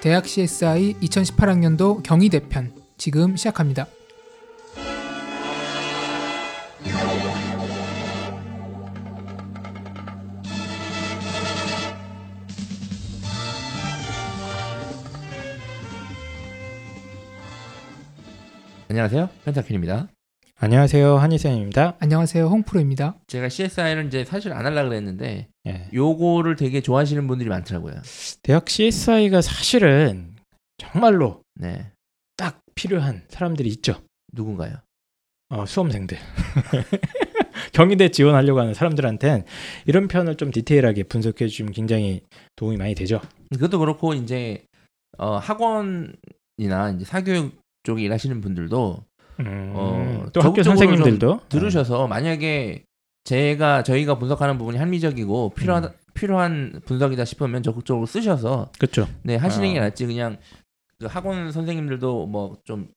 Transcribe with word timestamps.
대학 0.00 0.24
CSI 0.24 0.94
2018학년도 0.94 2.02
경희대 2.02 2.48
편 2.48 2.72
지금 2.96 3.36
시작합니다. 3.36 3.86
안녕하세요. 18.88 19.28
펜타킬입니다. 19.44 20.08
안녕하세요 20.62 21.16
한희생입니다. 21.16 21.96
안녕하세요. 22.00 22.44
홍프로입니다. 22.48 23.16
제가 23.28 23.48
CSI를 23.48 24.08
이제 24.08 24.26
사실 24.26 24.52
안 24.52 24.66
하려고 24.66 24.90
그랬는데 24.90 25.48
예. 25.66 25.88
요거를 25.94 26.56
되게 26.56 26.82
좋아하시는 26.82 27.26
분들이 27.26 27.48
많더라고요. 27.48 27.94
대학 28.42 28.68
CSI가 28.68 29.40
사실은 29.40 30.36
정말로 30.76 31.42
네. 31.54 31.90
딱 32.36 32.60
필요한 32.74 33.22
사람들이 33.28 33.70
있죠. 33.70 34.02
누군가요? 34.34 34.74
어, 35.48 35.64
수험생들. 35.64 36.18
경희대 37.72 38.10
지원하려고 38.10 38.60
하는 38.60 38.74
사람들한테는 38.74 39.44
이런 39.86 40.08
편을 40.08 40.36
좀 40.36 40.50
디테일하게 40.50 41.04
분석해 41.04 41.48
주시면 41.48 41.72
굉장히 41.72 42.20
도움이 42.56 42.76
많이 42.76 42.94
되죠. 42.94 43.22
그것도 43.50 43.78
그렇고 43.78 44.12
이제 44.12 44.62
어, 45.16 45.38
학원이나 45.38 46.90
이제 46.94 47.06
사교육 47.06 47.58
쪽에 47.82 48.02
일하시는 48.02 48.42
분들도 48.42 49.04
음, 49.46 49.72
어, 49.74 50.26
또 50.32 50.40
학교 50.40 50.62
선생님들도 50.62 51.40
들으셔서 51.48 52.06
만약에 52.06 52.84
제가 53.24 53.82
저희가 53.82 54.18
분석하는 54.18 54.58
부분이 54.58 54.78
합리적이고 54.78 55.50
필요한 55.50 55.84
음. 55.84 55.90
필요한 56.14 56.80
분석이다 56.86 57.24
싶으면 57.24 57.62
적극적으로 57.62 58.06
쓰셔서 58.06 58.70
그렇죠. 58.78 59.06
네 59.22 59.36
하시는 59.36 59.72
게 59.72 59.78
어. 59.78 59.82
낫지 59.82 60.06
그냥 60.06 60.38
그 60.98 61.06
학원 61.06 61.52
선생님들도 61.52 62.26
뭐 62.26 62.56
좀 62.64 62.88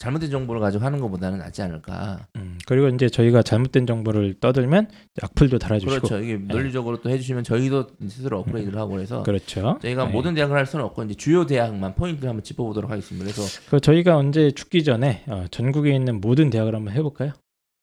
잘못된 0.00 0.30
정보를 0.30 0.62
가지고 0.62 0.84
하는 0.84 0.98
것보다는 0.98 1.38
낫지 1.38 1.60
않을까. 1.60 2.26
음, 2.36 2.58
그리고 2.66 2.88
이제 2.88 3.10
저희가 3.10 3.42
잘못된 3.42 3.86
정보를 3.86 4.34
떠들면 4.40 4.88
악플도 5.22 5.58
달아주시고 5.58 5.90
그렇죠. 5.90 6.24
이게 6.24 6.38
논리적으로 6.38 7.02
또 7.02 7.10
해주시면 7.10 7.44
저희도 7.44 7.86
스스로 8.08 8.38
업그레이드를 8.40 8.78
하고 8.78 8.92
그래서 8.92 9.22
그렇죠. 9.22 9.78
저희가 9.82 10.06
네. 10.06 10.10
모든 10.10 10.34
대학을 10.34 10.56
할 10.56 10.64
수는 10.64 10.86
없고 10.86 11.04
이제 11.04 11.14
주요 11.14 11.44
대학만 11.44 11.94
포인트를 11.94 12.30
한번 12.30 12.42
짚어보도록 12.42 12.90
하겠습니다. 12.90 13.30
그래서 13.30 13.60
그 13.68 13.78
저희가 13.78 14.16
언제 14.16 14.50
죽기 14.50 14.84
전에 14.84 15.22
어, 15.26 15.44
전국에 15.50 15.94
있는 15.94 16.22
모든 16.22 16.48
대학을 16.48 16.74
한번 16.74 16.94
해볼까요? 16.94 17.32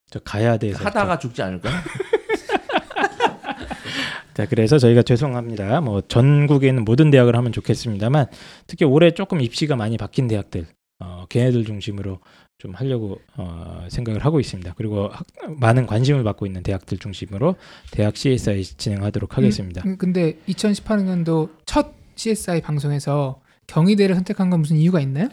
저 0.09 0.19
가야 0.19 0.57
돼서 0.57 0.83
하다가 0.83 1.19
죽지 1.19 1.43
않을까? 1.43 1.69
자, 4.33 4.47
그래서 4.47 4.79
저희가 4.79 5.03
죄송합니다. 5.03 5.81
뭐 5.81 6.01
전국에 6.01 6.67
있는 6.67 6.83
모든 6.83 7.11
대학을 7.11 7.35
하면 7.35 7.51
좋겠습니다만 7.51 8.25
특히 8.65 8.85
올해 8.85 9.11
조금 9.11 9.41
입시가 9.41 9.75
많이 9.75 9.97
바뀐 9.97 10.27
대학들, 10.27 10.61
어, 10.61 10.65
걔네들 11.29 11.65
중심으로 11.65 12.19
좀 12.59 12.73
하려고 12.73 13.19
어, 13.35 13.85
생각을 13.89 14.25
하고 14.25 14.39
있습니다. 14.39 14.73
그리고 14.77 15.09
학- 15.09 15.25
많은 15.59 15.85
관심을 15.85 16.23
받고 16.23 16.45
있는 16.47 16.63
대학들 16.63 16.97
중심으로 16.97 17.55
대학 17.91 18.17
CSI 18.17 18.63
진행하도록 18.63 19.37
하겠습니다. 19.37 19.83
음, 19.85 19.97
근데 19.97 20.37
2018학년도 20.47 21.49
첫 21.65 21.93
CSI 22.15 22.61
방송에서 22.61 23.39
경희대를 23.67 24.15
선택한 24.15 24.49
건 24.49 24.61
무슨 24.61 24.77
이유가 24.77 24.99
있나요? 25.01 25.29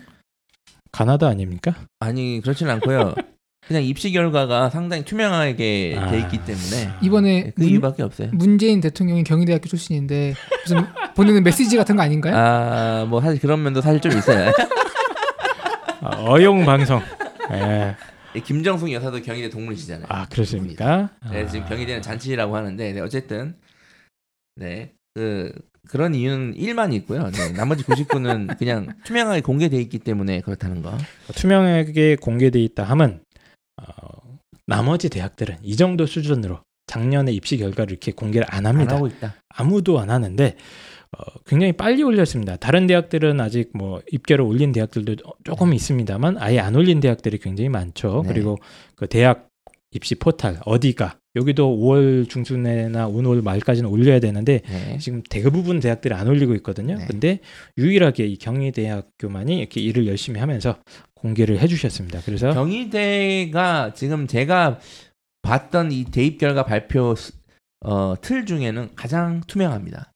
가나다 0.92 1.28
아닙니까? 1.28 1.74
아니 2.00 2.40
그렇지는 2.42 2.72
않고요. 2.74 3.14
그냥 3.66 3.82
입시 3.82 4.12
결과가 4.12 4.68
상당히 4.68 5.04
투명하게 5.06 5.96
아. 5.98 6.10
돼 6.10 6.18
있기 6.20 6.44
때문에 6.44 6.90
이번에 7.00 7.52
그 7.56 7.64
이유밖에 7.64 8.02
없어요. 8.02 8.28
문재인 8.34 8.82
대통령이 8.82 9.24
경희대학교 9.24 9.66
출신인데 9.66 10.34
무슨 10.64 10.84
보내는 11.16 11.42
메시지 11.42 11.76
같은 11.78 11.96
거 11.96 12.02
아닌가요? 12.02 12.36
아뭐 12.36 13.22
사실 13.22 13.40
그런 13.40 13.62
면도 13.62 13.80
사실 13.80 14.00
좀 14.00 14.12
있어요. 14.12 14.52
아, 16.04 16.16
어용 16.24 16.64
방송. 16.66 17.00
예. 17.52 17.96
김정숙 18.40 18.92
여사도 18.92 19.22
경희대 19.22 19.48
동문이시잖아요. 19.48 20.06
아 20.10 20.26
그렇습니까? 20.28 21.10
네, 21.30 21.46
지금 21.46 21.66
경희대는 21.66 22.02
잔치라고 22.02 22.54
하는데 22.56 22.92
네, 22.92 23.00
어쨌든 23.00 23.56
네그 24.56 25.52
그런 25.88 26.14
이유는 26.14 26.54
1만 26.54 26.92
있고요. 26.94 27.30
네, 27.30 27.52
나머지 27.52 27.84
99는 27.84 28.56
그냥 28.58 28.88
투명하게 29.04 29.40
공개돼 29.40 29.80
있기 29.82 29.98
때문에 30.00 30.40
그렇다는 30.40 30.82
거. 30.82 30.96
투명하게 31.34 32.16
공개돼 32.16 32.58
있다 32.60 32.84
함은 32.84 33.22
어, 33.80 34.38
나머지 34.66 35.08
대학들은 35.08 35.58
이 35.62 35.76
정도 35.76 36.04
수준으로 36.06 36.60
작년에 36.86 37.32
입시 37.32 37.56
결과를 37.56 37.92
이렇게 37.92 38.12
공개를 38.12 38.46
안안 38.50 38.74
합니다. 38.74 38.96
하고 38.96 39.06
있다. 39.06 39.34
아무도 39.48 40.00
안 40.00 40.10
하는데 40.10 40.56
어, 41.16 41.24
굉장히 41.46 41.72
빨리 41.72 42.02
올렸습니다. 42.02 42.56
다른 42.56 42.86
대학들은 42.86 43.40
아직 43.40 43.70
뭐 43.74 44.02
입결을 44.10 44.44
올린 44.44 44.72
대학들도 44.72 45.16
조금 45.44 45.72
있습니다만 45.74 46.38
아예 46.38 46.58
안 46.58 46.74
올린 46.74 47.00
대학들이 47.00 47.38
굉장히 47.38 47.68
많죠. 47.68 48.22
네. 48.26 48.32
그리고 48.32 48.58
그 48.96 49.06
대학 49.06 49.48
입시 49.92 50.16
포탈 50.16 50.58
어디가 50.64 51.18
여기도 51.36 51.76
5월 51.76 52.28
중순에나 52.28 53.08
5월 53.08 53.42
말까지는 53.44 53.88
올려야 53.88 54.18
되는데 54.20 54.60
네. 54.66 54.98
지금 54.98 55.22
대부분 55.28 55.78
대학들이 55.80 56.14
안 56.14 56.26
올리고 56.26 56.54
있거든요. 56.56 56.96
네. 56.98 57.06
근데 57.06 57.38
유일하게 57.78 58.26
이 58.26 58.36
경희대학교만이 58.38 59.58
이렇게 59.58 59.80
일을 59.80 60.06
열심히 60.08 60.40
하면서 60.40 60.76
공개를 61.14 61.60
해주셨습니다. 61.60 62.20
그래서 62.24 62.52
경희대가 62.52 63.94
지금 63.94 64.26
제가 64.26 64.78
봤던 65.42 65.92
이 65.92 66.04
대입 66.04 66.38
결과 66.38 66.64
발표 66.64 67.14
수- 67.14 67.32
어, 67.80 68.14
틀 68.20 68.46
중에는 68.46 68.90
가장 68.96 69.42
투명합니다. 69.46 70.10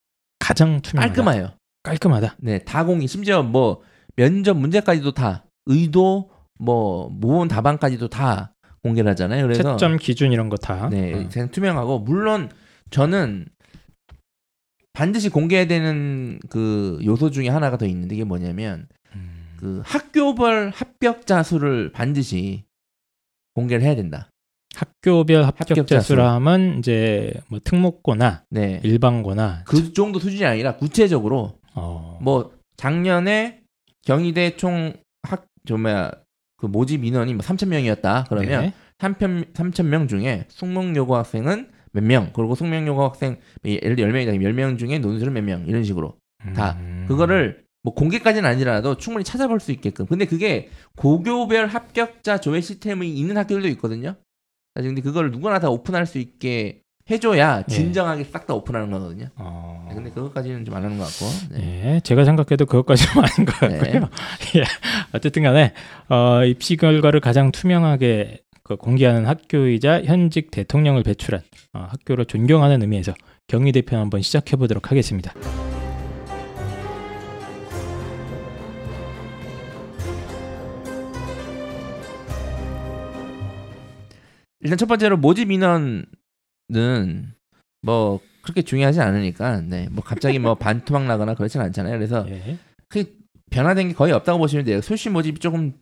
가장 0.49 0.81
투명하다. 0.81 1.13
깔끔해요. 1.13 1.51
깔끔하다. 1.83 2.37
네, 2.39 2.65
다 2.65 2.83
공개. 2.87 3.07
심지어 3.07 3.43
뭐 3.43 3.83
면접 4.17 4.57
문제까지도 4.57 5.13
다 5.13 5.45
의도 5.67 6.31
뭐 6.59 7.11
모범 7.11 7.49
답안까지도 7.49 8.09
다 8.09 8.55
공개를 8.83 9.11
하잖아요. 9.11 9.43
그래서 9.43 9.77
채점 9.77 9.99
기준 9.99 10.33
이런 10.33 10.49
거 10.49 10.57
다. 10.57 10.89
네, 10.89 11.13
어. 11.13 11.29
그냥 11.31 11.51
투명하고 11.51 11.99
물론 11.99 12.49
저는 12.89 13.47
반드시 14.95 15.29
공개해야 15.29 15.67
되는 15.67 16.41
그 16.49 16.99
요소 17.05 17.31
중에 17.31 17.51
하나가 17.51 17.77
더 17.77 17.85
있는데 17.85 18.15
이게 18.15 18.25
뭐냐면 18.25 18.89
음. 19.15 19.49
그 19.59 19.83
학교별 19.85 20.73
합격자 20.75 21.43
수를 21.43 21.93
반드시 21.93 22.65
공개를 23.55 23.85
해야 23.85 23.95
된다. 23.95 24.31
학교별 24.75 25.45
합격자 25.45 25.75
합격자 25.75 26.01
수. 26.01 26.09
수라 26.09 26.35
하면 26.35 26.79
이제 26.79 27.33
뭐 27.49 27.59
특목고나 27.63 28.45
네. 28.51 28.81
일반고나 28.85 29.63
그 29.65 29.93
정도 29.93 30.19
수준이 30.19 30.45
아니라 30.45 30.77
구체적으로 30.77 31.59
어, 31.75 32.19
뭐 32.23 32.53
작년에 32.77 33.61
경희대 34.05 34.57
총학저 34.57 35.77
뭐야 35.81 36.13
그 36.57 36.67
모집 36.67 37.05
인원이 37.05 37.35
뭐 37.35 37.43
3천 37.43 37.69
명이었다. 37.69 38.27
그러면 38.29 38.63
네. 38.63 38.73
3천 38.99 39.53
3천 39.53 39.85
명 39.87 40.09
중에 40.09 40.45
숙명 40.49 40.95
여고 40.97 41.17
학생은 41.17 41.71
몇 41.93 42.05
명, 42.05 42.31
그리고 42.35 42.55
숙명 42.55 42.87
여고 42.87 43.03
학생 43.05 43.39
예를 43.65 43.97
들어 43.97 44.09
10명이다. 44.09 44.39
10명 44.41 44.79
중에 44.79 44.99
논술은 44.99 45.33
몇 45.33 45.43
명 45.43 45.65
이런 45.67 45.85
식으로 45.85 46.15
다 46.55 46.77
음. 46.79 47.05
그거를 47.09 47.65
뭐 47.83 47.95
공개까지는 47.95 48.49
아니라도 48.49 48.97
충분히 48.97 49.25
찾아볼 49.25 49.61
수 49.61 49.73
있게끔. 49.73 50.07
근데 50.07 50.25
그게 50.27 50.69
고교별 50.97 51.69
합격자 51.69 52.39
조회 52.41 52.61
시스템이 52.61 53.09
있는 53.11 53.37
학교들도 53.39 53.69
있거든요. 53.69 54.17
사실 54.79 54.91
근데 54.91 55.03
그걸 55.03 55.33
누구나 55.33 55.59
다 55.59 55.69
오픈할 55.71 56.07
수 56.07 56.19
있게 56.19 56.83
해줘야 57.11 57.65
예. 57.69 57.73
진정하게 57.73 58.23
싹 58.23 58.47
다 58.47 58.55
오픈하는 58.55 58.93
거거든요. 58.93 59.27
어. 59.35 59.87
네, 59.89 59.95
근데 59.97 60.11
그것까지는 60.11 60.65
좀 60.65 60.77
안 60.77 60.85
하는 60.85 60.99
것 60.99 61.05
같고. 61.05 61.27
네. 61.51 61.59
네, 61.83 62.01
제가 62.05 62.25
생각해도 62.25 62.65
그것까지는 62.67 63.25
아닌 63.25 63.45
것 63.45 63.59
같고요. 63.59 64.09
예. 64.55 64.65
어쨌든 65.13 65.43
간에 65.43 65.73
어, 66.09 66.45
입시 66.45 66.77
결과를 66.77 67.19
가장 67.19 67.51
투명하게 67.51 68.43
그 68.63 68.77
공개하는 68.77 69.27
학교이자 69.27 70.03
현직 70.05 70.53
대통령을 70.53 71.03
배출한 71.03 71.43
어, 71.73 71.89
학교를 71.91 72.27
존경하는 72.27 72.81
의미에서 72.83 73.15
경희대 73.49 73.83
편 73.83 73.99
한번 73.99 74.23
시작해 74.23 74.55
보도록 74.57 74.93
하겠습니다. 74.93 75.33
일단 84.61 84.77
첫 84.79 84.87
번째로 84.87 85.17
모집 85.17 85.51
인원은 85.51 86.07
뭐 87.83 88.21
그렇게 88.43 88.63
중요하지 88.63 89.01
않으니까 89.01 89.61
네. 89.61 89.89
뭐 89.91 90.03
갑자기 90.03 90.39
뭐 90.39 90.55
반토막 90.59 91.05
나거나 91.07 91.35
그렇진 91.35 91.61
않잖아요. 91.61 91.97
그래서 91.97 92.29
예. 92.29 92.59
그 92.89 93.17
변화된 93.51 93.89
게 93.89 93.95
거의 93.95 94.13
없다고 94.13 94.39
보시면 94.39 94.65
돼요. 94.65 94.81
소시 94.81 95.11
모집이 95.11 95.39
조금 95.41 95.75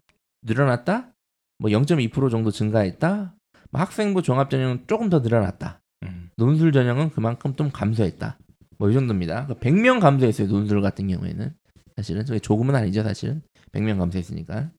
늘어났다. 0.43 1.13
뭐 1.59 1.71
0.2% 1.71 2.31
정도 2.31 2.51
증가했다. 2.51 3.35
뭐 3.71 3.81
학생부 3.81 4.23
종합 4.23 4.51
전형은 4.51 4.85
조금 4.87 5.09
더 5.09 5.21
늘어났다. 5.21 5.81
음. 6.05 6.31
논술 6.37 6.73
전형은 6.73 7.11
그만큼 7.11 7.57
좀 7.57 7.71
감소했다. 7.71 8.39
뭐 8.79 8.91
이 8.91 8.93
정도입니다. 8.95 9.47
100명 9.49 10.01
감소했어요. 10.01 10.49
논술 10.49 10.83
같은 10.83 11.09
경우에는. 11.09 11.55
사실은 11.97 12.27
저게 12.27 12.39
조금은 12.39 12.75
아니죠, 12.75 13.03
사실은. 13.03 13.43
100명 13.73 13.99
감소했으니까. 13.99 14.71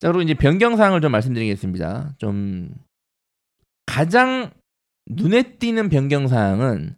자, 0.00 0.08
그리고 0.08 0.22
이제 0.22 0.34
변경 0.34 0.76
사항을 0.76 1.00
좀 1.00 1.12
말씀드리겠습니다. 1.12 2.14
좀 2.18 2.74
가장 3.86 4.50
눈에 5.06 5.42
띄는 5.58 5.88
변경 5.88 6.26
사항은 6.26 6.96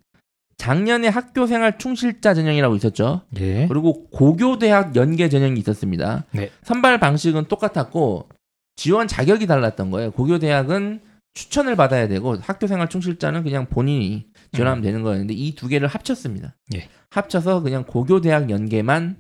작년에 0.57 1.09
학교생활 1.09 1.79
충실자 1.79 2.35
전형이라고 2.35 2.77
있었죠. 2.77 3.23
예. 3.41 3.67
그리고 3.67 4.09
고교대학 4.11 4.95
연계 4.95 5.29
전형이 5.29 5.59
있었습니다. 5.61 6.25
네. 6.31 6.51
선발 6.63 7.01
방식은 7.01 7.47
똑같았고 7.47 8.29
지원 8.77 9.09
자격이 9.09 9.47
달랐던 9.49 9.91
거예요. 9.91 10.13
고교대학은 10.13 11.01
추천을 11.35 11.75
받아야 11.75 12.07
되고 12.07 12.37
학교생활 12.37 12.89
충실자는 12.89 13.43
그냥 13.43 13.67
본인이 13.67 14.27
지원하면 14.53 14.83
되는 14.83 15.03
거였는데 15.03 15.35
이 15.35 15.55
두 15.57 15.67
개를 15.67 15.89
합쳤습니다. 15.89 16.55
음. 16.75 16.79
예. 16.79 16.89
합쳐서 17.11 17.63
그냥 17.63 17.85
고교대학 17.85 18.51
연계만 18.51 19.17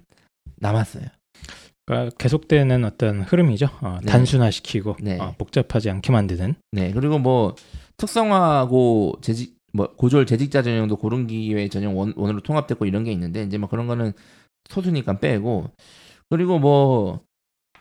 남았어요. 0.57 1.07
그러니까 1.87 2.15
계속되는 2.17 2.85
어떤 2.85 3.23
흐름이죠. 3.23 3.67
어, 3.81 3.99
네. 4.03 4.11
단순화시키고 4.11 4.97
네. 5.01 5.19
어, 5.19 5.35
복잡하지 5.39 5.91
않게 5.91 6.13
만드는. 6.13 6.55
네, 6.73 6.93
그리고 6.93 7.19
뭐 7.19 7.55
특성화하고 7.97 9.15
재직 9.21 9.57
뭐 9.73 9.89
고졸 9.97 10.27
재직자 10.27 10.63
전형도 10.63 10.97
고른 10.97 11.27
기회 11.27 11.69
전형 11.69 11.99
원, 11.99 12.13
원으로 12.17 12.41
통합됐고 12.41 12.87
이런 12.87 13.05
게 13.05 13.13
있는데 13.13 13.43
이제 13.43 13.59
뭐 13.59 13.69
그런 13.69 13.87
거는 13.87 14.13
소수니까 14.69 15.19
빼고 15.19 15.71
그리고 16.31 16.59
뭐 16.59 17.21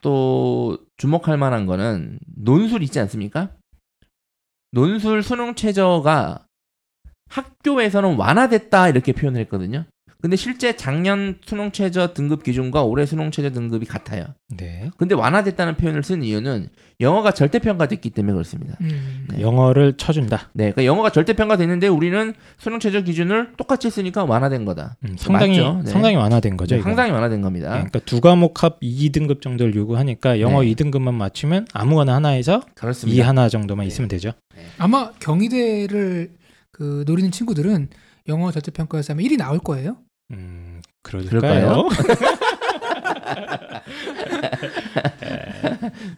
또 0.01 0.77
주목할 0.97 1.37
만한 1.37 1.65
거는 1.65 2.19
논술 2.35 2.83
있지 2.83 2.99
않습니까? 2.99 3.51
논술 4.71 5.23
수능 5.23 5.55
최저가 5.55 6.45
학교에서는 7.29 8.15
완화됐다 8.17 8.89
이렇게 8.89 9.13
표현을 9.13 9.41
했거든요. 9.41 9.85
근데 10.21 10.35
실제 10.35 10.75
작년 10.75 11.39
수능 11.43 11.71
최저 11.71 12.13
등급 12.13 12.43
기준과 12.43 12.83
올해 12.83 13.07
수능 13.07 13.31
최저 13.31 13.49
등급이 13.51 13.87
같아요. 13.87 14.25
네. 14.55 14.91
근데 14.97 15.15
완화됐다는 15.15 15.77
표현을 15.77 16.03
쓴 16.03 16.23
이유는 16.23 16.69
영어가 16.99 17.31
절대 17.31 17.57
평가됐기 17.57 18.11
때문에 18.11 18.33
그렇습니다. 18.33 18.77
음. 18.81 19.25
네. 19.31 19.41
영어를 19.41 19.97
쳐준다. 19.97 20.49
네, 20.53 20.71
그러니까 20.71 20.85
영어가 20.85 21.09
절대 21.09 21.33
평가됐는데 21.33 21.87
우리는 21.87 22.33
수능 22.59 22.79
최저 22.79 23.01
기준을 23.01 23.53
똑같이 23.57 23.89
쓰니까 23.89 24.23
완화된 24.23 24.63
거다. 24.65 24.95
음, 25.05 25.15
상당히 25.17 25.57
맞죠? 25.59 25.81
네. 25.83 25.91
상당히 25.91 26.15
완화된 26.17 26.55
거죠. 26.55 26.75
네. 26.75 26.81
상당히 26.83 27.11
완화된 27.11 27.41
겁니다. 27.41 27.67
예, 27.69 27.73
그러니까 27.73 27.99
두 28.05 28.21
과목 28.21 28.63
합 28.63 28.79
2등급 28.79 29.41
정도를 29.41 29.73
요구하니까 29.73 30.39
영어 30.39 30.61
네. 30.61 30.71
2등급만 30.73 31.15
맞추면 31.15 31.65
아무거나 31.73 32.13
하나에서 32.15 32.61
그렇습니다. 32.75 33.17
이 33.17 33.25
하나 33.25 33.49
정도만 33.49 33.85
네. 33.85 33.87
있으면 33.87 34.07
되죠. 34.07 34.33
아마 34.77 35.11
경희대를 35.19 36.31
그 36.71 37.03
노리는 37.07 37.31
친구들은 37.31 37.89
영어 38.27 38.51
절대평가에서 38.51 39.13
하면 39.13 39.25
1이 39.25 39.37
나올 39.37 39.57
거예요. 39.57 39.97
음, 40.31 40.81
그럴까요? 41.01 41.87
그럴까요? 41.87 41.89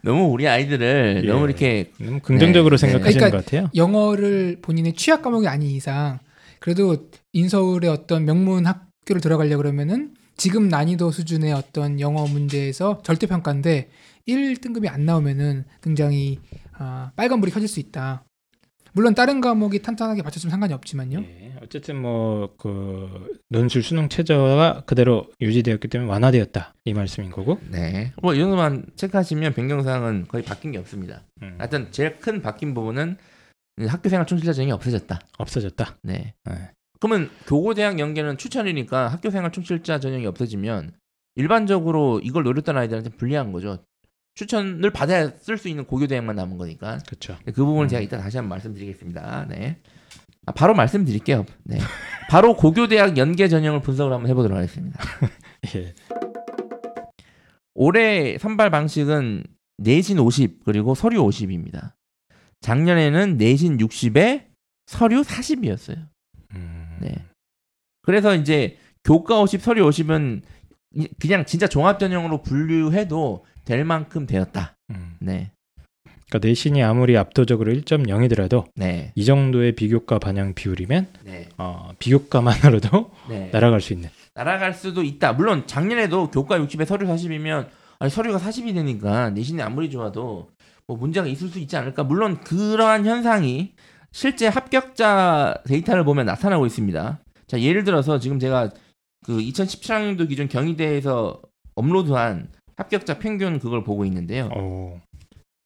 너무 0.03 0.25
우리 0.25 0.47
아이들을 0.47 1.21
예. 1.23 1.27
너무 1.27 1.45
이렇게 1.45 1.91
너무 1.99 2.19
긍정적으로 2.19 2.77
네, 2.77 2.85
네. 2.85 2.91
생각하시는 2.91 3.19
그러니까 3.19 3.37
것 3.37 3.45
같아요. 3.45 3.69
영어를 3.75 4.57
본인의 4.61 4.93
취약 4.93 5.21
과목이 5.21 5.47
아닌 5.47 5.69
이상 5.69 6.19
그래도 6.59 7.09
인서울의 7.33 7.89
어떤 7.89 8.25
명문 8.25 8.65
학교를 8.65 9.21
들어가려 9.21 9.57
그러면은 9.57 10.13
지금 10.37 10.67
난이도 10.67 11.11
수준의 11.11 11.53
어떤 11.53 11.99
영어 11.99 12.25
문제에서 12.25 13.01
절대 13.03 13.27
평가인데 13.27 13.89
1등급이 14.27 14.89
안 14.89 15.05
나오면은 15.05 15.65
굉장히 15.81 16.39
아, 16.73 17.11
빨간불이 17.15 17.51
켜질 17.51 17.67
수 17.67 17.79
있다. 17.79 18.23
물론 18.93 19.15
다른 19.15 19.41
과목이 19.41 19.81
탄탄하게 19.81 20.21
맞췄으면 20.21 20.51
상관이 20.51 20.73
없지만요. 20.73 21.19
예, 21.19 21.42
어쨌든 21.63 22.01
뭐 22.01 22.55
그 22.57 23.27
논술 23.49 23.83
수능 23.83 24.09
최저가 24.09 24.83
그대로 24.85 25.29
유지되었기 25.41 25.87
때문에 25.87 26.09
완화되었다 26.09 26.73
이 26.85 26.93
말씀인 26.93 27.31
거고. 27.31 27.59
네. 27.69 28.13
뭐이 28.21 28.39
정도만 28.39 28.85
체크하시면 28.95 29.53
변경사항은 29.53 30.27
거의 30.27 30.43
바뀐 30.43 30.71
게 30.71 30.77
없습니다. 30.77 31.23
음, 31.41 31.55
하여튼 31.57 31.91
제일 31.91 32.19
큰 32.19 32.41
바뀐 32.41 32.73
부분은 32.73 33.17
학교생활 33.87 34.25
충실자 34.27 34.53
전형이 34.53 34.71
없어졌다. 34.71 35.19
없어졌다. 35.37 35.97
네. 36.03 36.33
네. 36.45 36.71
그러면 36.99 37.29
교고대학 37.47 37.99
연계는 37.99 38.37
추천이니까 38.37 39.09
학교생활 39.09 39.51
충실자 39.51 39.99
전형이 39.99 40.25
없어지면 40.25 40.93
일반적으로 41.35 42.21
이걸 42.23 42.43
노렸던 42.43 42.77
아이들한테 42.77 43.09
불리한 43.11 43.51
거죠. 43.51 43.83
추천을 44.35 44.89
받아야 44.89 45.29
쓸 45.29 45.57
수 45.57 45.67
있는 45.67 45.85
고교 45.85 46.07
대학만 46.07 46.35
남은 46.35 46.57
거니까 46.57 46.99
그렇죠. 47.07 47.37
네, 47.45 47.51
그 47.51 47.65
부분을 47.65 47.85
음. 47.85 47.87
제가 47.87 48.01
이따 48.01 48.17
다시 48.17 48.37
한번 48.37 48.49
말씀드리겠습니다. 48.49 49.47
네. 49.49 49.77
아, 50.45 50.51
바로 50.51 50.73
말씀드릴게요. 50.73 51.45
네. 51.63 51.77
바로 52.29 52.55
고교대학 52.55 53.17
연계 53.17 53.47
전형을 53.47 53.81
분석을 53.81 54.11
한번 54.13 54.29
해보도록 54.29 54.57
하겠습니다. 54.57 54.99
예. 55.75 55.93
올해 57.75 58.37
선발 58.37 58.69
방식은 58.69 59.43
내신 59.77 60.19
50 60.19 60.63
그리고 60.63 60.95
서류 60.95 61.23
50입니다. 61.23 61.93
작년에는 62.61 63.37
내신 63.37 63.77
60에 63.77 64.45
서류 64.85 65.21
40이었어요. 65.21 66.07
음, 66.55 66.97
네. 67.01 67.15
그래서 68.03 68.35
이제 68.35 68.77
교과 69.03 69.39
50, 69.41 69.61
서류 69.61 69.83
50은 69.89 70.41
이- 70.95 71.07
그냥 71.19 71.45
진짜 71.45 71.67
종합 71.67 71.99
전형으로 71.99 72.41
분류해도 72.43 73.45
될 73.65 73.83
만큼 73.85 74.27
되었다. 74.27 74.75
음. 74.91 75.15
네. 75.19 75.51
그러니까 76.33 76.47
내신이 76.47 76.81
아무리 76.81 77.15
압도적으로 77.15 77.71
1.0이더라도 77.71 78.65
네. 78.75 79.11
이 79.13 79.23
정도의 79.23 79.73
비교과 79.73 80.17
반영 80.17 80.55
비율이면 80.55 81.07
네. 81.25 81.47
어, 81.57 81.91
비교과만으로도 81.99 83.11
네. 83.29 83.49
날아갈 83.51 83.81
수 83.81 83.93
있는. 83.93 84.09
날아갈 84.33 84.73
수도 84.73 85.03
있다. 85.03 85.33
물론 85.33 85.67
작년에도 85.67 86.31
교과 86.31 86.57
60에 86.59 86.85
서류 86.85 87.05
40이면 87.05 87.67
아니 87.99 88.09
서류가 88.09 88.39
40이 88.39 88.73
되니까 88.73 89.29
내신이 89.29 89.61
아무리 89.61 89.91
좋아도 89.91 90.49
뭐 90.87 90.97
문제가 90.97 91.27
있을 91.27 91.49
수 91.49 91.59
있지 91.59 91.77
않을까. 91.77 92.03
물론 92.03 92.39
그러한 92.39 93.05
현상이 93.05 93.73
실제 94.11 94.47
합격자 94.47 95.61
데이터를 95.67 96.03
보면 96.03 96.25
나타나고 96.25 96.65
있습니다. 96.65 97.19
자, 97.45 97.61
예를 97.61 97.83
들어서 97.83 98.17
지금 98.17 98.39
제가 98.39 98.71
그 99.23 99.37
2017학년도 99.37 100.27
기준 100.27 100.47
경희대에서 100.47 101.41
업로드한 101.75 102.49
합격자 102.75 103.19
평균 103.19 103.59
그걸 103.59 103.83
보고 103.83 104.03
있는데요. 104.05 104.49
오. 104.55 104.99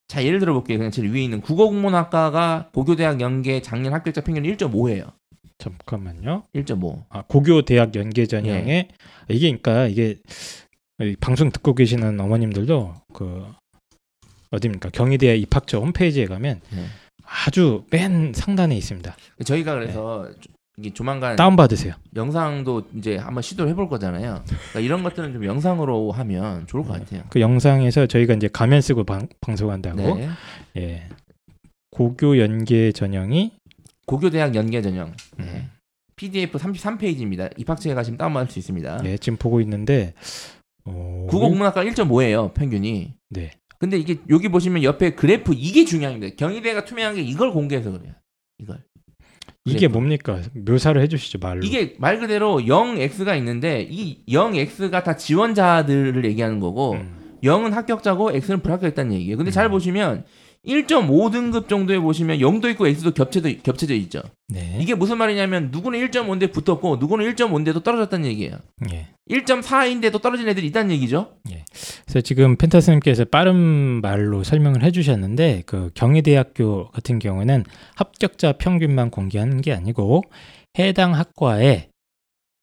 자, 0.07 0.24
예를 0.24 0.39
들어 0.39 0.54
볼게요. 0.54 0.77
그냥 0.77 0.92
제일 0.92 1.12
위에 1.12 1.24
있는 1.24 1.42
국어국문학과가 1.42 2.69
고교대학 2.74 3.19
연계 3.21 3.62
작년 3.62 3.94
합격자 3.94 4.21
평균이 4.21 4.48
1.5예요. 4.56 5.12
잠깐만요. 5.57 6.44
1.5. 6.56 7.04
아, 7.09 7.24
고교 7.24 7.63
대학 7.63 7.94
연계 7.95 8.25
전형에 8.25 8.89
이게 9.30 9.48
그러니까 9.57 9.88
이게 9.88 10.18
이 11.01 11.15
방송 11.19 11.51
듣고 11.51 11.74
계시는 11.75 12.19
어머님들도 12.19 12.94
그 13.13 13.45
어디입니까 14.51 14.89
경희대 14.92 15.36
입학처 15.38 15.80
홈페이지에 15.80 16.25
가면 16.25 16.61
네. 16.71 16.85
아주 17.26 17.83
맨 17.92 18.31
상단에 18.33 18.76
있습니다. 18.78 19.16
저희가 19.44 19.73
그래서 19.73 20.30
조- 20.40 20.52
이게 20.77 20.93
조만간 20.93 21.35
다운 21.35 21.55
받으세요. 21.55 21.95
영상도 22.15 22.83
이제 22.95 23.17
한번 23.17 23.41
시도를 23.41 23.71
해볼 23.71 23.89
거잖아요. 23.89 24.43
그러니까 24.45 24.79
이런 24.79 25.01
것들은 25.01 25.33
좀 25.33 25.43
영상으로 25.43 26.11
하면 26.11 26.67
좋을 26.67 26.83
것 26.83 26.93
같아요. 26.99 27.23
그 27.29 27.41
영상에서 27.41 28.05
저희가 28.05 28.35
이제 28.35 28.47
가면 28.47 28.81
쓰고 28.81 29.03
방, 29.03 29.27
방송한다고 29.41 30.17
네. 30.17 30.29
예. 30.77 31.09
고교 31.89 32.37
연계 32.37 32.91
전형이 32.91 33.53
고교 34.05 34.29
대학 34.29 34.53
연계 34.53 34.81
전형. 34.83 35.13
네. 35.37 35.45
음. 35.45 35.71
PDF 36.15 36.57
33페이지입니다. 36.57 37.51
입학처에 37.59 37.95
가시면 37.95 38.19
다운받을 38.19 38.51
수 38.51 38.59
있습니다. 38.59 39.01
예, 39.05 39.17
지금 39.17 39.37
보고 39.37 39.59
있는데 39.61 40.13
어, 40.85 41.27
국어 41.29 41.49
국문학과 41.49 41.83
1.5예요, 41.83 42.53
평균이. 42.53 43.13
네. 43.29 43.51
근데 43.79 43.97
이게 43.97 44.17
여기 44.29 44.47
보시면 44.47 44.83
옆에 44.83 45.11
그래프 45.15 45.53
이게 45.55 45.85
중요합니다. 45.85 46.35
경희대가 46.35 46.85
투명한 46.85 47.15
게 47.15 47.21
이걸 47.21 47.51
공개해서 47.51 47.91
그래요. 47.91 48.13
이걸. 48.59 48.83
이게 49.68 49.80
그래프. 49.88 49.94
뭡니까? 49.94 50.42
묘사를 50.54 51.00
해주시죠 51.02 51.40
말로. 51.40 51.62
이게 51.64 51.95
말 52.00 52.19
그대로 52.19 52.57
0x가 52.57 53.38
있는데 53.38 53.88
이 53.90 54.24
0x가 54.28 55.04
다 55.04 55.16
지원자들을 55.18 56.26
얘기하는 56.26 56.59
거고 56.59 56.94
음. 56.94 57.18
0은 57.44 57.71
합격자고 57.71 58.31
x는 58.31 58.62
불합격했다는 58.62 59.14
얘기예요. 59.14 59.38
근데 59.38 59.52
잘 59.52 59.66
음. 59.68 59.71
보시면 59.71 60.26
1.5등급 60.66 61.69
정도에 61.69 62.00
보시면 62.00 62.40
0도 62.40 62.69
있고 62.71 62.88
x도 62.88 63.12
겹쳐져 63.12 63.50
겹쳐져 63.64 63.94
있죠. 63.95 64.21
네. 64.50 64.78
이게 64.81 64.95
무슨 64.95 65.18
말이냐면 65.18 65.69
누구는 65.71 66.00
1.5인데 66.07 66.52
붙었고 66.52 66.97
누구는 66.97 67.33
1.5인데도 67.33 67.83
떨어졌다는 67.83 68.26
얘기예요. 68.28 68.57
예. 68.92 69.07
1.4인데도 69.30 70.21
떨어진 70.21 70.47
애들이 70.50 70.68
있다는 70.68 70.92
얘기죠. 70.92 71.31
그래서 72.07 72.21
지금 72.21 72.56
펜타스님께서 72.56 73.26
빠른 73.26 73.56
말로 74.02 74.44
설명을 74.44 74.81
해주셨는데 74.81 75.64
그 75.66 75.92
경희대학교 75.94 76.90
같은 76.90 77.19
경우는 77.19 77.66
합격자 77.95 78.54
평균만 78.54 79.11
공개하는 79.11 79.59
게 79.61 79.73
아니고 79.73 80.23
해당 80.80 81.14
학과에 81.14 81.90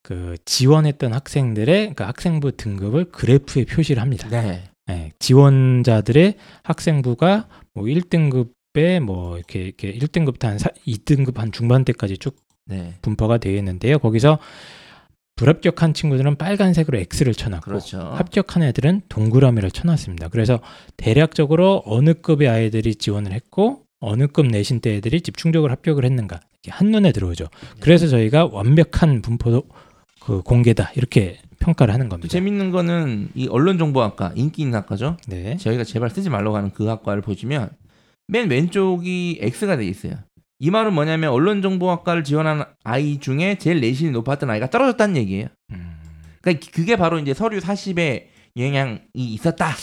그 0.03 0.37
지원했던 0.47 1.13
학생들의 1.13 1.95
그 1.95 2.05
학생부 2.05 2.53
등급을 2.53 3.07
그래프에 3.07 3.65
표시를 3.67 4.01
합니다. 4.01 4.29
네. 4.29 4.65
예, 4.91 5.13
지원자들의 5.19 6.35
학생부가 6.63 7.49
뭐 7.75 7.85
1등급에 7.85 9.01
뭐 9.01 9.37
이렇게 9.37 9.61
이렇게 9.61 9.93
1등급부터 9.93 10.45
한 10.45 10.59
2등급 10.87 11.37
한 11.37 11.53
중반대까지 11.53 12.19
쭉 12.19 12.37
네. 12.67 12.95
분포가 13.03 13.39
되어 13.39 13.57
있는데요. 13.59 13.99
거기서 13.99 14.39
불합격한 15.37 15.95
친구들은 15.95 16.37
빨간색으로 16.37 16.99
X를 16.99 17.35
쳐놨고 17.35 17.65
그렇죠. 17.65 17.99
합격한 17.99 18.63
애들은 18.63 19.03
동그라미를 19.09 19.71
쳐놨습니다. 19.71 20.29
그래서 20.29 20.61
대략적으로 20.97 21.83
어느 21.87 22.15
급의 22.15 22.49
아이들이 22.49 22.95
지원을 22.95 23.33
했고 23.33 23.83
어느 24.01 24.27
급 24.27 24.47
내신대 24.47 24.95
애들이 24.97 25.21
집중적으로 25.21 25.73
합격을 25.73 26.05
했는가 26.05 26.41
이게 26.63 26.71
한눈에 26.71 27.11
들어오죠. 27.13 27.47
그래서 27.81 28.07
저희가 28.07 28.47
완벽한 28.53 29.23
분포도 29.23 29.65
그 30.21 30.43
공개다 30.43 30.93
이렇게 30.95 31.39
평가를 31.59 31.93
하는 31.93 32.07
또 32.07 32.11
겁니다. 32.11 32.29
재밌는 32.29 32.71
거는 32.71 33.31
이 33.35 33.49
언론정보학과 33.49 34.33
인기 34.37 34.63
있는 34.63 34.79
학과죠. 34.79 35.17
네. 35.27 35.57
저희가 35.57 35.85
제발 35.85 36.11
쓰지 36.11 36.31
말라고 36.31 36.57
하는 36.57 36.71
그 36.73 36.85
학과를 36.87 37.23
보시면 37.23 37.71
맨 38.29 38.49
왼쪽이 38.51 39.39
X가 39.43 39.77
돼 39.77 39.87
있어요. 39.87 40.15
이 40.65 40.71
말은 40.71 40.95
뭐냐면 40.95 41.31
언론정보학과를 41.31 42.25
지원한 42.25 42.65
아이 42.85 43.19
중에 43.19 43.59
제일 43.59 43.83
내신이 43.83 44.13
높았던 44.13 44.49
아이가 44.49 44.71
떨어졌다는 44.71 45.19
얘기예요. 45.19 45.49
음, 45.73 45.99
그러니까 46.41 46.67
그게 46.73 46.97
바로 46.97 47.19
이제 47.19 47.35
서류 47.35 47.59
40에 47.59 48.29
영향이 48.57 49.01
있었다. 49.15 49.75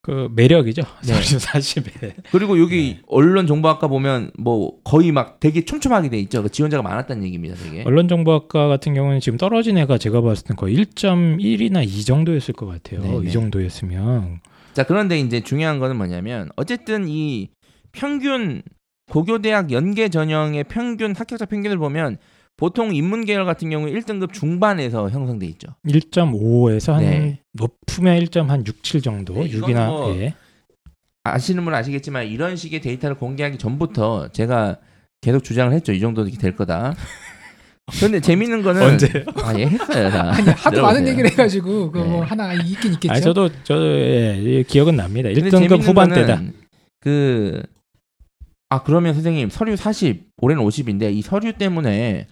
그 0.00 0.30
매력이죠. 0.34 0.84
네. 1.06 1.12
서류 1.12 1.38
40에. 1.38 2.14
그리고 2.30 2.58
여기 2.58 2.94
네. 2.94 3.02
언론정보학과 3.08 3.88
보면 3.88 4.30
뭐 4.38 4.78
거의 4.84 5.12
막 5.12 5.38
되게 5.38 5.66
촘촘하게 5.66 6.08
돼 6.08 6.18
있죠. 6.20 6.42
그 6.42 6.48
지원자가 6.48 6.82
많았다는 6.82 7.24
얘기입니다. 7.24 7.54
되게. 7.54 7.82
언론정보학과 7.84 8.68
같은 8.68 8.94
경우는 8.94 9.20
지금 9.20 9.36
떨어진 9.36 9.76
애가 9.76 9.98
제가 9.98 10.22
봤을 10.22 10.46
땐 10.46 10.56
거의 10.56 10.76
1.1이나 10.78 11.86
2 11.86 12.04
정도였을 12.06 12.54
것 12.54 12.64
같아요. 12.64 13.02
네네. 13.02 13.28
이 13.28 13.32
정도였으면 13.32 14.40
자 14.72 14.84
그런데 14.84 15.20
이제 15.20 15.42
중요한 15.42 15.78
거는 15.78 15.98
뭐냐면 15.98 16.48
어쨌든 16.56 17.06
이 17.06 17.50
평균 17.92 18.62
고교대학 19.12 19.70
연계 19.72 20.08
전형의 20.08 20.64
평균 20.64 21.14
합격자 21.14 21.44
평균을 21.44 21.76
보면 21.76 22.16
보통 22.56 22.94
인문 22.94 23.26
계열 23.26 23.44
같은 23.44 23.68
경우 23.68 23.86
1등급 23.86 24.32
중반에서 24.32 25.10
형성돼 25.10 25.44
있죠. 25.48 25.68
1.5에서 25.86 26.92
한 26.94 27.02
네. 27.02 27.40
높으면 27.52 28.18
1.67 28.20 29.02
정도 29.02 29.34
네, 29.34 29.44
이건 29.44 29.70
6이나 29.70 29.86
뭐 29.86 30.16
예. 30.16 30.34
아시는 31.24 31.62
분은 31.62 31.78
아시겠지만 31.78 32.26
이런 32.26 32.56
식의 32.56 32.80
데이터를 32.80 33.16
공개하기 33.16 33.58
전부터 33.58 34.28
제가 34.28 34.78
계속 35.20 35.44
주장을 35.44 35.70
했죠. 35.74 35.92
이 35.92 36.00
정도 36.00 36.24
될 36.24 36.56
거다. 36.56 36.94
근데 38.00 38.18
재밌는 38.18 38.62
거는 38.64 38.82
언제요? 38.82 39.24
아, 39.42 39.52
예, 39.58 39.66
했어요. 39.66 40.08
다. 40.08 40.32
아니 40.32 40.48
하도 40.48 40.80
많은 40.82 41.04
들어보세요. 41.04 41.08
얘기를 41.08 41.30
해가지고 41.32 41.92
그뭐 41.92 42.04
네. 42.06 42.18
하나 42.20 42.54
있긴 42.54 42.94
있겠죠. 42.94 43.12
아 43.12 43.20
저도 43.20 43.50
저 43.62 43.76
예, 43.76 44.42
예, 44.42 44.62
기억은 44.62 44.96
납니다. 44.96 45.28
근데 45.28 45.50
1등급 45.50 45.68
재밌는 45.68 45.80
후반대다. 45.82 46.42
그, 47.00 47.62
아, 48.72 48.82
그러면 48.82 49.12
선생님, 49.12 49.50
서류 49.50 49.76
40, 49.76 50.30
올해는 50.38 50.64
50인데, 50.64 51.12
이 51.12 51.20
서류 51.20 51.52
때문에 51.52 52.26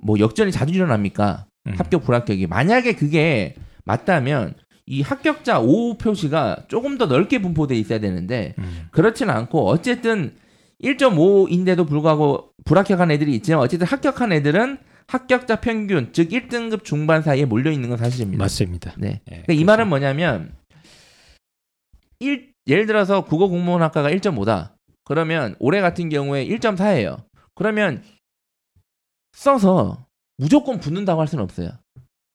뭐 0.00 0.18
역전이 0.18 0.50
자주 0.50 0.72
일어납니까? 0.72 1.44
음. 1.66 1.74
합격, 1.76 2.04
불합격이. 2.04 2.46
만약에 2.46 2.94
그게 2.94 3.56
맞다면, 3.84 4.54
이 4.86 5.02
합격자 5.02 5.60
5 5.60 5.98
표시가 5.98 6.64
조금 6.68 6.96
더 6.96 7.04
넓게 7.04 7.42
분포돼 7.42 7.76
있어야 7.76 7.98
되는데, 7.98 8.54
음. 8.56 8.86
그렇지는 8.90 9.34
않고, 9.34 9.68
어쨌든 9.68 10.34
1.5인데도 10.82 11.86
불구하고 11.86 12.52
불합격한 12.64 13.10
애들이 13.10 13.34
있지만, 13.34 13.60
어쨌든 13.60 13.86
합격한 13.86 14.32
애들은 14.32 14.78
합격자 15.08 15.60
평균, 15.60 16.08
즉 16.14 16.30
1등급 16.30 16.84
중반 16.84 17.20
사이에 17.20 17.44
몰려 17.44 17.70
있는 17.70 17.90
건 17.90 17.98
사실입니다. 17.98 18.42
맞습니다. 18.42 18.94
네. 18.96 19.20
예, 19.30 19.42
그러니까 19.42 19.52
이 19.52 19.62
말은 19.64 19.88
뭐냐면 19.88 20.54
일, 22.18 22.54
예를 22.66 22.86
들어서 22.86 23.26
국어 23.26 23.48
공무원 23.48 23.82
학과가 23.82 24.08
1.5다. 24.10 24.71
그러면 25.04 25.54
올해 25.58 25.80
같은 25.80 26.08
경우에 26.08 26.46
1.4예요. 26.46 27.24
그러면 27.54 28.02
써서 29.32 30.06
무조건 30.36 30.80
붙는다고 30.80 31.20
할 31.20 31.28
수는 31.28 31.44
없어요. 31.44 31.70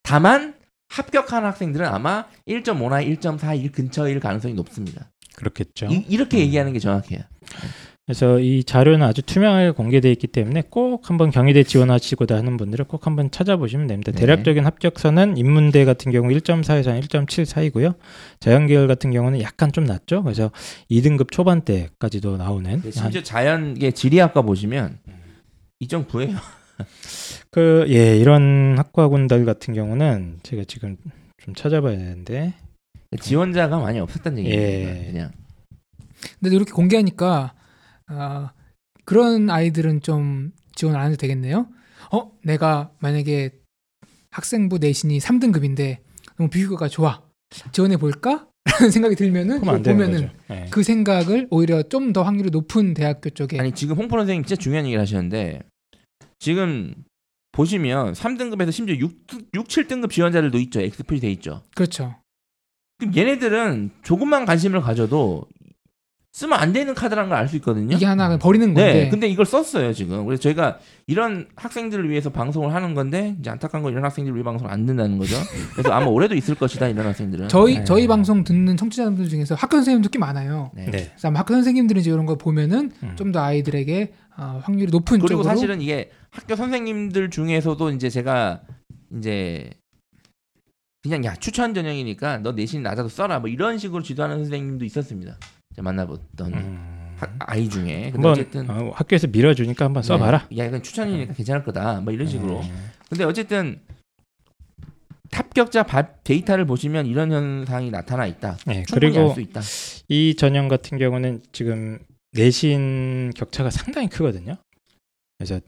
다만 0.03 0.55
합격한 0.89 1.43
학생들은 1.43 1.85
아마 1.85 2.27
1.5나 2.47 3.19
1.4일 3.19 3.71
근처일 3.71 4.19
가능성이 4.19 4.53
높습니다. 4.53 5.11
그렇겠죠. 5.35 5.87
이, 5.87 6.05
이렇게 6.09 6.37
음. 6.37 6.41
얘기하는 6.41 6.73
게 6.73 6.79
정확해요. 6.79 7.21
그래서 8.07 8.39
이 8.39 8.63
자료는 8.63 9.05
아주 9.05 9.21
투명하게 9.21 9.71
공개되어 9.71 10.09
있기 10.13 10.27
때문에 10.27 10.63
꼭 10.69 11.09
한번 11.09 11.29
경희대 11.29 11.63
지원하시고자 11.63 12.37
하는 12.37 12.55
분들은 12.55 12.85
꼭 12.85 13.05
한번 13.05 13.29
찾아보시면 13.29 13.87
됩니다. 13.87 14.13
네. 14.13 14.19
대략적인 14.19 14.63
합격선은 14.65 15.35
인문대 15.35 15.83
같은 15.83 16.13
경우 16.13 16.29
1.4에서 16.29 16.97
1.7 17.03 17.43
사이고요. 17.43 17.95
자연계열 18.39 18.87
같은 18.87 19.11
경우는 19.11 19.41
약간 19.41 19.73
좀 19.73 19.83
낮죠. 19.83 20.23
그래서 20.23 20.51
2등급 20.89 21.31
초반대까지도 21.31 22.37
나오는 22.37 22.71
근데 22.71 22.91
심지어 22.91 23.21
자연계 23.21 23.91
지리학과 23.91 24.41
보시면 24.41 24.99
2.9예요. 25.81 26.37
그 27.51 27.87
예 27.89 28.15
이런 28.17 28.75
학과군들 28.77 29.43
같은 29.43 29.73
경우는 29.73 30.39
제가 30.43 30.63
지금 30.65 30.95
좀 31.43 31.53
찾아봐야 31.55 31.97
되는데 31.97 32.53
지원자가 33.19 33.79
많이 33.79 33.99
없었다는 33.99 34.45
얘기입니다. 34.45 34.95
예. 34.97 35.11
그냥. 35.11 35.31
근데 36.39 36.55
이렇게 36.55 36.71
공개하니까 36.71 37.53
아, 38.07 38.51
그런 39.05 39.49
아이들은 39.49 40.01
좀 40.01 40.51
지원 40.75 40.95
안 40.95 41.07
해도 41.07 41.17
되겠네요. 41.17 41.67
어, 42.11 42.31
내가 42.43 42.91
만약에 42.99 43.51
학생부 44.31 44.77
내신이 44.79 45.19
3등급인데 45.19 45.97
너무 46.37 46.49
비교가 46.49 46.87
좋아. 46.87 47.21
지원해 47.71 47.97
볼까? 47.97 48.47
라는 48.65 48.91
생각이 48.91 49.15
들면은 49.15 49.61
보면은. 49.61 50.29
예. 50.49 50.67
그 50.69 50.83
생각을 50.83 51.47
오히려 51.49 51.83
좀 51.83 52.11
더 52.13 52.23
확률이 52.23 52.49
높은 52.49 52.93
대학교 52.93 53.29
쪽에 53.29 53.59
아니 53.59 53.71
지금 53.71 53.95
홍프로 53.95 54.21
선생님 54.21 54.43
진짜 54.43 54.59
중요한 54.61 54.85
얘기를 54.85 55.01
하셨는데 55.01 55.61
지금 56.39 56.93
보시면 57.53 58.13
3등급에서 58.13 58.71
심지어 58.71 58.95
6, 58.95 59.25
6 59.53 59.67
7등급 59.67 60.11
지원자들도 60.11 60.57
있죠. 60.59 60.81
X 60.81 61.03
표시돼 61.03 61.31
있죠. 61.31 61.63
그렇죠. 61.75 62.15
그럼 62.99 63.15
얘네들은 63.15 63.91
조금만 64.03 64.45
관심을 64.45 64.81
가져도 64.81 65.45
쓰면 66.37 66.59
안 66.59 66.71
되는 66.71 66.93
카드라는 66.93 67.29
걸 67.29 67.39
알 67.39 67.47
수 67.47 67.55
있거든요. 67.55 67.95
이게 67.95 68.05
하나 68.05 68.37
버리는 68.37 68.67
건데 68.67 68.93
네, 68.93 69.09
근데 69.09 69.27
이걸 69.27 69.43
썼어요 69.47 69.91
지금. 69.91 70.23
그래서 70.25 70.39
저희가 70.43 70.77
이런 71.07 71.47
학생들을 71.55 72.07
위해서 72.11 72.29
방송을 72.29 72.75
하는 72.75 72.93
건데 72.93 73.35
이제 73.39 73.49
안타까운 73.49 73.81
건 73.83 73.91
이런 73.91 74.03
학생들을 74.05 74.35
위해 74.35 74.43
방송을 74.43 74.71
안 74.71 74.85
듣는다는 74.85 75.17
거죠. 75.17 75.35
그래서 75.73 75.91
아마 75.91 76.05
올해도 76.05 76.35
있을 76.35 76.53
것이다 76.53 76.89
이런 76.89 77.07
학생들은. 77.07 77.47
저희 77.47 77.79
네. 77.79 77.83
저희 77.85 78.05
방송 78.05 78.43
듣는 78.43 78.77
청취자분들 78.77 79.29
중에서 79.29 79.55
학교 79.55 79.77
선생님도 79.77 80.09
꽤 80.09 80.19
많아요. 80.19 80.69
네. 80.75 80.85
네. 80.85 80.91
그래서 80.91 81.29
아마 81.29 81.39
학교 81.39 81.55
선생님들이 81.55 82.01
이제 82.01 82.11
이런 82.11 82.27
거 82.27 82.35
보면은 82.37 82.91
음. 83.01 83.13
좀더 83.15 83.39
아이들에게 83.41 84.13
어, 84.37 84.59
확률이 84.63 84.91
높은 84.91 85.17
그리고 85.17 85.27
쪽으로 85.41 85.43
사실은 85.43 85.81
이게 85.81 86.11
학교 86.29 86.55
선생님들 86.55 87.31
중에서도 87.31 87.89
이제 87.93 88.11
제가 88.11 88.61
이제 89.17 89.71
그냥 91.01 91.25
야 91.25 91.33
추천 91.33 91.73
전형이니까 91.73 92.39
너 92.39 92.51
내신 92.51 92.83
낮아도 92.83 93.09
써라 93.09 93.39
뭐 93.39 93.49
이런 93.49 93.79
식으로 93.79 94.03
지도하는 94.03 94.37
선생님도 94.37 94.85
있었습니다. 94.85 95.35
만나봤던 95.81 96.53
음. 96.53 97.15
학- 97.17 97.35
아이 97.39 97.67
중에 97.69 98.11
근데 98.11 98.27
어쨌든 98.27 98.69
어, 98.69 98.91
학교에서 98.93 99.27
밀어주니까 99.27 99.85
한번 99.85 100.03
써봐라. 100.03 100.47
네. 100.51 100.57
야 100.59 100.65
이건 100.65 100.83
추천이니까 100.83 101.33
괜찮을 101.33 101.63
거다 101.63 102.01
뭐 102.01 102.13
이런 102.13 102.27
식으로 102.27 102.59
음. 102.61 102.89
근데 103.09 103.23
어쨌든 103.23 103.79
합격자 105.31 105.83
바- 105.83 106.07
데이터를 106.23 106.65
보시면 106.65 107.05
이런 107.05 107.31
현상이 107.31 107.91
나타나 107.91 108.25
있다. 108.25 108.57
네, 108.65 108.83
그리고 108.91 109.35
있다. 109.39 109.61
이 110.07 110.35
전형 110.35 110.67
같은 110.67 110.97
경우는 110.97 111.41
지금 111.51 111.99
내신 112.31 113.31
격차가 113.35 113.69
상당히 113.69 114.07
크거든요. 114.09 114.55
그래서 115.37 115.59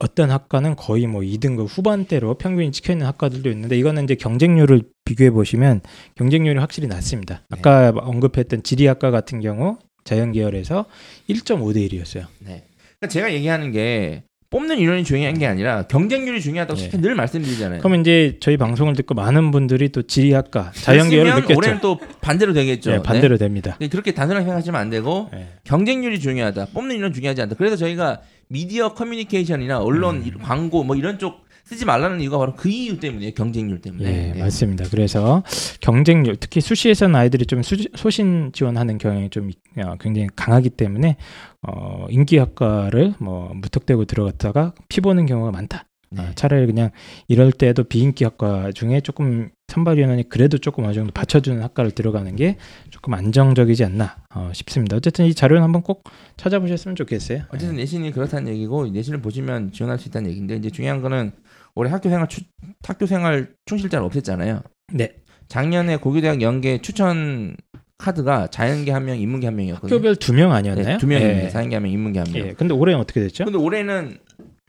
어떤 0.00 0.30
학과는 0.30 0.76
거의 0.76 1.06
뭐 1.06 1.20
2등급 1.20 1.66
후반대로 1.68 2.34
평균이 2.34 2.72
찍혀 2.72 2.94
있는 2.94 3.06
학과들도 3.06 3.50
있는데 3.50 3.78
이거는 3.78 4.04
이제 4.04 4.14
경쟁률을 4.14 4.82
비교해 5.04 5.30
보시면 5.30 5.82
경쟁률이 6.16 6.58
확실히 6.58 6.88
낮습니다. 6.88 7.42
네. 7.50 7.58
아까 7.58 7.92
언급했던 7.94 8.62
지리학과 8.62 9.10
같은 9.10 9.40
경우 9.40 9.78
자연 10.04 10.32
계열에서 10.32 10.86
1.5대 11.28 11.90
1이었어요. 11.90 12.26
네. 12.40 12.64
그러니까 12.98 13.08
제가 13.08 13.32
얘기하는 13.34 13.72
게 13.72 14.24
뽑는 14.50 14.78
인원이 14.80 15.04
중요한 15.04 15.38
게 15.38 15.46
아니라 15.46 15.84
경쟁률이 15.84 16.40
중요하다고 16.40 16.80
네. 16.80 17.00
늘 17.00 17.14
말씀드리잖아요. 17.14 17.78
그러면 17.78 18.00
이제 18.00 18.36
저희 18.40 18.56
방송을 18.56 18.94
듣고 18.96 19.14
많은 19.14 19.52
분들이 19.52 19.90
또 19.90 20.02
지리학과 20.02 20.72
자연 20.74 21.08
계열을 21.08 21.30
됐으면 21.30 21.42
느꼈죠. 21.42 21.56
올해는 21.58 21.80
또 21.80 22.00
반대로 22.20 22.52
되겠죠. 22.52 22.90
네, 22.90 23.00
반대로 23.02 23.38
됩니다. 23.38 23.76
네. 23.78 23.88
그렇게 23.88 24.10
단순하게 24.12 24.44
생각하시면 24.44 24.80
안 24.80 24.90
되고 24.90 25.28
네. 25.32 25.46
경쟁률이 25.62 26.18
중요하다. 26.18 26.66
뽑는 26.74 26.96
인원 26.96 27.12
중요하지 27.12 27.42
않다. 27.42 27.54
그래서 27.54 27.76
저희가 27.76 28.22
미디어 28.48 28.92
커뮤니케이션이나 28.94 29.78
언론 29.78 30.16
음. 30.16 30.24
이- 30.26 30.32
광고 30.42 30.82
뭐 30.82 30.96
이런 30.96 31.20
쪽 31.20 31.44
쓰지 31.70 31.84
말라는 31.84 32.20
이유가 32.20 32.36
바로 32.36 32.54
그 32.56 32.68
이유 32.68 32.98
때문이에요. 32.98 33.32
경쟁률 33.32 33.80
때문에. 33.80 34.10
네, 34.10 34.32
네. 34.32 34.40
맞습니다. 34.40 34.86
그래서 34.90 35.44
경쟁률, 35.80 36.34
특히 36.34 36.60
수시에서는 36.60 37.14
아이들이 37.14 37.46
좀 37.46 37.62
수, 37.62 37.76
소신 37.94 38.50
지원하는 38.52 38.98
경향이 38.98 39.30
좀 39.30 39.52
어, 39.76 39.94
굉장히 40.00 40.26
강하기 40.34 40.70
때문에 40.70 41.16
어, 41.62 42.06
인기 42.10 42.38
학과를 42.38 43.14
뭐 43.20 43.52
무턱대고 43.54 44.06
들어갔다가 44.06 44.74
피보는 44.88 45.26
경우가 45.26 45.52
많다. 45.52 45.84
네. 46.10 46.22
아, 46.22 46.32
차라리 46.34 46.66
그냥 46.66 46.90
이럴 47.28 47.52
때도 47.52 47.84
비인기 47.84 48.24
학과 48.24 48.72
중에 48.72 49.00
조금 49.00 49.50
선발위원회이 49.68 50.24
그래도 50.24 50.58
조금 50.58 50.82
어느 50.86 50.92
정도 50.92 51.12
받쳐주는 51.12 51.62
학과를 51.62 51.92
들어가는 51.92 52.34
게 52.34 52.56
조금 52.90 53.14
안정적이지 53.14 53.84
않나 53.84 54.16
어, 54.34 54.50
싶습니다. 54.52 54.96
어쨌든 54.96 55.26
이 55.26 55.34
자료는 55.34 55.62
한번 55.62 55.82
꼭 55.82 56.02
찾아보셨으면 56.36 56.96
좋겠어요. 56.96 57.42
어쨌든 57.50 57.76
내신이 57.76 58.10
그렇다는 58.10 58.50
얘기고 58.54 58.88
내신을 58.88 59.22
보시면 59.22 59.70
지원할 59.70 60.00
수 60.00 60.08
있다는 60.08 60.30
얘기인데 60.30 60.56
이제 60.56 60.68
중요한 60.68 61.00
거는 61.00 61.30
올해 61.74 61.90
학교생활 61.90 62.28
추, 62.28 62.40
학교생활 62.82 63.54
충실자를 63.66 64.06
없앴잖아요. 64.08 64.62
네. 64.92 65.14
작년에 65.48 65.96
고교대학 65.96 66.42
연계 66.42 66.80
추천 66.80 67.56
카드가 67.98 68.46
자연계 68.48 68.92
한 68.92 69.04
명, 69.04 69.18
인문계 69.18 69.46
한 69.46 69.56
명이었거든요. 69.56 69.94
학교별 69.94 70.16
두 70.16 70.32
명 70.32 70.52
아니었나요? 70.52 70.86
네, 70.86 70.98
두 70.98 71.06
명입니다. 71.06 71.44
예. 71.44 71.48
자연계 71.50 71.76
한 71.76 71.82
명, 71.82 71.92
인문계 71.92 72.18
한 72.20 72.32
명. 72.32 72.46
예. 72.48 72.52
근데 72.54 72.72
올해는 72.72 73.00
어떻게 73.00 73.20
됐죠? 73.20 73.44
근데 73.44 73.58
올해는 73.58 74.18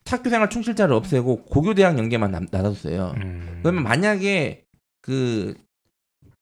학교생활 0.05 0.49
충실자를 0.49 0.93
없애고 0.95 1.45
고교대학 1.45 1.97
연계만 1.97 2.31
남- 2.31 2.47
놔뒀어요. 2.51 3.13
음. 3.17 3.59
그러면 3.61 3.83
만약에 3.83 4.63
그 5.01 5.53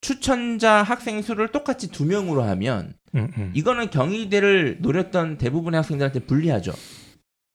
추천자 0.02 0.82
학생 0.84 1.22
수를 1.22 1.50
똑같이 1.50 1.90
두 1.92 2.06
명으로 2.06 2.44
하면 2.44 2.94
음, 3.16 3.28
음. 3.38 3.52
이거는 3.54 3.90
경희대를 3.90 4.78
노렸던 4.82 5.38
대부분의 5.38 5.78
학생들한테 5.78 6.22
불리하죠. 6.22 6.72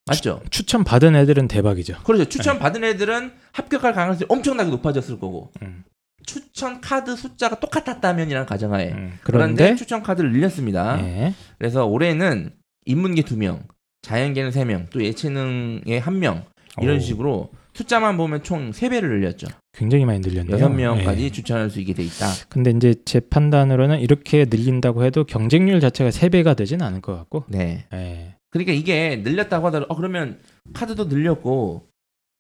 맞죠? 0.07 0.41
추천 0.51 0.85
받은 0.85 1.17
애들은 1.17 1.49
대박이죠. 1.49 1.99
그렇죠. 2.05 2.25
추천 2.27 2.59
받은 2.59 2.85
애들은 2.85 3.33
합격할 3.53 3.93
가능성이 3.95 4.27
엄청나게 4.29 4.71
높아졌을 4.71 5.19
거고 5.19 5.51
음. 5.63 5.85
추천 6.27 6.81
카드 6.81 7.17
숫자가 7.17 7.61
똑같았다면이라는 7.61 8.47
가정하에 8.47 8.93
음. 8.93 9.19
그런데 9.23 9.55
그런데 9.65 9.77
추천 9.77 10.03
카드를 10.03 10.33
늘렸습니다. 10.33 10.99
예. 11.01 11.35
그래서 11.59 11.87
올해는 11.87 12.53
인문계 12.87 13.23
두 13.23 13.37
명, 13.37 13.63
자연계는 14.03 14.51
세 14.51 14.65
명, 14.65 14.87
또 14.91 15.03
예체능에 15.03 15.99
한 15.99 16.19
명 16.19 16.45
이런 16.81 16.97
오. 16.97 17.01
식으로 17.01 17.51
숫자만 17.75 18.17
보면 18.17 18.43
총 18.43 18.73
세 18.73 18.89
배를 18.89 19.09
늘렸죠. 19.21 19.47
굉장히 19.73 20.05
많이 20.05 20.21
늘렸네요. 20.21 20.55
여섯 20.55 20.69
명까지 20.69 21.25
예. 21.25 21.31
추천할 21.31 21.71
수 21.71 21.81
있게 21.81 21.93
돼 21.95 22.03
있다. 22.05 22.27
근데 22.49 22.71
이제 22.71 22.95
제 23.05 23.21
판단으로는 23.21 24.01
이렇게 24.01 24.45
늘린다고 24.49 25.05
해도 25.05 25.25
경쟁률 25.25 25.81
자체가 25.81 26.11
세 26.11 26.29
배가 26.29 26.55
되진 26.55 26.83
않을 26.83 27.01
것 27.01 27.17
같고. 27.17 27.45
네. 27.49 27.87
예. 27.93 28.37
그러니까 28.55 28.73
이게 28.73 29.17
늘렸다고 29.17 29.67
하더라도 29.67 29.93
어 29.93 29.97
그러면 29.97 30.39
카드도 30.73 31.07
늘렸고 31.07 31.89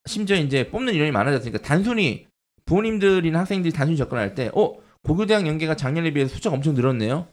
심지어 0.07 0.37
이제 0.37 0.69
뽑는 0.71 0.95
인원이 0.95 1.11
많아졌으니까 1.11 1.59
단순히 1.59 2.27
부모님들이나 2.67 3.41
학생들이 3.41 3.73
단순히 3.75 3.97
접근할 3.99 4.35
때 4.37 4.49
어 4.55 4.75
고교대학 5.03 5.47
연계가 5.47 5.75
작년에 5.77 6.13
비해서 6.13 6.33
숫자가 6.35 6.55
엄청 6.57 6.75
늘었네요. 6.75 7.27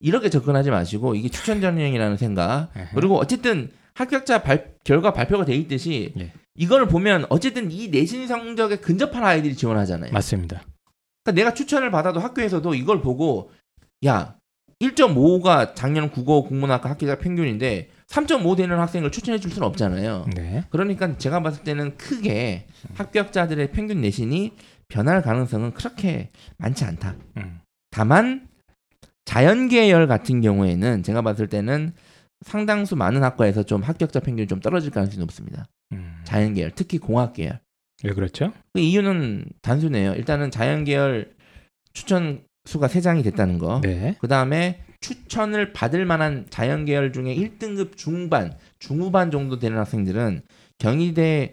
이렇게 0.00 0.28
접근하지 0.28 0.70
마시고 0.70 1.14
이게 1.14 1.28
추천 1.30 1.60
전형이라는 1.62 2.18
생각 2.18 2.68
그리고 2.94 3.16
어쨌든 3.16 3.70
합격자 3.94 4.42
발- 4.42 4.74
결과 4.84 5.12
발표가 5.14 5.46
돼 5.46 5.54
있듯이 5.56 6.12
예. 6.18 6.32
이걸 6.54 6.86
보면 6.86 7.24
어쨌든 7.30 7.70
이 7.72 7.88
내신 7.88 8.26
성적에 8.28 8.76
근접한 8.76 9.24
아이들이 9.24 9.56
지원하잖아요. 9.56 10.12
맞습니다. 10.12 10.62
그러니까 11.24 11.40
내가 11.40 11.54
추천을 11.54 11.90
받아도 11.90 12.20
학교에서도 12.20 12.74
이걸 12.74 13.00
보고 13.00 13.50
야 14.04 14.36
1.5가 14.80 15.74
작년 15.74 16.10
국어 16.10 16.42
국문학과 16.42 16.90
합격자 16.90 17.18
평균인데 17.18 17.88
3.5 18.08 18.56
되는 18.56 18.78
학생을 18.78 19.10
추천해 19.10 19.38
줄 19.38 19.50
수는 19.50 19.66
없잖아요. 19.66 20.26
네. 20.34 20.64
그러니까 20.70 21.18
제가 21.18 21.42
봤을 21.42 21.64
때는 21.64 21.96
크게 21.96 22.66
합격자들의 22.94 23.72
평균 23.72 24.00
내신이 24.00 24.52
변할 24.88 25.22
가능성은 25.22 25.72
그렇게 25.72 26.30
많지 26.58 26.84
않다. 26.84 27.16
음. 27.38 27.60
다만 27.90 28.48
자연계열 29.24 30.06
같은 30.06 30.40
경우에는 30.40 31.02
제가 31.02 31.22
봤을 31.22 31.48
때는 31.48 31.92
상당수 32.42 32.94
많은 32.94 33.24
학과에서 33.24 33.64
좀 33.64 33.82
합격자 33.82 34.20
평균이 34.20 34.46
좀 34.46 34.60
떨어질 34.60 34.90
가능성이 34.90 35.20
높습니다. 35.20 35.66
음. 35.92 36.20
자연계열, 36.24 36.72
특히 36.76 36.98
공학계열. 36.98 37.60
왜 38.04 38.12
그렇죠? 38.12 38.52
그 38.72 38.80
이유는 38.80 39.46
단순해요. 39.62 40.12
일단은 40.14 40.50
자연계열 40.50 41.34
추천 41.92 42.44
수가 42.66 42.88
3장이 42.88 43.24
됐다는 43.24 43.58
거. 43.58 43.80
네. 43.80 44.16
그 44.20 44.28
다음에 44.28 44.82
추천을 45.00 45.72
받을 45.72 46.04
만한 46.04 46.46
자연계열 46.50 47.12
중에 47.12 47.34
1등급 47.34 47.96
중반, 47.96 48.54
중후반 48.78 49.30
정도 49.30 49.58
되는 49.58 49.78
학생들은 49.78 50.42
경희대 50.78 51.52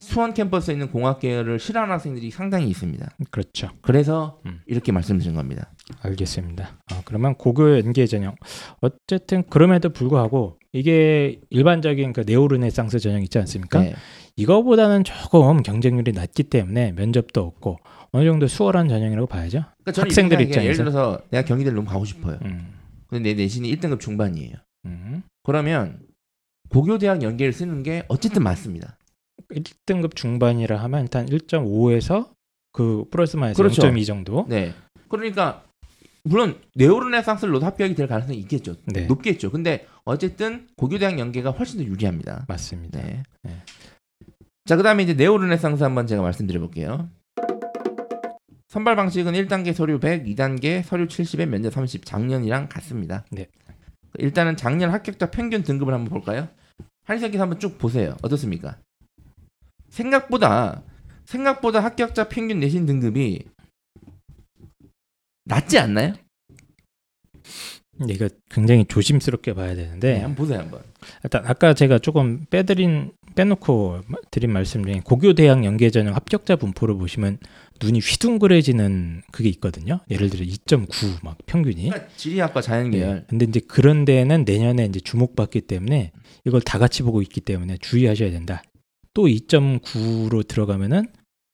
수원 0.00 0.34
캠퍼스에 0.34 0.74
있는 0.74 0.90
공학 0.90 1.18
계열을 1.18 1.58
싫어하는 1.58 1.94
학생들이 1.94 2.30
상당히 2.30 2.68
있습니다. 2.68 3.08
그렇죠. 3.30 3.70
그래서 3.80 4.38
음. 4.44 4.60
이렇게 4.66 4.92
말씀드린 4.92 5.34
겁니다. 5.34 5.72
알겠습니다. 6.02 6.78
아, 6.90 7.02
그러면 7.06 7.34
고교 7.34 7.78
연계 7.78 8.06
전형. 8.06 8.34
어쨌든 8.80 9.44
그럼에도 9.48 9.88
불구하고 9.88 10.58
이게 10.72 11.40
일반적인 11.48 12.12
그 12.12 12.24
네오르네상스 12.26 12.98
전형 12.98 13.22
있지 13.22 13.38
않습니까? 13.38 13.80
네. 13.80 13.94
이거보다는 14.36 15.04
조금 15.04 15.62
경쟁률이 15.62 16.12
낮기 16.12 16.42
때문에 16.44 16.92
면접도 16.92 17.40
없고 17.40 17.78
어느 18.12 18.24
정도 18.24 18.46
수월한 18.46 18.88
전형이라고 18.88 19.26
봐야죠. 19.26 19.64
그러니까 19.84 20.02
학생들 20.02 20.36
생각해요. 20.38 20.40
예를 20.40 20.72
입장에서. 20.72 20.82
들어서 20.82 21.20
내가 21.30 21.44
경희대를 21.46 21.76
너무 21.76 21.88
가고 21.88 22.04
싶어요. 22.04 22.38
음. 22.44 22.74
근데 23.08 23.34
내 23.34 23.42
내신이 23.42 23.74
1등급 23.76 24.00
중반이에요. 24.00 24.54
음. 24.86 25.22
그러면 25.42 26.00
고교대학 26.70 27.22
연계를 27.22 27.52
쓰는 27.52 27.82
게 27.82 28.04
어쨌든 28.08 28.42
맞습니다. 28.44 28.98
1등급 29.50 30.16
중반이라 30.16 30.76
하면 30.82 31.02
일단 31.02 31.26
1.5에서 31.26 32.30
그 32.72 33.04
플러스 33.10 33.36
마이너스 33.36 33.56
그렇죠. 33.56 33.82
0.2 33.82 34.06
정도. 34.06 34.46
네. 34.48 34.74
그러니까 35.08 35.64
물론 36.24 36.58
네오르네상스를 36.74 37.52
넣어도 37.52 37.66
합격이 37.66 37.94
될 37.94 38.08
가능성이 38.08 38.38
있겠죠. 38.38 38.76
네. 38.86 39.06
높겠죠. 39.06 39.50
근데 39.50 39.86
어쨌든 40.04 40.66
고교대학 40.76 41.18
연계가 41.18 41.50
훨씬 41.50 41.78
더 41.78 41.84
유리합니다. 41.84 42.46
맞습니다. 42.48 43.00
네. 43.00 43.22
네. 43.42 43.62
자, 44.64 44.76
그다음에 44.76 45.02
이제 45.02 45.12
네오르네상스 45.12 45.82
한번 45.82 46.06
제가 46.06 46.22
말씀드려 46.22 46.58
볼게요. 46.60 47.10
선발 48.74 48.96
방식은 48.96 49.34
1단계 49.34 49.72
서류 49.72 50.00
100, 50.00 50.24
2단계 50.24 50.82
서류 50.82 51.06
70에 51.06 51.46
면접 51.46 51.72
30 51.72 52.04
작년이랑 52.04 52.68
같습니다. 52.68 53.24
네. 53.30 53.46
일단은 54.18 54.56
작년 54.56 54.90
합격자 54.90 55.30
평균 55.30 55.62
등급을 55.62 55.94
한번 55.94 56.10
볼까요? 56.10 56.48
한석기서 57.04 57.40
한번 57.40 57.60
쭉 57.60 57.78
보세요. 57.78 58.16
어떻습니까? 58.22 58.78
생각보다 59.90 60.82
생각보다 61.24 61.84
합격자 61.84 62.28
평균 62.28 62.58
내신 62.58 62.84
등급이 62.84 63.44
낮지 65.44 65.78
않나요? 65.78 66.14
이거 68.08 68.28
굉장히 68.50 68.84
조심스럽게 68.86 69.54
봐야 69.54 69.76
되는데 69.76 70.14
네, 70.14 70.20
한번 70.22 70.34
보세요 70.34 70.58
한번. 70.58 70.82
일단 71.22 71.46
아까 71.46 71.74
제가 71.74 72.00
조금 72.00 72.44
빼드린 72.50 73.12
빼놓고 73.36 74.00
드린 74.32 74.52
말씀 74.52 74.84
중에 74.84 75.00
고교 75.04 75.34
대학 75.34 75.64
연계 75.64 75.90
전형 75.90 76.16
합격자 76.16 76.56
분포를 76.56 76.96
보시면 76.96 77.38
눈이 77.82 78.00
휘둥그레지는 78.00 79.22
그게 79.32 79.48
있거든요. 79.50 80.00
예를 80.10 80.30
들어 80.30 80.44
2.9 80.44 81.24
막 81.24 81.38
평균이. 81.46 81.88
그러니까 81.88 82.08
지리학과 82.16 82.60
자연계열. 82.60 83.14
네. 83.14 83.24
근데 83.28 83.46
이제 83.46 83.60
그런 83.60 84.04
데는 84.04 84.44
내년에 84.44 84.86
이제 84.86 85.00
주목받기 85.00 85.62
때문에 85.62 86.12
이걸 86.44 86.60
다 86.60 86.78
같이 86.78 87.02
보고 87.02 87.22
있기 87.22 87.40
때문에 87.40 87.78
주의하셔야 87.78 88.30
된다. 88.30 88.62
또 89.12 89.26
2.9로 89.26 90.46
들어가면은 90.46 91.06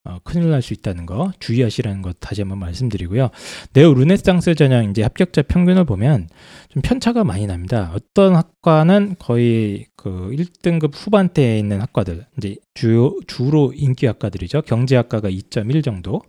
어, 0.03 0.17
큰일 0.23 0.49
날 0.49 0.61
수 0.61 0.73
있다는 0.73 1.05
거 1.05 1.31
주의하시라는 1.39 2.01
것 2.01 2.17
다시 2.19 2.41
한번 2.41 2.57
말씀드리고요. 2.59 3.29
네오 3.73 3.93
르네상스 3.93 4.55
전형 4.55 4.89
이제 4.89 5.03
합격자 5.03 5.43
평균을 5.43 5.85
보면 5.85 6.27
좀 6.69 6.81
편차가 6.81 7.23
많이 7.23 7.45
납니다. 7.45 7.91
어떤 7.93 8.35
학과는 8.35 9.15
거의 9.19 9.85
그 9.95 10.31
1등급 10.33 10.91
후반대에 10.95 11.59
있는 11.59 11.81
학과들 11.81 12.25
이제 12.37 12.55
주 12.73 13.19
주로 13.27 13.73
인기 13.75 14.07
학과들이죠. 14.07 14.63
경제학과가 14.63 15.29
2.1 15.29 15.83
정도. 15.83 16.21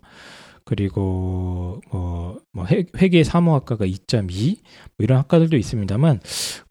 그리고 0.65 1.81
뭐, 1.91 2.41
뭐 2.53 2.65
회- 2.67 2.87
회계 2.99 3.25
사무학과가 3.25 3.85
2.2 3.87 4.57
뭐 4.57 4.63
이런 4.99 5.19
학과들도 5.19 5.57
있습니다만 5.57 6.21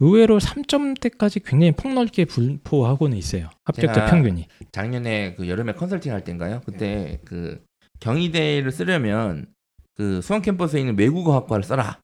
의외로 0.00 0.38
3점대까지 0.38 1.42
굉장히 1.44 1.72
폭넓게 1.72 2.24
분포하고는 2.24 3.16
있어요. 3.16 3.48
합격자 3.64 4.06
평균이. 4.06 4.46
작년에 4.72 5.34
그 5.34 5.48
여름에 5.48 5.74
컨설팅 5.74 6.12
할 6.12 6.24
때인가요? 6.24 6.62
그때 6.64 7.20
그 7.24 7.62
경희대를 8.00 8.70
쓰려면 8.72 9.46
그 9.94 10.20
수원 10.22 10.42
캠퍼스에 10.42 10.80
있는 10.80 10.98
외국어 10.98 11.34
학과를 11.34 11.62
써라. 11.64 12.00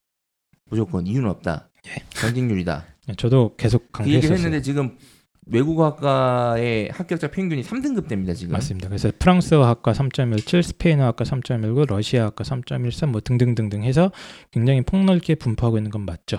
무조건 0.71 1.07
이유는 1.07 1.29
없다. 1.31 1.71
경쟁률이다. 2.11 2.85
저도 3.17 3.55
계속 3.57 3.91
그 3.91 4.03
얘기를 4.03 4.21
강조했었어요. 4.21 4.35
했는데 4.37 4.63
지금 4.63 4.97
외국어 5.51 5.87
학과의 5.87 6.91
합격자 6.93 7.31
평균이 7.31 7.63
3등급 7.63 8.09
됩니다 8.09 8.35
지금. 8.35 8.53
맞습니다. 8.53 8.89
그래서 8.89 9.11
프랑스어 9.19 9.65
학과 9.65 9.93
3.17, 9.93 10.63
스페인어 10.63 11.05
학과 11.05 11.25
3.19, 11.25 11.87
러시아 11.87 12.27
학과 12.27 12.45
3.13 12.45 13.07
뭐 13.07 13.21
등등등등 13.21 13.83
해서 13.83 14.11
굉장히 14.51 14.83
폭넓게 14.83 15.37
분포하고 15.37 15.79
있는 15.79 15.91
건 15.91 16.05
맞죠. 16.05 16.39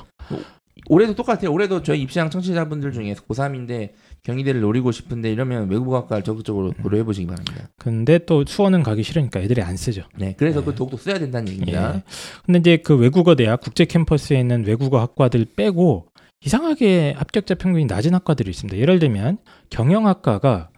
올해도 0.87 1.15
똑같아요. 1.15 1.51
올해도 1.51 1.83
저희 1.83 2.01
입시왕 2.01 2.29
청취자분들 2.29 2.93
중에서 2.93 3.23
고3인데 3.23 3.91
경희대를 4.23 4.61
노리고 4.61 4.91
싶은데 4.91 5.31
이러면 5.31 5.69
외국어 5.69 5.97
학과를 5.97 6.23
적극적으로 6.23 6.71
고려해 6.81 7.03
보시기 7.03 7.27
바랍니다. 7.27 7.69
근데 7.77 8.17
또 8.19 8.43
수원은 8.45 8.83
가기 8.83 9.03
싫으니까 9.03 9.39
애들이 9.39 9.61
안 9.61 9.77
쓰죠. 9.77 10.03
네, 10.17 10.35
그래서 10.37 10.59
네. 10.59 10.65
그 10.65 10.75
독도 10.75 10.97
써야 10.97 11.19
된다는 11.19 11.49
얘기입니다. 11.49 11.95
예. 11.95 12.03
근데 12.45 12.59
이제 12.59 12.77
그 12.77 12.95
외국어 12.95 13.35
대학 13.35 13.61
국제 13.61 13.85
캠퍼스에 13.85 14.39
있는 14.39 14.65
외국어 14.65 14.99
학과들 14.99 15.45
빼고 15.55 16.07
이상하게 16.45 17.13
합격자 17.17 17.55
평균이 17.55 17.85
낮은 17.85 18.13
학과들이 18.13 18.49
있습니다. 18.49 18.77
예를 18.79 18.99
들면 18.99 19.37
경영학과가 19.69 20.69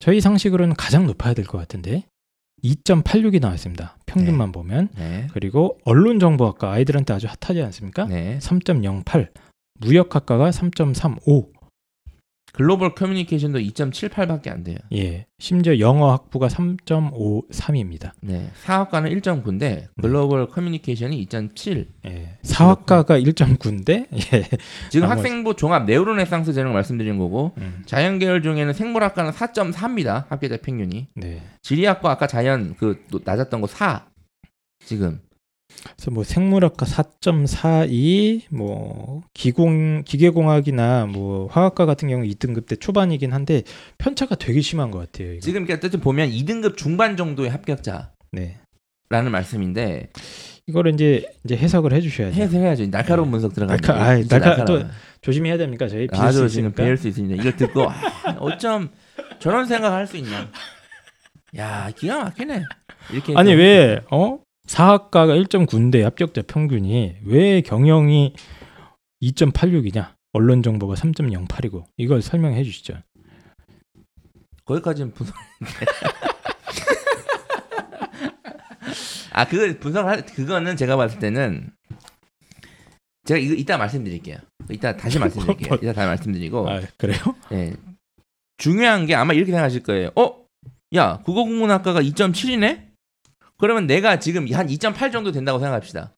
저희 0.00 0.20
상식으로는 0.20 0.74
가장 0.76 1.06
높아야 1.06 1.34
될 1.34 1.44
것 1.44 1.58
같은데 1.58 2.06
2.86이 2.64 3.40
나왔습니다. 3.40 3.96
평균만 4.06 4.52
보면 4.52 4.88
네. 4.96 5.26
그리고 5.32 5.78
언론정보학과 5.84 6.70
아이들한테 6.72 7.12
아주 7.12 7.26
핫하지 7.26 7.60
않습니까? 7.62 8.06
네. 8.06 8.38
3.08 8.38 9.28
무역학과가 9.80 10.50
3.35 10.50 11.51
글로벌 12.52 12.94
커뮤니케이션도 12.94 13.58
2.78밖에 13.60 14.50
안 14.50 14.62
돼요. 14.62 14.76
예. 14.94 15.26
심지어 15.38 15.78
영어 15.78 16.12
학부가 16.12 16.48
3.53입니다. 16.48 18.12
네. 18.20 18.50
사학과는 18.62 19.10
1.9인데 19.10 19.86
글로벌 20.00 20.46
커뮤니케이션이 20.48 21.24
2.7. 21.26 21.86
예. 22.06 22.38
사학과가 22.42 23.18
1.9인데 23.18 24.06
예. 24.12 24.42
지금 24.90 25.08
나머지- 25.08 25.28
학생부 25.28 25.56
종합 25.56 25.84
네오르네상스 25.86 26.52
전형 26.52 26.72
말씀드린 26.74 27.18
거고 27.18 27.52
음, 27.58 27.82
자연 27.86 28.18
계열 28.18 28.42
중에는 28.42 28.72
생물학과는 28.74 29.30
4.4입니다. 29.32 30.28
합격자 30.28 30.58
평균이. 30.58 31.08
네. 31.16 31.42
지리학과 31.62 32.10
아까 32.10 32.26
자연 32.26 32.74
그 32.76 33.02
노- 33.10 33.20
낮았던 33.24 33.60
거 33.62 33.66
4. 33.66 34.06
지금. 34.84 35.20
그래서 35.96 36.10
뭐 36.10 36.24
생물학과 36.24 36.86
4.42, 36.86 38.42
뭐 38.50 39.22
기공 39.34 40.02
기계공학이나 40.04 41.06
뭐 41.06 41.46
화학과 41.48 41.86
같은 41.86 42.08
경우 42.08 42.24
2등급 42.24 42.66
때 42.66 42.76
초반이긴 42.76 43.32
한데 43.32 43.62
편차가 43.98 44.34
되게 44.36 44.60
심한 44.60 44.90
것 44.90 44.98
같아요. 44.98 45.32
이거. 45.32 45.40
지금 45.40 45.62
이렇게 45.62 45.74
어쨌든 45.74 46.00
보면 46.00 46.30
2등급 46.30 46.76
중반 46.76 47.16
정도의 47.16 47.50
합격자라는 47.50 48.08
네. 48.32 48.58
말씀인데 49.10 50.08
이거를 50.68 50.94
이제 50.94 51.26
이제 51.44 51.56
해석을 51.56 51.92
해주셔야죠. 51.92 52.40
해서 52.40 52.56
해야죠. 52.58 52.86
날카로운 52.90 53.30
분석 53.30 53.52
들어가면. 53.52 53.80
날카- 53.80 53.90
아이, 54.00 54.22
날카- 54.24 54.38
날카로워요. 54.40 54.90
조심해야 55.20 55.56
됩니까? 55.58 55.88
저희 55.88 56.06
아주 56.12 56.48
지금. 56.48 56.72
배울 56.72 56.96
수 56.96 57.08
있으니까 57.08 57.34
이걸 57.40 57.56
듣고 57.56 57.88
아, 57.90 57.94
어쩜 58.38 58.88
저런 59.40 59.66
생각할 59.66 60.06
수 60.06 60.16
있냐. 60.16 60.48
야 61.58 61.90
기가 61.96 62.24
막히네. 62.24 62.62
이렇게 63.12 63.34
아니 63.36 63.50
좀- 63.50 63.58
왜 63.58 64.00
어? 64.10 64.38
사학과가 64.66 65.34
1.9인데 65.34 66.02
합격자 66.02 66.42
평균이 66.46 67.16
왜 67.24 67.60
경영이 67.62 68.34
2.86이냐? 69.22 70.14
언론 70.32 70.62
정보가 70.62 70.94
3.08이고 70.94 71.84
이걸 71.96 72.22
설명해 72.22 72.62
주시죠. 72.64 72.94
거기까지는 74.64 75.12
분석. 75.12 75.34
아 79.32 79.46
그거 79.46 79.78
분석할 79.78 80.24
그거는 80.26 80.76
제가 80.76 80.96
봤을 80.96 81.18
때는 81.18 81.70
제가 83.24 83.38
이거 83.38 83.54
이따 83.54 83.76
말씀드릴게요. 83.78 84.38
이따 84.70 84.96
다시 84.96 85.18
말씀드릴게요. 85.18 85.78
이따 85.82 85.92
다시 85.92 86.06
말씀드리고 86.06 86.70
아, 86.70 86.80
그래요? 86.96 87.18
예. 87.52 87.74
중요한 88.58 89.06
게 89.06 89.14
아마 89.14 89.32
이렇게 89.34 89.50
생각하실 89.50 89.82
거예요. 89.82 90.10
어? 90.16 90.42
야, 90.94 91.18
국어국문학과가 91.24 92.00
2.7이네? 92.02 92.91
그러면 93.62 93.86
내가 93.86 94.18
지금 94.18 94.52
한 94.52 94.66
2.8 94.66 95.12
정도 95.12 95.30
된다고 95.30 95.60
생각합시다. 95.60 96.16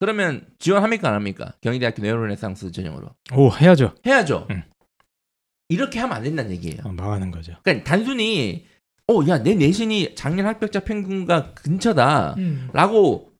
그러면 0.00 0.44
지원합니까 0.58 1.08
안 1.08 1.14
합니까? 1.14 1.54
경희대학교 1.60 2.02
네오르네상스 2.02 2.72
전형으로. 2.72 3.10
오, 3.32 3.52
해야죠. 3.52 3.94
해야죠. 4.04 4.48
응. 4.50 4.64
이렇게 5.68 6.00
하면 6.00 6.16
안 6.16 6.24
된다는 6.24 6.50
얘기예요. 6.50 6.78
어, 6.82 6.88
망하는 6.88 7.30
거죠. 7.30 7.54
그러니까 7.62 7.84
단순히 7.88 8.66
어, 9.06 9.20
야, 9.28 9.40
내 9.40 9.54
내신이 9.54 10.16
작년 10.16 10.46
합격자 10.46 10.80
평균과 10.80 11.54
근처다. 11.54 12.34
음. 12.38 12.68
라고 12.72 13.30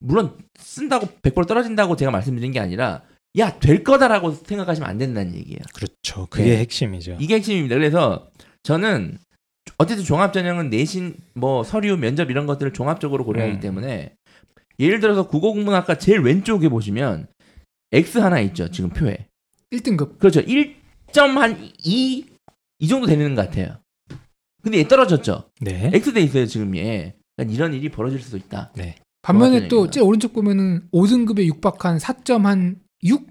물론 0.00 0.36
쓴다고 0.58 1.06
100% 1.22 1.46
떨어진다고 1.46 1.94
제가 1.94 2.10
말씀드린 2.10 2.50
게 2.50 2.58
아니라 2.58 3.04
야, 3.38 3.60
될 3.60 3.84
거다라고 3.84 4.32
생각하시면 4.32 4.90
안 4.90 4.98
된다는 4.98 5.36
얘기예요. 5.36 5.60
그렇죠. 5.72 6.26
그게 6.30 6.50
네. 6.50 6.56
핵심이죠. 6.58 7.18
이게 7.20 7.36
핵심입니다. 7.36 7.76
그래서 7.76 8.28
저는 8.64 9.18
어쨌든 9.76 10.04
종합 10.04 10.32
전형은 10.32 10.70
내신 10.70 11.14
뭐 11.34 11.62
서류 11.62 11.96
면접 11.96 12.30
이런 12.30 12.46
것들을 12.46 12.72
종합적으로 12.72 13.24
고려하기 13.24 13.54
음. 13.54 13.60
때문에 13.60 14.14
예를 14.80 15.00
들어서 15.00 15.26
국어국문학과 15.28 15.98
제일 15.98 16.20
왼쪽에 16.20 16.68
보시면 16.68 17.26
X 17.92 18.18
하나 18.18 18.40
있죠. 18.40 18.70
지금 18.70 18.90
표에. 18.90 19.26
1등급. 19.72 20.18
그렇죠. 20.18 20.40
1.2이 20.42 22.24
정도 22.88 23.06
되는 23.06 23.34
것 23.34 23.46
같아요. 23.46 23.78
근데 24.62 24.78
얘 24.78 24.88
떨어졌죠. 24.88 25.50
네. 25.60 25.90
X 25.94 26.12
돼 26.12 26.20
있어요, 26.22 26.46
지금 26.46 26.76
얘. 26.76 27.14
그러니까 27.36 27.54
이런 27.54 27.74
일이 27.74 27.88
벌어질 27.88 28.20
수도 28.20 28.36
있다. 28.36 28.72
반면에 29.22 29.56
종합 29.56 29.68
또. 29.68 29.90
제일 29.90 30.04
오른쪽 30.04 30.32
보면은 30.32 30.88
5등급에 30.92 31.44
육박한 31.46 31.98
4.6, 31.98 32.76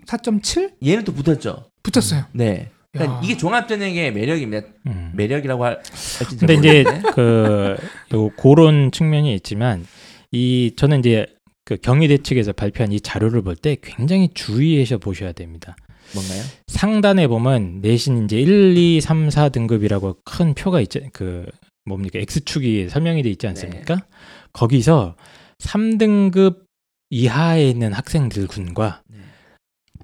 4.7 0.06 0.74
얘는 0.86 1.04
또 1.04 1.14
붙었죠. 1.14 1.70
붙었어요. 1.84 2.26
네. 2.34 2.72
그러니까 2.98 3.18
야. 3.18 3.22
이게 3.24 3.38
종합 3.38 3.68
전형의 3.68 4.14
매력입니다. 4.14 4.68
음. 4.88 5.12
매력이라고 5.16 5.64
할, 5.66 5.82
근데 6.40 6.54
이제 6.56 6.84
그, 7.14 7.76
요 8.14 8.30
그런 8.38 8.92
측면이 8.92 9.34
있지만 9.36 9.86
이 10.32 10.74
저는 10.76 11.00
이제 11.00 11.26
그 11.66 11.78
경희대 11.78 12.20
측에서 12.20 12.54
발표한 12.54 12.92
이 12.92 13.00
자료를 13.02 13.42
볼 13.42 13.56
때 13.56 13.76
굉장히 13.82 14.30
주의해서 14.34 14.98
보셔야 14.98 15.32
됩니다. 15.34 15.76
뭔가요? 16.16 16.42
상단에 16.68 17.28
보면 17.28 17.82
내신 17.82 18.26
이제 18.26 18.40
1, 18.40 18.78
2, 18.78 19.02
3, 19.02 19.30
4 19.30 19.50
등급이라고 19.50 20.18
큰 20.24 20.54
표가 20.54 20.80
있지 20.82 21.10
그 21.12 21.46
뭡니까 21.86 22.20
X축이 22.20 22.88
설명이 22.90 23.24
돼 23.24 23.30
있지 23.30 23.46
않습니까? 23.48 24.06
거기서 24.54 25.16
3등급 25.60 26.62
이하에 27.10 27.70
있는 27.70 27.92
학생들 27.94 28.48
군과 28.48 29.02
네. 29.10 29.20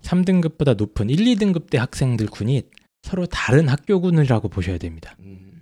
3등급보다 0.02 0.76
높은 0.76 1.10
1, 1.10 1.18
2등급 1.36 1.70
대 1.70 1.78
학생들 1.78 2.28
군이 2.28 2.64
서로 3.04 3.26
다른 3.26 3.68
학교군이라고 3.68 4.50
보셔야 4.50 4.78
됩니다. 4.78 5.16
음, 5.20 5.62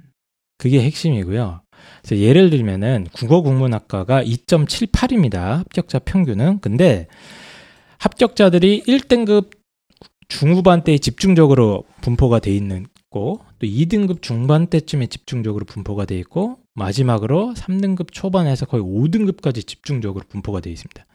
그게 0.58 0.82
핵심이고요. 0.82 1.62
그래서 2.02 2.22
예를 2.22 2.50
들면은 2.50 3.08
국어 3.12 3.42
국문학과가 3.42 4.24
2.78입니다. 4.24 5.58
합격자 5.58 6.00
평균은. 6.00 6.60
근데 6.60 7.08
합격자들이 7.98 8.84
1등급 8.84 9.52
중후반 10.28 10.84
때에 10.84 10.98
집중적으로 10.98 11.84
분포가 12.02 12.40
돼 12.40 12.56
있는 12.56 12.86
거고 13.10 13.42
또 13.60 13.68
2등급 13.68 14.22
중반 14.22 14.68
때쯤에 14.68 15.08
집중적으로 15.08 15.66
분포가 15.66 16.06
돼 16.06 16.18
있고 16.20 16.60
마지막으로 16.74 17.54
3등급 17.56 18.08
초반에서 18.12 18.66
거의 18.66 18.82
5등급까지 18.84 19.68
집중적으로 19.68 20.24
분포가 20.30 20.62
돼 20.62 20.72
있습니다. 20.72 21.06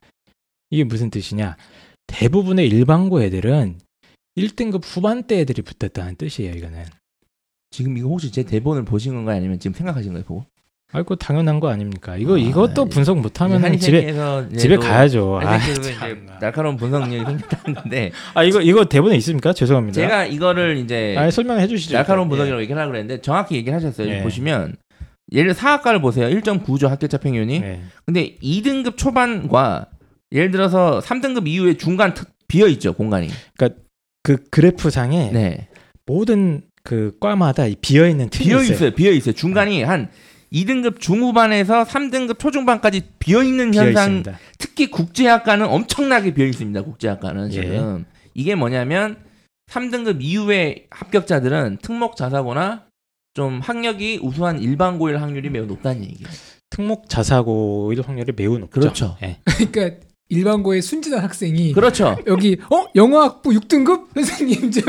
이게 0.71 0.85
무슨 0.85 1.11
뜻이냐? 1.11 1.57
대부분의 2.09 2.69
일반고 2.69 3.23
애들은 3.23 3.79
1등급 4.37 4.83
후반대 4.85 5.41
애들이 5.41 5.63
붙었다는 5.63 6.17
뜻이에요, 6.17 6.55
이거는. 6.55 6.85
지금 7.71 7.97
이거 7.99 8.09
혹시 8.09 8.31
제 8.31 8.43
대본을 8.43 8.85
보신 8.85 9.15
건가요? 9.15 9.37
아니면 9.37 9.59
지금 9.59 9.75
생각하신 9.75 10.13
거예요? 10.13 10.25
보고? 10.25 10.45
아이고 10.93 11.17
당연한 11.17 11.59
거 11.59 11.69
아닙니까? 11.69 12.17
이거 12.17 12.37
아, 12.37 12.39
이것도 12.39 12.87
예. 12.87 12.89
분석 12.89 13.19
못하면 13.19 13.77
집에 13.77 14.15
집에 14.57 14.77
또 14.77 14.81
가야죠. 14.81 15.41
아. 15.43 15.59
날카로운 16.41 16.77
분석력이 16.77 17.25
생겼다는데 17.25 18.13
아 18.35 18.45
이거 18.45 18.61
이거 18.61 18.85
대본에 18.85 19.17
있습니까? 19.17 19.53
죄송합니다. 19.53 20.01
제가 20.01 20.27
이거를 20.27 20.77
이제 20.79 21.17
아 21.19 21.29
설명해 21.31 21.67
주시죠. 21.67 21.95
날카로운 21.95 22.27
예. 22.27 22.31
분석이라고 22.31 22.63
얘기하려고 22.63 22.93
그랬는데 22.93 23.21
정확히 23.21 23.57
얘기를 23.57 23.75
하셨어요. 23.75 24.09
예. 24.09 24.23
보시면 24.23 24.77
예를 25.33 25.55
사학과를 25.55 26.01
보세요. 26.01 26.29
1.9죠 26.29 26.89
합격자 26.89 27.19
평균이. 27.19 27.61
네. 27.61 27.83
근데 28.05 28.37
2등급 28.37 28.97
초반과 28.97 29.87
예를 30.31 30.53
들어서 30.53 31.01
3등급 31.01 31.49
이후에 31.49 31.75
중간 31.75 32.15
틈 32.15 32.31
비어 32.47 32.69
있죠 32.69 32.93
공간이. 32.93 33.29
그 33.59 33.86
그래프 34.51 34.91
상에 34.91 35.31
네. 35.33 35.69
모든 36.05 36.63
그 36.83 37.17
과마다 37.21 37.65
비어 37.81 38.09
있는 38.09 38.29
틈이 38.31 38.47
비어 38.47 38.63
있어요. 38.63 38.91
비어 38.93 39.13
있어요. 39.13 39.35
중간이 39.35 39.83
한 39.83 40.09
2등급 40.53 41.01
중후반에서 41.01 41.85
3등급 41.85 42.39
초중반까지 42.39 43.03
비어 43.19 43.43
있는 43.43 43.73
비어 43.73 43.85
현상 43.85 44.05
있습니다. 44.05 44.39
특히 44.59 44.91
국제학과는 44.91 45.67
엄청나게 45.67 46.35
비어 46.35 46.47
있습니다. 46.47 46.83
국제학과는 46.83 47.49
예. 47.49 47.53
지금 47.53 48.05
이게 48.35 48.55
뭐냐면 48.55 49.17
3등급 49.71 50.19
이후의 50.21 50.87
합격자들은 50.91 51.79
특목 51.83 52.17
자사고나 52.17 52.85
좀 53.35 53.61
학력이 53.61 54.21
우수한 54.23 54.61
일반고일 54.61 55.21
확률이 55.21 55.51
매우 55.51 55.67
높다는 55.67 56.05
얘기예요. 56.05 56.29
특목 56.71 57.09
자사고일 57.09 58.03
확률이 58.03 58.33
매우 58.35 58.59
높죠. 58.59 58.81
그렇죠. 58.81 59.17
예. 59.23 59.41
그러니까 59.71 60.06
일반고의 60.29 60.83
순진한 60.83 61.21
학생이 61.21 61.73
그렇죠. 61.73 62.17
여기 62.27 62.57
어 62.71 62.87
영어학부 62.95 63.51
6등급 63.51 64.07
선생님 64.15 64.71
저 64.73 64.81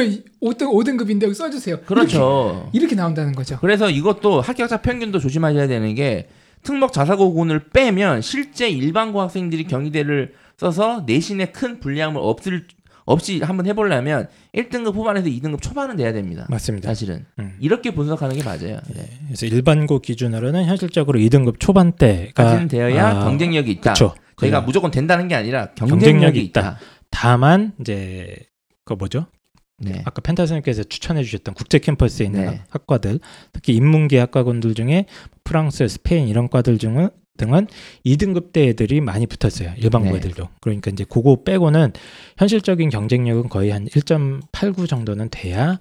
5등 0.42 0.62
5등급인데 0.72 1.24
여기 1.24 1.34
써주세요. 1.36 1.82
그렇죠. 1.82 2.70
이렇게, 2.74 2.78
이렇게 2.78 2.96
나온다는 2.96 3.34
거죠. 3.34 3.58
그래서 3.62 3.90
이것도 3.90 4.42
합격자 4.42 4.82
평균도 4.82 5.20
조심하셔야 5.20 5.68
되는 5.68 5.94
게 5.94 6.28
특목 6.64 6.92
자사고군을 6.92 7.70
빼면 7.70 8.22
실제 8.22 8.68
일반고 8.70 9.22
학생들이 9.22 9.66
경희대를 9.66 10.34
써서 10.58 11.04
내신에 11.06 11.48
큰 11.48 11.80
불리함을 11.80 12.20
없을 12.20 12.66
없이 13.06 13.40
한번 13.42 13.66
해보려면 13.68 14.28
1등급 14.54 14.94
후반에서 14.94 15.30
2등급 15.30 15.62
초반은 15.62 15.96
돼야 15.96 16.12
됩니다. 16.12 16.46
맞습니다. 16.50 16.90
사실은 16.90 17.26
음. 17.40 17.56
이렇게 17.62 17.92
분석하는 17.92 18.36
게 18.36 18.44
맞아요. 18.44 18.80
네. 18.94 19.10
그래서 19.28 19.46
일반고 19.46 20.00
기준으로는 20.00 20.66
현실적으로 20.66 21.18
2등급 21.20 21.60
초반대가 21.60 22.68
되어야 22.68 23.08
아, 23.08 23.24
경쟁력이 23.24 23.72
있다. 23.72 23.94
그렇죠. 23.94 24.14
저희가 24.38 24.60
그래요. 24.60 24.66
무조건 24.66 24.92
된다는 24.92 25.28
게 25.28 25.36
아니라 25.36 25.72
경쟁력이, 25.74 26.06
경쟁력이 26.06 26.42
있다. 26.46 26.80
다만 27.10 27.74
이제 27.82 28.36
그 28.86 28.94
뭐죠? 28.94 29.28
네. 29.80 30.02
아까 30.06 30.22
펜타 30.22 30.44
선생님께서 30.44 30.84
추천해 30.84 31.24
주셨던 31.24 31.54
국제 31.54 31.80
캠퍼스에 31.80 32.26
있는 32.26 32.46
네. 32.46 32.62
학과들, 32.70 33.20
특히 33.54 33.76
인문계 33.76 34.18
학과군들 34.20 34.74
중에 34.74 35.06
프랑스, 35.44 35.88
스페인 35.88 36.28
이런 36.28 36.50
과들 36.50 36.78
중은 36.78 37.10
등은 37.38 37.68
2등급대 38.04 38.70
애들이 38.70 39.00
많이 39.00 39.28
붙었어요. 39.28 39.74
일반고 39.78 40.10
네. 40.10 40.18
애들도. 40.18 40.50
그러니까 40.60 40.90
이제 40.90 41.06
그거 41.08 41.44
빼고는 41.44 41.94
현실적인 42.38 42.90
경쟁력은 42.90 43.50
거의 43.50 43.70
한 43.70 43.86
1.89 43.86 44.88
정도는 44.88 45.30
돼야 45.30 45.80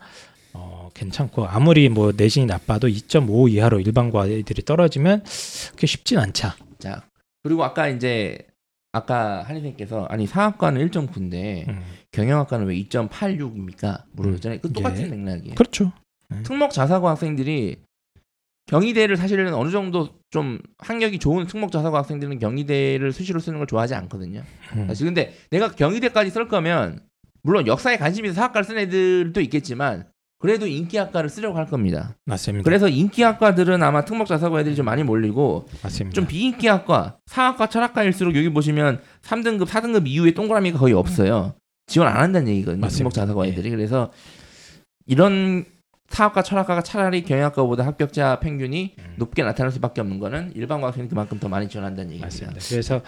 어, 0.52 0.90
괜찮고 0.92 1.46
아무리 1.46 1.88
뭐 1.88 2.12
내신이 2.14 2.44
나빠도 2.44 2.88
2.5 2.88 3.50
이하로 3.50 3.80
일반과 3.80 4.28
애들이 4.28 4.62
떨어지면 4.62 5.24
그게 5.70 5.86
쉽진 5.86 6.18
않자. 6.18 6.56
자 6.78 7.02
그리고 7.46 7.62
아까 7.62 7.87
이제 7.87 8.38
아까 8.90 9.42
한희생께서 9.42 10.06
아니 10.06 10.26
상학과는 10.26 10.88
1.9인데 10.88 11.68
음. 11.68 11.82
경영학과는 12.11 12.66
왜 12.66 12.74
2.86입니까? 12.74 14.02
물어봤잖아요. 14.12 14.61
그 14.62 14.72
똑같은 14.72 15.04
예. 15.04 15.09
맥락이에요. 15.09 15.54
그렇죠. 15.54 15.92
특목 16.42 16.72
자사고 16.72 17.09
학생들이 17.09 17.76
경희대를 18.66 19.16
사실은 19.16 19.54
어느 19.54 19.70
정도 19.70 20.18
좀 20.30 20.59
학력이 20.78 21.20
좋은 21.20 21.46
특목 21.46 21.70
자사고 21.70 21.96
학생들은 21.96 22.40
경희대를 22.40 23.12
수시로 23.12 23.38
쓰는 23.38 23.59
걸 23.59 23.68
좋아하지 23.68 23.94
않거든요. 23.94 24.42
음. 24.74 24.88
사실 24.88 25.06
근데 25.06 25.35
내가 25.50 25.70
경희대까지 25.70 26.30
쓸 26.30 26.48
거면 26.48 27.06
물론 27.42 27.68
역사에 27.68 27.96
관심이 27.96 28.28
있어 28.28 28.35
사학과를 28.35 28.64
쓴 28.64 28.78
애들도 28.78 29.40
있겠지만 29.42 30.09
그래도 30.38 30.66
인기학과를 30.66 31.31
쓰려고 31.31 31.57
할 31.57 31.66
겁니다. 31.66 32.16
맞습니다. 32.25 32.64
그래서 32.64 32.88
인기학과들은 32.88 33.83
아마 33.83 34.05
특목 34.05 34.27
자 34.27 34.37
사고 34.37 34.61
애들이 34.61 34.77
좀 34.77 34.85
많이 34.85 35.03
몰리고 35.03 35.66
맞습니다. 35.83 36.14
좀 36.14 36.27
비인기학과, 36.27 37.18
사학과, 37.27 37.68
철학과일수록 37.68 38.37
여기 38.37 38.51
보시면 38.51 39.01
3등급, 39.22 39.66
4등급 39.66 40.07
이후에 40.07 40.33
동그라미가 40.33 40.79
거의 40.79 40.94
없어요. 40.94 41.55
지원 41.87 42.09
안 42.09 42.18
한다는 42.18 42.49
얘기거든요. 42.49 42.81
맞습니다. 42.81 42.99
특목 42.99 43.14
자 43.14 43.27
사고 43.27 43.46
예. 43.46 43.51
애들이. 43.51 43.70
그래서 43.70 44.12
이런 45.07 45.64
사학과, 46.09 46.42
철학과가 46.42 46.83
차라리 46.83 47.22
경영학과보다 47.25 47.85
합격자 47.85 48.40
평균이 48.40 48.94
음. 48.99 49.14
높게 49.16 49.42
나타날 49.42 49.72
수밖에 49.72 50.01
없는 50.01 50.18
거는 50.20 50.53
일반 50.55 50.81
과 50.81 50.88
학생이 50.88 51.09
그만큼 51.09 51.40
더 51.40 51.49
많이 51.49 51.68
지원한다는 51.68 52.12
얘기입니다. 52.12 52.27
맞습니다. 52.27 52.61
그래서 52.68 53.03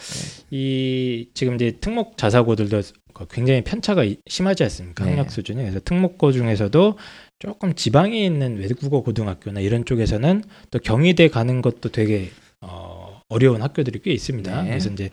이 0.51 1.29
지금 1.35 1.55
이제 1.55 1.77
특목 1.81 2.17
자사고들도 2.17 2.81
굉장히 3.26 3.62
편차가 3.64 4.04
이- 4.04 4.18
심하지 4.26 4.62
않습니까? 4.64 5.04
네. 5.04 5.11
학력 5.11 5.31
수준이. 5.31 5.61
그래서 5.61 5.81
특목고 5.85 6.33
중에서도 6.33 6.98
조금 7.38 7.74
지방에 7.74 8.24
있는 8.24 8.57
외국어 8.59 9.00
고등학교나 9.02 9.61
이런 9.61 9.85
쪽에서는 9.85 10.42
또 10.70 10.78
경희대 10.78 11.28
가는 11.28 11.62
것도 11.62 11.90
되게 11.90 12.31
어, 12.61 13.20
어려운 13.28 13.62
학교들이 13.62 14.00
꽤 14.02 14.12
있습니다. 14.12 14.62
네. 14.62 14.68
그래서 14.70 14.90
이제 14.90 15.11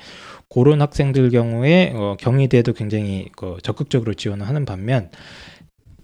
그런 0.50 0.82
학생들 0.82 1.30
경우에 1.30 1.92
어, 1.96 2.16
경희대도 2.20 2.74
굉장히 2.74 3.30
그 3.36 3.58
적극적으로 3.62 4.14
지원을 4.14 4.48
하는 4.48 4.66
반면 4.66 5.12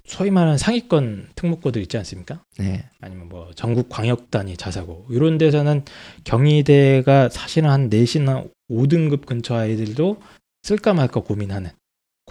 소위 0.05 0.29
말하는 0.29 0.57
상위권 0.57 1.29
특목고들 1.35 1.81
있지 1.83 1.97
않습니까? 1.97 2.43
네. 2.59 2.83
아니면 2.99 3.29
뭐 3.29 3.49
전국 3.55 3.87
광역 3.89 4.29
단위 4.29 4.57
자사고 4.57 5.05
이런 5.09 5.37
데서는 5.37 5.85
경희대가 6.25 7.29
사실은 7.29 7.69
한 7.69 7.89
내신한 7.89 8.49
5등급 8.69 9.25
근처 9.25 9.55
아이들도 9.55 10.17
쓸까 10.63 10.93
말까 10.93 11.21
고민하는 11.21 11.69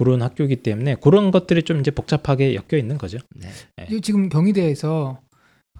그런 0.00 0.22
학교이기 0.22 0.56
때문에 0.62 0.94
그런 0.94 1.30
것들이 1.30 1.62
좀 1.62 1.78
이제 1.80 1.90
복잡하게 1.90 2.54
엮여 2.54 2.78
있는 2.78 2.96
거죠. 2.96 3.18
네. 3.36 3.50
이- 3.90 4.00
지금 4.00 4.30
경희대에서 4.30 5.20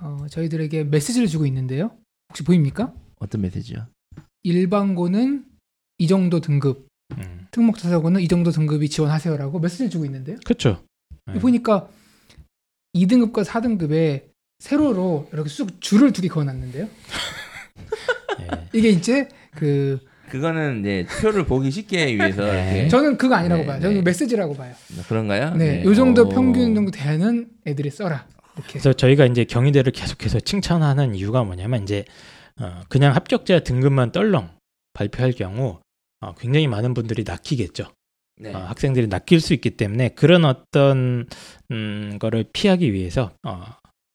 어, 0.03 0.27
저희들에게 0.31 0.85
메시지를 0.85 1.27
주고 1.27 1.47
있는데요. 1.47 1.91
혹시 2.29 2.45
보입니까? 2.45 2.93
어떤 3.19 3.41
메시지요? 3.41 3.87
일반고는 4.43 5.47
이 5.99 6.07
정도 6.07 6.41
등급, 6.41 6.87
음. 7.17 7.47
특목자사고는 7.51 8.21
이 8.21 8.29
정도 8.29 8.51
등급이 8.51 8.91
지원하세요라고 8.91 9.59
메시지를 9.59 9.91
주고 9.91 10.05
있는데요. 10.05 10.37
그렇죠. 10.45 10.83
네. 11.27 11.39
보니까 11.39 11.89
2등급과 12.95 13.43
4등급에 13.45 14.25
세로로 14.59 15.31
이렇게 15.33 15.49
쑥 15.49 15.81
줄을 15.81 16.13
두 16.13 16.21
개 16.21 16.29
그어놨는데요. 16.29 16.89
예. 18.41 18.49
이게 18.75 18.91
이제 18.91 19.29
그 19.53 19.99
그거는 20.31 20.81
이제 20.81 21.07
표를 21.21 21.45
보기 21.45 21.71
쉽게 21.71 22.15
위해서 22.17 22.45
네. 22.45 22.89
저는 22.89 23.17
그거 23.19 23.35
아니라고 23.35 23.63
네, 23.63 23.67
봐요. 23.67 23.81
저는 23.81 23.97
네. 23.97 24.03
메시지라고 24.03 24.55
봐요. 24.55 24.75
그런가요? 25.09 25.55
네, 25.55 25.85
요 25.85 25.95
정도 25.95 26.23
오. 26.27 26.29
평균 26.29 26.75
정도 26.75 26.91
되는 26.91 27.49
애들이 27.67 27.91
써라. 27.91 28.27
이렇게. 28.57 28.73
그래서 28.73 28.93
저희가 28.93 29.27
이제 29.27 29.45
경희대를 29.45 29.93
계속해서 29.93 30.41
칭찬하는 30.41 31.15
이유가 31.15 31.45
뭐냐면 31.45 31.83
이제 31.83 32.05
어, 32.61 32.81
그냥 32.89 33.15
합격자 33.15 33.61
등급만 33.61 34.13
떨렁 34.13 34.51
발표할 34.93 35.33
경우 35.33 35.81
어, 36.21 36.35
굉장히 36.35 36.67
많은 36.67 36.95
분들이 36.95 37.25
낚이겠죠. 37.27 37.85
네. 38.37 38.55
어, 38.55 38.59
학생들이 38.59 39.09
낚일 39.09 39.41
수 39.41 39.55
있기 39.55 39.71
때문에 39.71 40.11
그런 40.11 40.45
어떤 40.45 41.27
음, 41.71 42.19
거를 42.19 42.45
피하기 42.53 42.93
위해서 42.93 43.33
어, 43.47 43.65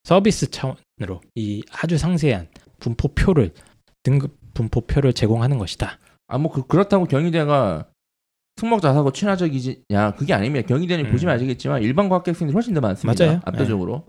서비스 0.03 0.49
차원으로 0.49 1.21
이 1.35 1.63
아주 1.71 1.97
상세한 1.97 2.47
분포표를 2.79 3.51
등급 4.03 4.37
분포표를 4.65 5.13
제공하는 5.13 5.59
것이다. 5.59 5.99
아뭐 6.27 6.51
그, 6.51 6.65
그렇다고 6.65 7.05
경희대가 7.05 7.85
특목 8.55 8.81
자사고 8.81 9.11
친화적이냐 9.11 10.15
그게 10.17 10.33
아닙니다. 10.33 10.65
경희대는 10.67 11.05
음. 11.05 11.11
보시면 11.11 11.35
아시겠지만 11.35 11.83
일반 11.83 12.09
과학 12.09 12.27
학생들이 12.27 12.53
훨씬 12.55 12.73
더 12.73 12.81
많습니다. 12.81 13.23
맞아요. 13.25 13.41
압도적으로. 13.45 14.05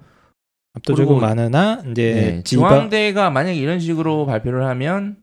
압도적으로 0.75 1.17
그리고- 1.19 1.27
많으나 1.27 1.83
이제 1.91 2.15
네, 2.15 2.43
지방 2.45 2.69
중앙대가 2.71 3.29
만약에 3.31 3.57
이런 3.59 3.81
식으로 3.81 4.25
발표를 4.27 4.65
하면 4.67 5.17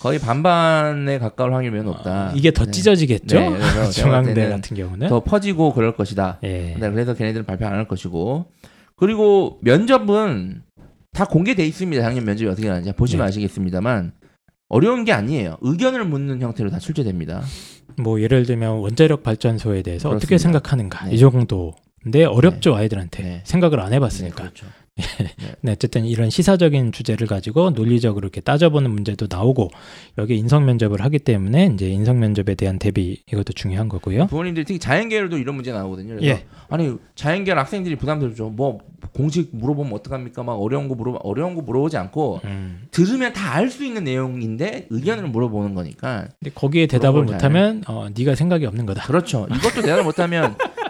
거의 0.00 0.18
반반에 0.18 1.18
가까울 1.18 1.54
확률이 1.54 1.82
높다. 1.82 2.28
어, 2.28 2.32
이게 2.36 2.50
더 2.52 2.64
네. 2.66 2.70
찢어지겠죠. 2.70 3.38
네, 3.40 3.48
볼 3.48 3.58
중앙대 3.90 4.48
같은 4.48 4.76
경우는 4.76 5.08
더 5.08 5.20
퍼지고 5.24 5.72
그럴 5.74 5.96
것이다. 5.96 6.38
예. 6.44 6.76
네, 6.78 6.90
그래서 6.90 7.14
걔네들은 7.14 7.46
발표 7.46 7.66
안 7.66 7.72
할 7.72 7.88
것이고 7.88 8.46
그리고 8.96 9.58
면접은 9.62 10.62
다 11.12 11.24
공개돼 11.24 11.66
있습니다. 11.66 12.02
작년 12.02 12.24
면접이 12.24 12.48
어떻게 12.50 12.68
나는지 12.68 12.92
보시면 12.92 13.24
네. 13.24 13.28
아시겠습니다만 13.28 14.12
어려운 14.72 15.04
게 15.04 15.12
아니에요. 15.12 15.58
의견을 15.60 16.04
묻는 16.06 16.40
형태로 16.40 16.70
다 16.70 16.78
출제됩니다. 16.78 17.42
뭐 17.98 18.22
예를 18.22 18.46
들면 18.46 18.78
원자력 18.78 19.22
발전소에 19.22 19.82
대해서 19.82 20.08
어떻게 20.08 20.28
그렇습니다. 20.28 20.58
생각하는가 20.60 21.06
네. 21.06 21.14
이 21.14 21.18
정도인데 21.18 22.24
어렵죠 22.26 22.74
아이들한테 22.74 23.22
네. 23.22 23.42
생각을 23.44 23.80
안 23.80 23.90
네, 23.90 23.96
해봤으니까. 23.96 24.34
그렇죠. 24.34 24.66
네, 25.62 25.72
어쨌든 25.72 26.04
이런 26.04 26.30
시사적인 26.30 26.92
주제를 26.92 27.26
가지고 27.26 27.70
논리적으로 27.70 28.26
이렇게 28.26 28.40
따져보는 28.40 28.90
문제도 28.90 29.26
나오고 29.28 29.70
여기 30.18 30.36
인성 30.36 30.64
면접을 30.66 31.00
하기 31.02 31.18
때문에 31.20 31.70
이제 31.74 31.88
인성 31.88 32.18
면접에 32.20 32.54
대한 32.54 32.78
대비 32.78 33.22
이것도 33.30 33.52
중요한 33.54 33.88
거고요. 33.88 34.26
부모님들이 34.26 34.64
특히 34.64 34.78
자연계열도 34.78 35.38
이런 35.38 35.54
문제 35.54 35.72
나오거든요. 35.72 36.16
그래서 36.16 36.26
예. 36.26 36.44
아니 36.68 36.96
자연계열 37.14 37.58
학생들이 37.58 37.96
부담들죠. 37.96 38.50
뭐 38.50 38.78
공식 39.14 39.50
물어보면 39.52 39.92
어떡합니까? 39.94 40.42
막 40.42 40.54
어려운 40.54 40.88
거 40.88 40.94
물어 40.94 41.12
어려운 41.22 41.54
거 41.54 41.62
물어보지 41.62 41.96
않고 41.96 42.40
음. 42.44 42.82
들으면 42.90 43.32
다 43.32 43.52
알 43.52 43.68
수 43.70 43.84
있는 43.84 44.04
내용인데 44.04 44.86
의견을 44.90 45.28
물어보는 45.28 45.74
거니까 45.74 46.26
근데 46.40 46.50
거기에 46.54 46.86
대답을 46.86 47.24
못하면 47.24 47.82
어, 47.86 48.08
네가 48.16 48.34
생각이 48.34 48.64
없는 48.66 48.86
거다. 48.86 49.04
그렇죠. 49.06 49.46
이것도 49.54 49.82
대답을 49.82 50.04
못하면 50.04 50.56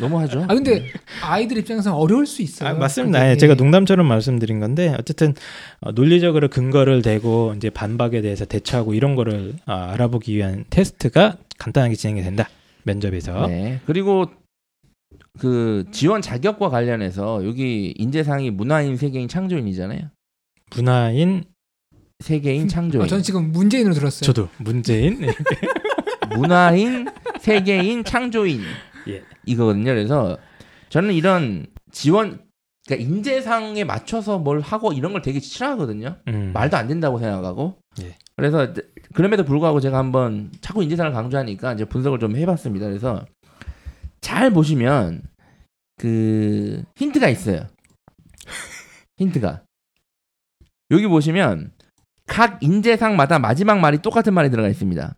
너무하죠. 0.00 0.44
아 0.48 0.54
근데 0.54 0.86
아이들 1.22 1.58
입장에서 1.58 1.96
어려울 1.96 2.26
수 2.26 2.42
있어요. 2.42 2.70
아, 2.70 2.74
맞습니다. 2.74 3.20
그게. 3.20 3.30
예, 3.32 3.36
제가 3.36 3.54
농담처럼 3.54 4.06
말씀드린 4.06 4.60
건데 4.60 4.94
어쨌든 4.98 5.34
어, 5.80 5.92
논리적으로 5.92 6.48
근거를 6.48 7.02
대고 7.02 7.54
이제 7.56 7.70
반박에 7.70 8.20
대해서 8.22 8.44
대처하고 8.44 8.94
이런 8.94 9.14
거를 9.14 9.54
아, 9.66 9.90
알아보기 9.92 10.34
위한 10.36 10.64
테스트가 10.70 11.36
간단하게 11.58 11.94
진행이 11.94 12.22
된다. 12.22 12.48
면접에서. 12.84 13.46
네. 13.46 13.80
그리고 13.86 14.26
그 15.38 15.84
지원 15.92 16.20
자격과 16.20 16.68
관련해서 16.68 17.44
여기 17.46 17.94
인재상이 17.96 18.50
문화인 18.50 18.96
세계인 18.96 19.28
창조인이잖아요. 19.28 20.10
문화인 20.76 21.44
세계인 22.20 22.68
창조인. 22.68 23.04
아, 23.04 23.06
저는 23.06 23.22
지금 23.22 23.52
문재인으로 23.52 23.94
들었어요. 23.94 24.26
저도 24.26 24.48
문재인 24.58 25.20
네. 25.20 25.28
문화인 26.36 27.06
세계인 27.40 28.04
창조인 28.04 28.60
예. 29.08 29.24
이거거든요. 29.46 29.84
그래서 29.84 30.38
저는 30.88 31.14
이런 31.14 31.66
지원 31.90 32.40
그러니까 32.86 33.08
인재상에 33.08 33.84
맞춰서 33.84 34.38
뭘 34.38 34.60
하고 34.60 34.92
이런 34.92 35.12
걸 35.12 35.22
되게 35.22 35.40
싫어하거든요. 35.40 36.16
음. 36.28 36.52
말도 36.52 36.76
안 36.76 36.88
된다고 36.88 37.18
생각하고. 37.18 37.78
예. 38.02 38.16
그래서 38.36 38.72
그럼에도 39.14 39.44
불구하고 39.44 39.80
제가 39.80 39.98
한번 39.98 40.50
자꾸 40.60 40.82
인재상을 40.82 41.12
강조하니까 41.12 41.74
이제 41.74 41.84
분석을 41.84 42.18
좀 42.18 42.36
해봤습니다. 42.36 42.86
그래서 42.86 43.24
잘 44.20 44.50
보시면 44.50 45.22
그 45.98 46.82
힌트가 46.96 47.28
있어요. 47.28 47.66
힌트가 49.18 49.62
여기 50.90 51.06
보시면 51.06 51.72
각 52.26 52.62
인재상마다 52.62 53.38
마지막 53.38 53.78
말이 53.78 53.98
똑같은 53.98 54.34
말이 54.34 54.50
들어가 54.50 54.68
있습니다. 54.68 55.14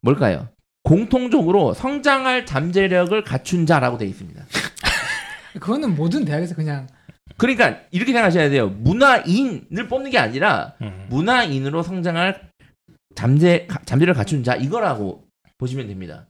뭘까요? 0.00 0.48
공통적으로 0.88 1.74
성장할 1.74 2.46
잠재력을 2.46 3.22
갖춘 3.22 3.66
자라고 3.66 3.98
되어 3.98 4.08
있습니다. 4.08 4.42
그거는 5.60 5.94
모든 5.94 6.24
대학에서 6.24 6.54
그냥 6.54 6.86
그러니까 7.36 7.80
이렇게 7.90 8.12
생각하셔야 8.12 8.48
돼요. 8.48 8.68
문화인을 8.70 9.86
뽑는 9.88 10.10
게 10.10 10.18
아니라 10.18 10.74
음. 10.80 11.06
문화인으로 11.10 11.82
성장할 11.82 12.48
잠재 13.14 13.66
가- 13.68 13.80
잠재를 13.84 14.14
갖춘 14.14 14.42
자 14.42 14.54
이거라고 14.54 15.24
보시면 15.58 15.88
됩니다. 15.88 16.26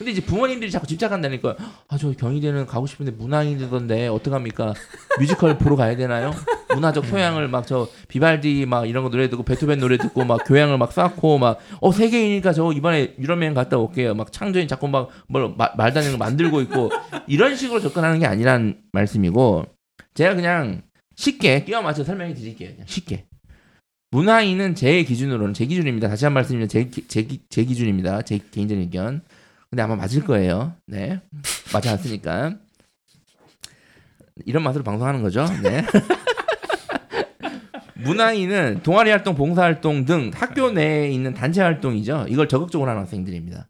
근데 0.00 0.12
이제 0.12 0.22
부모님들이 0.22 0.70
자꾸 0.70 0.86
집착한다니까. 0.86 1.56
아 1.88 1.98
저 1.98 2.10
경희대는 2.12 2.64
가고 2.64 2.86
싶은데 2.86 3.12
문화인이던데 3.12 4.08
어떡합니까? 4.08 4.72
뮤지컬 5.18 5.58
보러 5.58 5.76
가야 5.76 5.94
되나요? 5.94 6.32
문화적 6.74 7.04
소양을 7.04 7.48
막 7.48 7.66
저 7.66 7.86
비발디 8.08 8.64
막 8.64 8.88
이런 8.88 9.04
거 9.04 9.10
노래 9.10 9.28
듣고 9.28 9.42
베토벤 9.42 9.78
노래 9.78 9.98
듣고 9.98 10.24
막 10.24 10.40
교양을 10.46 10.78
막 10.78 10.90
쌓고 10.92 11.36
막 11.38 11.58
어 11.82 11.92
세계이니까 11.92 12.54
저 12.54 12.72
이번에 12.72 13.14
유럽 13.18 13.38
여행 13.42 13.52
갔다 13.52 13.76
올게요. 13.76 14.14
막 14.14 14.32
창조인 14.32 14.66
자꾸 14.68 14.88
막뭘 14.88 15.54
되는 15.92 16.12
거 16.12 16.16
만들고 16.16 16.62
있고 16.62 16.90
이런 17.26 17.54
식으로 17.56 17.80
접근하는 17.80 18.20
게 18.20 18.26
아니란 18.26 18.78
말씀이고 18.92 19.66
제가 20.14 20.34
그냥 20.34 20.80
쉽게 21.16 21.64
끼워 21.64 21.82
맞춰 21.82 22.02
설명해 22.04 22.32
드릴게요. 22.32 22.70
그냥 22.70 22.86
쉽게. 22.86 23.26
문화인은 24.12 24.74
제 24.76 25.02
기준으로는 25.04 25.52
제 25.54 25.66
기준입니다. 25.66 26.08
다시 26.08 26.24
한번 26.24 26.36
말씀드리면 26.40 26.68
제, 26.68 26.84
기- 26.84 27.06
제, 27.06 27.22
기- 27.22 27.42
제 27.50 27.64
기준입니다. 27.64 28.22
제 28.22 28.38
개인적인 28.50 28.82
의견. 28.82 29.20
근데 29.70 29.82
아마 29.82 29.94
맞을 29.96 30.24
거예요. 30.24 30.74
네. 30.86 31.20
맞지 31.72 31.88
않습니까? 31.90 32.56
이런 34.46 34.62
맛으로 34.64 34.82
방송하는 34.82 35.22
거죠. 35.22 35.46
네. 35.62 35.84
문화인은 37.94 38.80
동아리 38.82 39.10
활동, 39.10 39.34
봉사 39.34 39.62
활동 39.62 40.04
등 40.04 40.30
학교 40.34 40.70
내에 40.70 41.10
있는 41.10 41.34
단체 41.34 41.60
활동이죠. 41.60 42.26
이걸 42.28 42.48
적극적으로 42.48 42.90
하는 42.90 43.02
학생들입니다. 43.02 43.68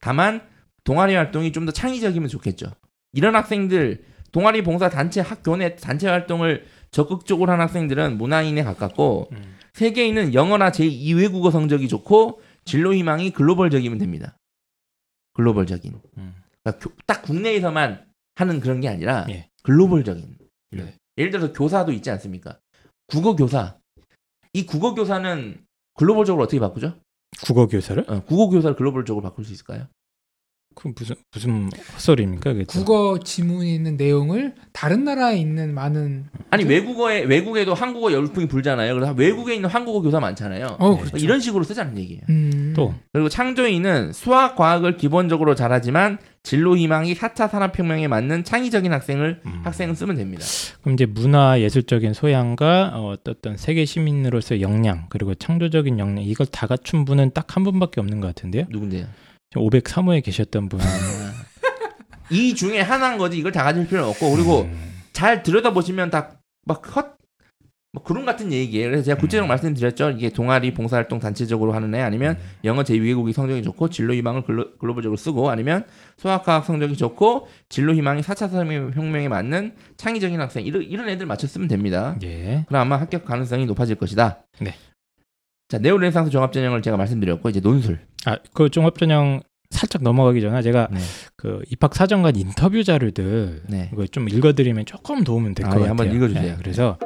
다만 0.00 0.42
동아리 0.84 1.14
활동이 1.14 1.52
좀 1.52 1.66
더 1.66 1.72
창의적이면 1.72 2.28
좋겠죠. 2.28 2.66
이런 3.12 3.36
학생들 3.36 4.04
동아리 4.32 4.62
봉사 4.62 4.88
단체 4.90 5.20
학교 5.20 5.56
내 5.56 5.76
단체 5.76 6.08
활동을 6.08 6.64
적극적으로 6.90 7.52
하는 7.52 7.62
학생들은 7.64 8.18
문화인에 8.18 8.62
가깝고 8.62 9.28
음. 9.32 9.56
세계인은 9.74 10.34
영어나 10.34 10.70
제2외국어 10.70 11.52
성적이 11.52 11.88
좋고 11.88 12.40
진로 12.64 12.94
희망이 12.94 13.30
글로벌적이면 13.30 13.98
됩니다. 13.98 14.37
글로벌적인. 15.42 15.94
음. 16.18 16.34
그러니까 16.64 16.84
교- 16.88 16.94
딱 17.06 17.22
국내에서만 17.22 18.04
하는 18.34 18.60
그런 18.60 18.80
게 18.80 18.88
아니라 18.88 19.24
예. 19.30 19.48
글로벌적인. 19.62 20.36
네. 20.72 20.94
예를 21.16 21.30
들어서 21.30 21.52
교사도 21.52 21.92
있지 21.92 22.10
않습니까? 22.10 22.58
국어 23.06 23.36
교사. 23.36 23.78
이 24.52 24.66
국어 24.66 24.94
교사는 24.94 25.64
글로벌적으로 25.94 26.42
어떻게 26.44 26.58
바꾸죠? 26.58 26.98
국어 27.44 27.66
교사를? 27.68 28.04
어, 28.08 28.24
국어 28.24 28.48
교사를 28.48 28.74
글로벌적으로 28.76 29.22
바꿀 29.22 29.44
수 29.44 29.52
있을까요? 29.52 29.86
그 30.80 30.92
무슨 30.96 31.16
무슨 31.32 31.70
헛소리입니까? 31.94 32.52
그게 32.52 32.64
또? 32.64 32.78
국어 32.78 33.18
지문에 33.18 33.68
있는 33.74 33.96
내용을 33.96 34.54
다른 34.72 35.02
나라에 35.02 35.36
있는 35.36 35.74
많은 35.74 36.26
아니 36.50 36.62
외국어에 36.64 37.22
외국에도 37.22 37.74
한국어 37.74 38.12
열풍이 38.12 38.46
불잖아요. 38.46 38.94
그래서 38.94 39.12
외국에 39.12 39.56
있는 39.56 39.68
한국어 39.68 40.00
교사 40.00 40.20
많잖아요. 40.20 40.76
어 40.78 40.90
네. 40.94 41.00
그렇죠. 41.00 41.16
이런 41.16 41.40
식으로 41.40 41.64
쓰자는 41.64 41.98
얘기예요. 41.98 42.22
음. 42.28 42.74
또 42.76 42.94
그리고 43.12 43.28
창조인은 43.28 44.12
수학, 44.12 44.54
과학을 44.54 44.96
기본적으로 44.96 45.56
잘하지만 45.56 46.18
진로 46.44 46.76
희망이 46.76 47.12
4차 47.14 47.50
산업혁명에 47.50 48.06
맞는 48.06 48.44
창의적인 48.44 48.92
학생을 48.92 49.40
음. 49.44 49.60
학생은 49.64 49.96
쓰면 49.96 50.14
됩니다. 50.16 50.44
그럼 50.82 50.94
이제 50.94 51.06
문화 51.06 51.60
예술적인 51.60 52.12
소양과 52.14 52.92
어, 52.94 53.16
어떤 53.26 53.56
세계 53.56 53.84
시민으로서의 53.84 54.62
역량 54.62 55.06
그리고 55.08 55.34
창조적인 55.34 55.98
역량 55.98 56.22
이걸 56.22 56.46
다 56.46 56.68
갖춘 56.68 57.04
분은 57.04 57.32
딱 57.34 57.48
한 57.56 57.64
분밖에 57.64 58.00
없는 58.00 58.20
것 58.20 58.28
같은데요. 58.28 58.66
누군데요? 58.68 59.06
503호에 59.54 60.22
계셨던 60.22 60.68
분. 60.68 60.80
이 62.30 62.54
중에 62.54 62.80
하나인 62.80 63.18
거지 63.18 63.38
이걸 63.38 63.52
다 63.52 63.64
가질 63.64 63.86
필요는 63.86 64.08
없고 64.10 64.30
그리고 64.32 64.62
음. 64.62 64.88
잘 65.12 65.42
들여다 65.42 65.72
보시면 65.72 66.10
다막헛 66.10 67.18
뭐 67.92 68.02
그런 68.02 68.26
같은 68.26 68.52
얘기예요. 68.52 68.90
그래서 68.90 69.02
제가 69.04 69.18
구체적으로 69.18 69.46
음. 69.46 69.48
말씀드렸죠. 69.48 70.10
이게 70.10 70.28
동아리 70.28 70.74
봉사활동 70.74 71.20
단체적으로 71.20 71.72
하는 71.72 71.94
애 71.94 72.02
아니면 72.02 72.36
음. 72.38 72.58
영어 72.64 72.82
제2외국이 72.82 73.32
성적이 73.32 73.62
좋고 73.62 73.88
진로 73.88 74.12
희망을 74.12 74.42
글로, 74.42 74.76
글로벌적으로 74.76 75.16
쓰고 75.16 75.48
아니면 75.48 75.86
수학과학 76.18 76.66
성적이 76.66 76.96
좋고 76.96 77.48
진로 77.70 77.94
희망이 77.94 78.20
4차 78.20 78.50
산업혁명에 78.50 79.28
맞는 79.28 79.74
창의적인 79.96 80.38
학생 80.38 80.66
이런, 80.66 80.82
이런 80.82 81.08
애들 81.08 81.24
맞춰 81.24 81.46
쓰면 81.46 81.68
됩니다. 81.68 82.16
예. 82.22 82.64
그럼 82.68 82.82
아마 82.82 83.00
합격 83.00 83.24
가능성이 83.24 83.64
높아질 83.64 83.96
것이다. 83.96 84.44
네. 84.60 84.74
자 85.68 85.78
네오레네상스 85.78 86.30
종합전형을 86.30 86.80
제가 86.80 86.96
말씀드렸고 86.96 87.50
이제 87.50 87.60
논술. 87.60 88.00
아, 88.24 88.38
그 88.54 88.70
종합전형 88.70 89.42
살짝 89.70 90.02
넘어가기 90.02 90.40
전에 90.40 90.62
제가 90.62 90.88
네. 90.90 90.98
그 91.36 91.62
입학 91.70 91.94
사정관 91.94 92.36
인터뷰 92.36 92.82
자료들 92.82 93.64
네. 93.68 93.90
이거 93.92 94.06
좀 94.06 94.30
읽어드리면 94.30 94.86
조금 94.86 95.24
도움은 95.24 95.54
될 95.54 95.66
아, 95.66 95.70
것 95.70 95.76
예, 95.76 95.80
같아요. 95.80 95.90
한번 95.90 96.16
읽어주세요. 96.16 96.42
네, 96.42 96.56
그래서 96.58 96.98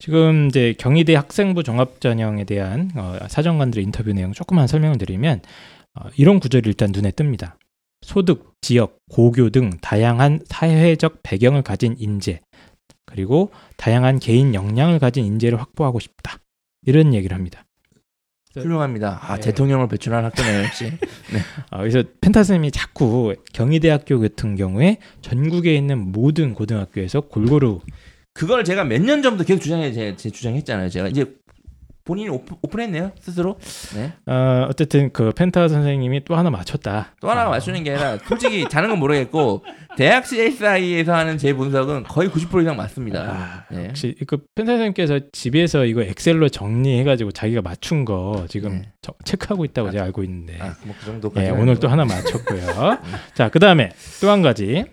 지금 0.00 0.48
이제 0.48 0.74
경희대 0.76 1.14
학생부 1.14 1.62
종합전형에 1.62 2.44
대한 2.44 2.90
어, 2.96 3.16
사정관들의 3.28 3.84
인터뷰 3.84 4.12
내용 4.12 4.32
조금만 4.32 4.66
설명을 4.66 4.98
드리면 4.98 5.42
어, 5.94 6.08
이런 6.16 6.40
구절이 6.40 6.68
일단 6.68 6.90
눈에 6.92 7.12
뜹니다. 7.12 7.52
소득, 8.04 8.54
지역, 8.60 8.98
고교 9.12 9.50
등 9.50 9.70
다양한 9.80 10.40
사회적 10.46 11.20
배경을 11.22 11.62
가진 11.62 11.94
인재 11.96 12.40
그리고 13.06 13.52
다양한 13.76 14.18
개인 14.18 14.52
역량을 14.52 14.98
가진 14.98 15.24
인재를 15.24 15.60
확보하고 15.60 16.00
싶다. 16.00 16.38
이런 16.84 17.14
얘기를 17.14 17.36
합니다. 17.36 17.64
훌륭합니다. 18.54 19.18
아 19.22 19.36
네. 19.36 19.40
대통령을 19.40 19.88
배출한 19.88 20.24
학교네요 20.26 20.64
역시. 20.64 20.92
아, 21.70 21.78
그래서 21.78 22.02
펜타 22.20 22.40
선생님이 22.42 22.70
자꾸 22.70 23.34
경희대학교 23.54 24.20
같은 24.20 24.56
경우에 24.56 24.98
전국에 25.22 25.74
있는 25.74 26.12
모든 26.12 26.52
고등학교에서 26.54 27.22
골고루 27.22 27.80
그걸 28.34 28.64
제가 28.64 28.84
몇 28.84 29.00
년 29.00 29.22
전부터 29.22 29.44
계속 29.46 29.60
주장해 29.62 29.92
제, 29.92 30.16
제 30.16 30.28
주장했잖아요. 30.30 30.90
제가 30.90 31.08
이제 31.08 31.34
본인이 32.04 32.28
오픈, 32.30 32.56
오픈했네요 32.62 33.12
스스로. 33.20 33.56
네. 33.94 34.12
어, 34.26 34.66
어쨌든 34.68 35.12
그 35.12 35.30
펜타 35.32 35.68
선생님이 35.68 36.24
또 36.24 36.34
하나 36.34 36.50
맞췄다. 36.50 37.14
또 37.20 37.30
하나 37.30 37.46
어, 37.46 37.50
맞추는 37.50 37.84
게 37.84 37.92
아니라 37.92 38.18
솔직히 38.26 38.68
자는 38.68 38.88
건 38.90 38.98
모르겠고 38.98 39.64
대학 39.96 40.26
CSI에서 40.26 41.14
하는 41.14 41.38
제 41.38 41.52
분석은 41.54 42.04
거의 42.04 42.28
90% 42.28 42.62
이상 42.62 42.76
맞습니다. 42.76 43.20
아, 43.20 43.64
네. 43.74 43.86
혹시 43.88 44.16
그 44.26 44.38
펜타 44.56 44.72
선생님께서 44.72 45.20
집에서 45.32 45.84
이거 45.84 46.02
엑셀로 46.02 46.48
정리해가지고 46.48 47.30
자기가 47.32 47.62
맞춘 47.62 48.04
거 48.04 48.46
지금 48.48 48.80
네. 48.82 48.92
저- 49.00 49.14
체크하고 49.24 49.64
있다고 49.64 49.88
아, 49.88 49.90
제가 49.92 50.04
알고 50.04 50.24
있는데. 50.24 50.58
아, 50.60 50.74
뭐그 50.84 51.04
정도까지. 51.04 51.46
예, 51.46 51.50
오늘 51.50 51.78
또 51.78 51.88
하나 51.88 52.04
맞췄고요. 52.04 52.98
자, 53.34 53.48
그 53.48 53.58
다음에 53.58 53.90
또 54.20 54.28
한 54.28 54.42
가지. 54.42 54.84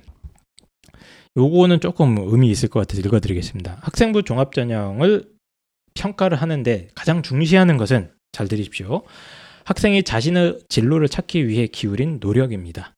요거는 1.37 1.79
조금 1.79 2.17
의미 2.19 2.49
있을 2.49 2.69
것 2.69 2.79
같아서 2.81 2.99
읽어드리겠습니다. 3.01 3.77
학생부 3.81 4.23
종합전형을 4.23 5.23
평가를 5.99 6.41
하는데 6.41 6.87
가장 6.95 7.21
중시하는 7.21 7.77
것은 7.77 8.09
잘 8.31 8.47
들으십시오. 8.47 9.03
학생이 9.65 10.03
자신의 10.03 10.59
진로를 10.69 11.09
찾기 11.09 11.47
위해 11.47 11.67
기울인 11.67 12.17
노력입니다. 12.19 12.95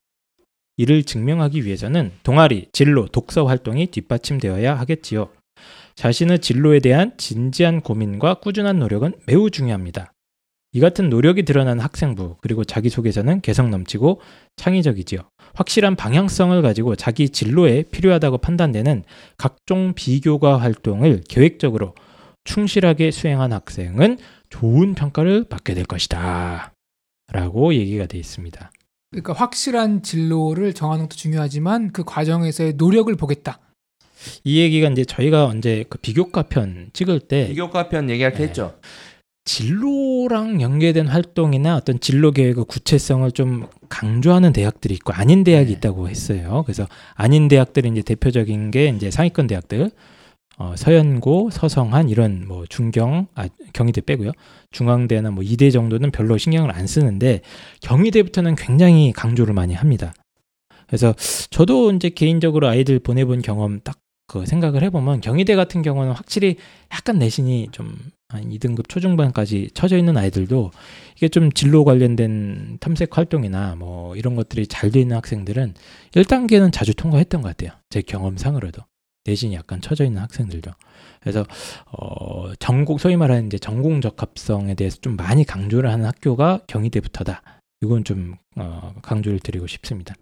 이를 0.76 1.02
증명하기 1.02 1.66
위해서는 1.66 2.12
동아리, 2.22 2.68
진로, 2.72 3.06
독서 3.06 3.44
활동이 3.44 3.88
뒷받침되어야 3.88 4.78
하겠지요. 4.78 5.28
자신의 5.96 6.38
진로에 6.38 6.80
대한 6.80 7.12
진지한 7.18 7.82
고민과 7.82 8.34
꾸준한 8.34 8.78
노력은 8.78 9.12
매우 9.26 9.50
중요합니다. 9.50 10.12
이 10.74 10.80
같은 10.80 11.10
노력이 11.10 11.42
드러나는 11.42 11.82
학생부 11.84 12.36
그리고 12.40 12.64
자기소개서는 12.64 13.42
개성 13.42 13.70
넘치고 13.70 14.22
창의적이지요. 14.56 15.20
확실한 15.52 15.96
방향성을 15.96 16.62
가지고 16.62 16.96
자기 16.96 17.28
진로에 17.28 17.82
필요하다고 17.82 18.38
판단되는 18.38 19.04
각종 19.36 19.92
비교과 19.92 20.56
활동을 20.56 21.24
계획적으로 21.28 21.94
충실하게 22.44 23.10
수행한 23.10 23.52
학생은 23.52 24.18
좋은 24.50 24.94
평가를 24.94 25.44
받게 25.44 25.74
될 25.74 25.84
것이다. 25.84 26.72
라고 27.32 27.74
얘기가 27.74 28.06
되어 28.06 28.20
있습니다. 28.20 28.70
그러니까 29.10 29.32
확실한 29.32 30.02
진로를 30.02 30.72
정하는 30.74 31.04
것도 31.04 31.16
중요하지만 31.16 31.92
그 31.92 32.04
과정에서의 32.04 32.74
노력을 32.74 33.14
보겠다. 33.14 33.60
이 34.44 34.60
얘기가 34.60 34.88
이제 34.88 35.04
저희가 35.04 35.46
언제 35.46 35.84
그 35.88 35.98
비교과 35.98 36.44
편 36.44 36.90
찍을 36.92 37.20
때 37.20 37.48
비교과 37.48 37.88
편 37.88 38.08
얘기할 38.10 38.32
때 38.32 38.38
네. 38.38 38.44
했죠. 38.44 38.78
진로랑 39.44 40.62
연계된 40.62 41.08
활동이나 41.08 41.76
어떤 41.76 41.98
진로 41.98 42.30
계획의 42.30 42.64
구체성을 42.66 43.30
좀 43.32 43.66
강조하는 43.88 44.52
대학들이 44.52 44.94
있고 44.94 45.12
아닌 45.12 45.42
대학이 45.42 45.66
네. 45.66 45.72
있다고 45.72 46.08
했어요. 46.08 46.62
그래서 46.64 46.86
아닌 47.14 47.48
대학들이 47.48 47.88
이제 47.88 48.02
대표적인 48.02 48.70
게 48.70 48.88
이제 48.88 49.10
상위권 49.10 49.48
대학들, 49.48 49.90
어, 50.58 50.74
서연고, 50.76 51.50
서성한 51.50 52.08
이런 52.08 52.46
뭐 52.46 52.66
중경, 52.66 53.26
아 53.34 53.48
경희대 53.72 54.02
빼고요. 54.02 54.32
중앙대나 54.70 55.30
뭐 55.30 55.42
이대 55.42 55.70
정도는 55.70 56.10
별로 56.10 56.38
신경을 56.38 56.72
안 56.74 56.86
쓰는데 56.86 57.40
경희대부터는 57.82 58.56
굉장히 58.56 59.12
강조를 59.12 59.54
많이 59.54 59.74
합니다. 59.74 60.14
그래서 60.86 61.14
저도 61.50 61.92
이제 61.92 62.10
개인적으로 62.10 62.68
아이들 62.68 62.98
보내본 62.98 63.42
경험 63.42 63.80
딱 63.80 63.98
그 64.28 64.46
생각을 64.46 64.82
해보면 64.84 65.20
경희대 65.20 65.56
같은 65.56 65.82
경우는 65.82 66.12
확실히 66.12 66.56
약간 66.90 67.18
내신이 67.18 67.68
좀 67.72 68.12
한 68.32 68.48
2등급 68.48 68.88
초중반까지 68.88 69.70
쳐져 69.74 69.98
있는 69.98 70.16
아이들도 70.16 70.70
이게 71.16 71.28
좀 71.28 71.52
진로 71.52 71.84
관련된 71.84 72.78
탐색 72.80 73.16
활동이나 73.18 73.76
뭐 73.76 74.16
이런 74.16 74.34
것들이 74.36 74.66
잘 74.66 74.90
돼 74.90 75.00
있는 75.00 75.16
학생들은 75.16 75.74
1단계는 76.12 76.72
자주 76.72 76.94
통과했던 76.94 77.42
것 77.42 77.48
같아요. 77.48 77.78
제 77.90 78.00
경험상으로도. 78.02 78.82
내신이 79.24 79.54
약간 79.54 79.80
쳐져 79.80 80.04
있는 80.04 80.20
학생들도. 80.22 80.70
그래서 81.20 81.44
어 81.86 82.54
전공 82.56 82.98
소위 82.98 83.16
말하는 83.16 83.46
이제 83.46 83.58
전공 83.58 84.00
적합성에 84.00 84.74
대해서 84.74 84.98
좀 85.00 85.16
많이 85.16 85.44
강조를 85.44 85.90
하는 85.90 86.06
학교가 86.06 86.60
경희대부터다. 86.66 87.42
이건 87.82 88.04
좀 88.04 88.36
어, 88.56 88.94
강조를 89.02 89.40
드리고 89.40 89.66
싶습니다. 89.66 90.14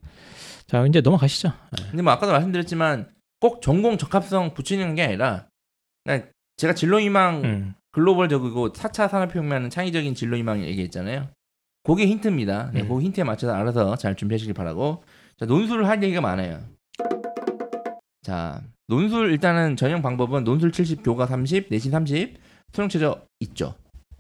자, 0.66 0.84
이제 0.86 1.01
넘어가시죠. 1.01 1.53
근데 1.90 2.03
뭐 2.03 2.12
아까도 2.12 2.32
말씀드렸지만 2.32 3.11
꼭 3.40 3.61
전공 3.61 3.98
적합성 3.98 4.55
붙이는 4.55 4.94
게 4.94 5.03
아니라 5.03 5.46
제가 6.57 6.74
진로희망 6.74 7.44
음. 7.44 7.74
글로벌적이고 7.92 8.72
4차 8.72 9.09
산업혁명하는 9.09 9.70
창의적인 9.70 10.14
진로희망 10.14 10.62
얘기했잖아요. 10.64 11.28
그게 11.82 12.07
힌트입니다. 12.07 12.70
네, 12.72 12.82
음. 12.82 12.88
그 12.88 13.01
힌트에 13.01 13.24
맞춰서 13.24 13.55
알아서 13.55 13.96
잘 13.96 14.14
준비하시길 14.14 14.55
바라고. 14.55 15.03
자, 15.38 15.46
논술을 15.46 15.88
할 15.88 16.03
얘기가 16.03 16.20
많아요. 16.20 16.61
자, 18.22 18.62
논술 18.91 19.30
일단은 19.30 19.76
전형 19.76 20.03
방법은 20.03 20.43
논술 20.43 20.72
70, 20.72 21.05
교과 21.05 21.26
30, 21.26 21.68
내신 21.70 21.93
30, 21.93 22.36
수능 22.72 22.88
최저 22.88 23.22
있죠. 23.38 23.76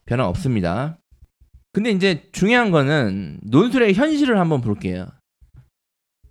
변화 0.06 0.28
없습니다. 0.28 0.96
근데 1.72 1.90
이제 1.90 2.28
중요한 2.30 2.70
거는 2.70 3.40
논술의 3.42 3.94
현실을 3.94 4.38
한번 4.38 4.60
볼게요. 4.60 5.08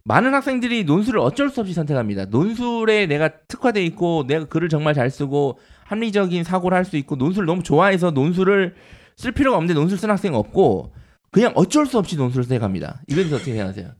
많은 0.06 0.34
학생들이 0.34 0.86
논술을 0.86 1.20
어쩔 1.20 1.50
수 1.50 1.60
없이 1.60 1.74
선택합니다. 1.74 2.26
논술에 2.26 3.08
내가 3.08 3.30
특화돼 3.50 3.84
있고 3.88 4.26
내가 4.26 4.46
글을 4.46 4.70
정말 4.70 4.94
잘 4.94 5.10
쓰고 5.12 5.60
합리적인 5.84 6.46
사고를 6.46 6.78
할 6.78 6.86
수 6.86 6.96
있고 6.96 7.18
논술을 7.18 7.46
너무 7.46 7.62
좋아해서 7.62 8.12
논술을 8.12 8.74
쓸 9.18 9.34
필요가 9.34 9.58
없는데 9.58 9.74
논술 9.74 9.98
쓴 9.98 10.10
학생 10.10 10.34
없고 10.34 10.94
그냥 11.32 11.52
어쩔 11.56 11.86
수 11.86 11.98
없이 11.98 12.16
논술을 12.16 12.46
선택합니다. 12.46 13.02
이거에 13.10 13.26
어떻게 13.26 13.52
생각하세요? 13.52 13.92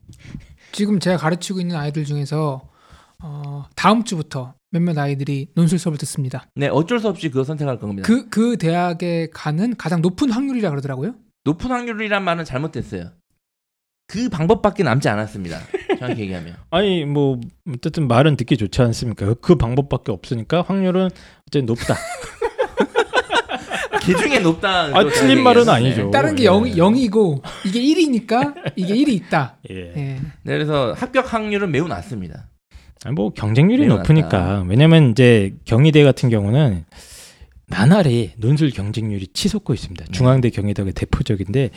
지금 0.72 1.00
제가 1.02 1.18
가르치고 1.18 1.60
있는 1.60 1.76
아이들 1.76 2.06
중에서 2.06 2.70
어, 3.24 3.66
다음 3.76 4.04
주부터 4.04 4.54
몇몇 4.72 4.98
아이들이 4.98 5.50
논술 5.56 5.80
수업을 5.80 5.98
듣습니다. 6.00 6.46
네, 6.56 6.68
어쩔 6.68 7.00
수 7.00 7.08
없이 7.08 7.30
그거 7.30 7.44
선택할 7.44 7.80
겁니다. 7.80 8.04
그, 8.06 8.30
그 8.30 8.58
대학에 8.58 9.28
가는 9.34 9.76
가장 9.76 10.02
높은 10.02 10.30
확률이라 10.32 10.70
그러더라고요. 10.70 11.16
높은 11.44 11.72
확률이란 11.72 12.24
말은 12.24 12.46
잘못됐어요. 12.46 13.12
그 14.08 14.30
방법밖에 14.30 14.84
남지 14.84 15.08
않았습니다. 15.10 15.60
정확히 16.00 16.22
얘기하면. 16.22 16.56
아니 16.72 17.06
뭐 17.06 17.40
어쨌든 17.72 18.08
말은 18.08 18.38
듣기 18.38 18.58
좋지 18.58 18.82
않습니까? 18.82 19.26
그- 19.26 19.36
그 19.36 19.56
방법밖에 19.56 20.12
없으니까 20.12 20.64
확률은 20.64 21.10
어쨌든 21.48 21.66
높다. 21.66 21.96
개 24.02 24.16
중에 24.16 24.40
높다. 24.40 24.86
아, 24.98 25.04
틀린 25.14 25.44
말은 25.44 25.68
아니죠. 25.70 26.10
다른 26.10 26.36
게 26.36 26.44
예. 26.44 26.48
0, 26.48 26.64
0이고 26.64 27.44
이게 27.66 27.80
1이니까 27.82 28.72
이게 28.76 28.96
1이 28.96 29.10
있다. 29.10 29.58
예. 29.70 29.76
예. 29.76 29.94
네, 29.96 30.22
그래서 30.44 30.94
합격 30.94 31.32
확률은 31.32 31.70
매우 31.72 31.88
낮습니다. 31.88 32.48
뭐 33.16 33.32
경쟁률이 33.32 33.88
매우 33.88 33.98
높으니까. 33.98 34.66
왜냐면 34.68 35.12
이제 35.12 35.56
경희대 35.66 36.04
같은 36.04 36.30
경우는 36.30 36.86
나날이 37.68 38.32
논술 38.38 38.72
경쟁률이 38.72 39.28
치솟고 39.28 39.74
있습니다. 39.74 40.06
네. 40.06 40.12
중앙대 40.12 40.50
경희대가 40.50 40.92
대표적인데 40.92 41.70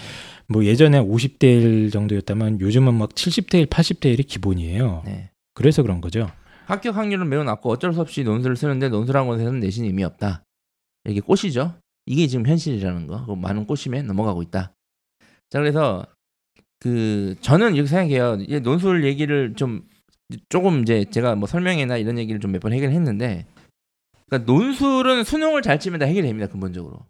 뭐 0.49 0.65
예전에 0.65 0.99
50대 1.01 1.45
1 1.45 1.91
정도였다면 1.91 2.61
요즘은 2.61 2.95
막 2.95 3.11
70대 3.11 3.61
1, 3.61 3.67
80대 3.67 4.17
1이 4.17 4.27
기본이에요. 4.27 5.03
네. 5.05 5.31
그래서 5.55 5.83
그런 5.83 6.01
거죠. 6.01 6.31
합격 6.65 6.97
확률은 6.97 7.29
매우 7.29 7.45
낮고 7.45 7.71
어쩔 7.71 7.93
수 7.93 8.01
없이 8.01 8.25
논술을 8.25 8.57
쓰는데 8.57 8.89
논술학원에서는 8.89 9.61
내신 9.61 9.85
의미 9.85 10.03
없다. 10.03 10.45
이게 11.09 11.21
꽃이죠. 11.21 11.75
이게 12.07 12.27
지금 12.27 12.47
현실이라는 12.47 13.07
거. 13.07 13.27
그 13.27 13.33
많은 13.33 13.67
꽃임에 13.67 14.03
넘어가고 14.03 14.43
있다. 14.43 14.73
자 15.51 15.59
그래서 15.59 16.07
그 16.81 17.37
저는 17.43 17.75
이렇게 17.75 17.89
생각해요. 17.89 18.39
이 18.49 18.61
논술 18.61 19.05
얘기를 19.05 19.53
좀 19.55 19.83
조금 20.49 20.83
이제 20.83 21.05
제가 21.11 21.35
뭐 21.35 21.47
설명회나 21.49 21.97
이런 21.97 22.19
얘기를 22.19 22.41
좀 22.41 22.53
몇 22.53 22.61
번 22.61 22.73
해결했는데, 22.73 23.47
그러니까 24.29 24.53
논술은 24.53 25.25
수능을 25.25 25.63
잘 25.63 25.79
치면 25.79 26.01
다 26.01 26.07
해결됩니다 26.07 26.47
근본적으로. 26.51 27.01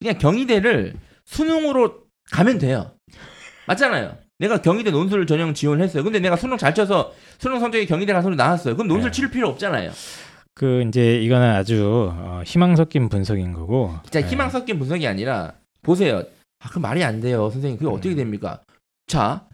그냥 0.00 0.18
경희대를 0.18 0.94
수능으로 1.24 2.02
가면 2.32 2.58
돼요. 2.58 2.92
맞잖아요. 3.66 4.16
내가 4.38 4.60
경희대 4.60 4.90
논술 4.90 5.26
전형 5.26 5.54
지원했어요. 5.54 6.02
근데 6.02 6.18
내가 6.18 6.34
수능 6.36 6.56
잘 6.58 6.74
쳐서 6.74 7.12
수능 7.38 7.60
성적이 7.60 7.86
경희대 7.86 8.12
가서 8.12 8.28
나왔어요. 8.30 8.74
그럼 8.74 8.88
논술 8.88 9.10
네. 9.10 9.16
칠 9.16 9.30
필요 9.30 9.48
없잖아요. 9.48 9.92
그 10.54 10.84
이제 10.88 11.20
이거는 11.22 11.48
아주 11.50 12.10
어, 12.12 12.42
희망 12.44 12.74
섞인 12.76 13.08
분석인 13.08 13.52
거고. 13.52 13.94
진짜 14.02 14.20
예. 14.20 14.24
희망 14.28 14.50
섞인 14.50 14.78
분석이 14.78 15.06
아니라 15.06 15.54
보세요. 15.82 16.24
아, 16.58 16.68
그 16.68 16.78
말이 16.80 17.02
안 17.04 17.20
돼요, 17.20 17.48
선생님. 17.50 17.78
그게 17.78 17.88
어떻게 17.90 18.14
됩니까? 18.14 18.60
자, 19.06 19.46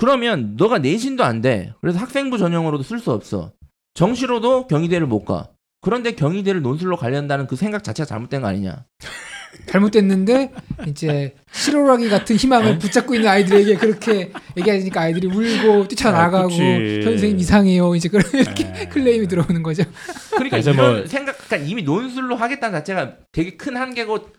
그러면 0.00 0.54
너가 0.56 0.78
내신도 0.78 1.24
안 1.24 1.42
돼. 1.42 1.74
그래서 1.82 1.98
학생부 1.98 2.38
전형으로도 2.38 2.82
쓸 2.82 2.98
수 3.00 3.10
없어. 3.12 3.52
정시로도 3.92 4.66
경희대를 4.66 5.06
못 5.06 5.26
가. 5.26 5.50
그런데 5.82 6.12
경희대를 6.12 6.62
논술로 6.62 6.96
가려한다는 6.96 7.46
그 7.46 7.54
생각 7.54 7.84
자체가 7.84 8.06
잘못된 8.06 8.40
거 8.40 8.48
아니냐? 8.48 8.86
잘못됐는데 9.66 10.52
이제 10.86 11.34
실오라기 11.52 12.08
같은 12.08 12.36
희망을 12.36 12.78
붙잡고 12.78 13.14
있는 13.14 13.28
아이들에게 13.28 13.74
그렇게 13.76 14.32
얘기하니까 14.56 15.02
아이들이 15.02 15.26
울고 15.26 15.88
뛰쳐나가고 15.88 16.48
아. 16.48 17.04
선생님 17.04 17.38
이상해요. 17.38 17.94
이제 17.94 18.08
그런 18.08 18.24
이렇게 18.32 18.72
예. 18.80 18.86
클레임이 18.86 19.28
들어오는 19.28 19.62
거죠. 19.62 19.82
그러니까 20.30 20.56
이런 20.56 20.76
뭐- 20.76 21.06
생각, 21.06 21.36
그러니까 21.46 21.68
이미 21.68 21.82
논술로 21.82 22.36
하겠다는 22.36 22.78
자체가 22.78 23.16
되게 23.32 23.58
큰 23.58 23.76
한계고 23.76 24.30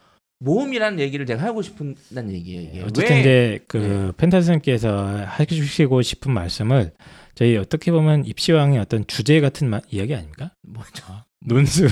모험이라는 0.43 0.99
얘기를 0.99 1.25
제가 1.25 1.43
하고 1.43 1.61
싶은다는 1.61 2.31
얘기예요. 2.33 2.61
이게. 2.61 2.81
어쨌든 2.81 3.15
왜? 3.15 3.19
이제 3.19 3.59
그 3.67 4.11
펜타스님께서 4.17 5.25
해주시고 5.39 6.01
싶은 6.01 6.31
말씀을 6.33 6.91
저희 7.35 7.55
어떻게 7.57 7.91
보면 7.91 8.25
입시왕의 8.25 8.79
어떤 8.79 9.05
주제 9.07 9.39
같은 9.39 9.69
마- 9.69 9.81
이야기 9.89 10.15
아닙니까? 10.15 10.51
뭐죠? 10.63 11.03
논술 11.45 11.89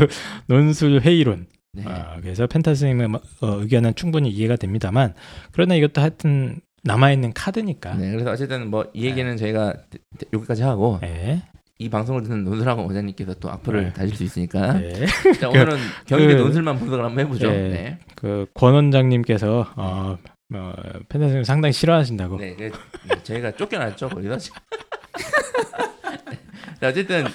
논술 0.48 1.02
회의론. 1.02 1.48
네. 1.74 1.84
아, 1.86 2.18
그래서 2.22 2.48
펜타스님의 2.48 3.08
뭐- 3.08 3.22
어, 3.42 3.60
의견은 3.62 3.94
충분히 3.96 4.30
이해가 4.32 4.56
됩니다만 4.56 5.14
그러나 5.52 5.76
이것도 5.76 6.02
하여튼 6.02 6.60
남아 6.84 7.12
있는 7.12 7.32
카드니까. 7.34 7.94
네, 7.96 8.12
그래서 8.12 8.32
어쨌든 8.32 8.70
뭐 8.72 8.86
이 8.94 9.06
얘기는 9.06 9.38
저희가 9.38 9.74
여기까지 10.34 10.64
하고 10.64 10.98
네. 11.02 11.44
이 11.82 11.90
방송을 11.90 12.24
듣는 12.24 12.44
논술학원 12.44 12.86
원장님께서 12.88 13.36
또 13.36 13.50
악플을 13.50 13.84
네. 13.86 13.94
다실 13.94 14.14
수 14.18 14.24
있으니까 14.26 14.74
네. 14.74 15.06
자, 15.40 15.48
오늘은 15.48 15.78
경희대 16.08 16.36
그- 16.36 16.42
논술만 16.42 16.78
분석을 16.78 17.06
한번 17.06 17.24
해보죠. 17.26 17.50
네. 17.50 17.70
네. 17.70 17.98
그권 18.16 18.74
원장님께서 18.74 19.66
어, 19.78 20.18
어, 20.54 20.74
펜타스님 21.08 21.46
상당히 21.46 21.72
싫어하신다고. 21.72 22.38
네, 22.38 22.54
그, 22.56 22.64
네, 23.08 23.24
저희가 23.24 23.52
쫓겨났죠 23.52 24.10
거기서. 24.10 24.38
자, 26.82 26.88
어쨌든 26.90 27.26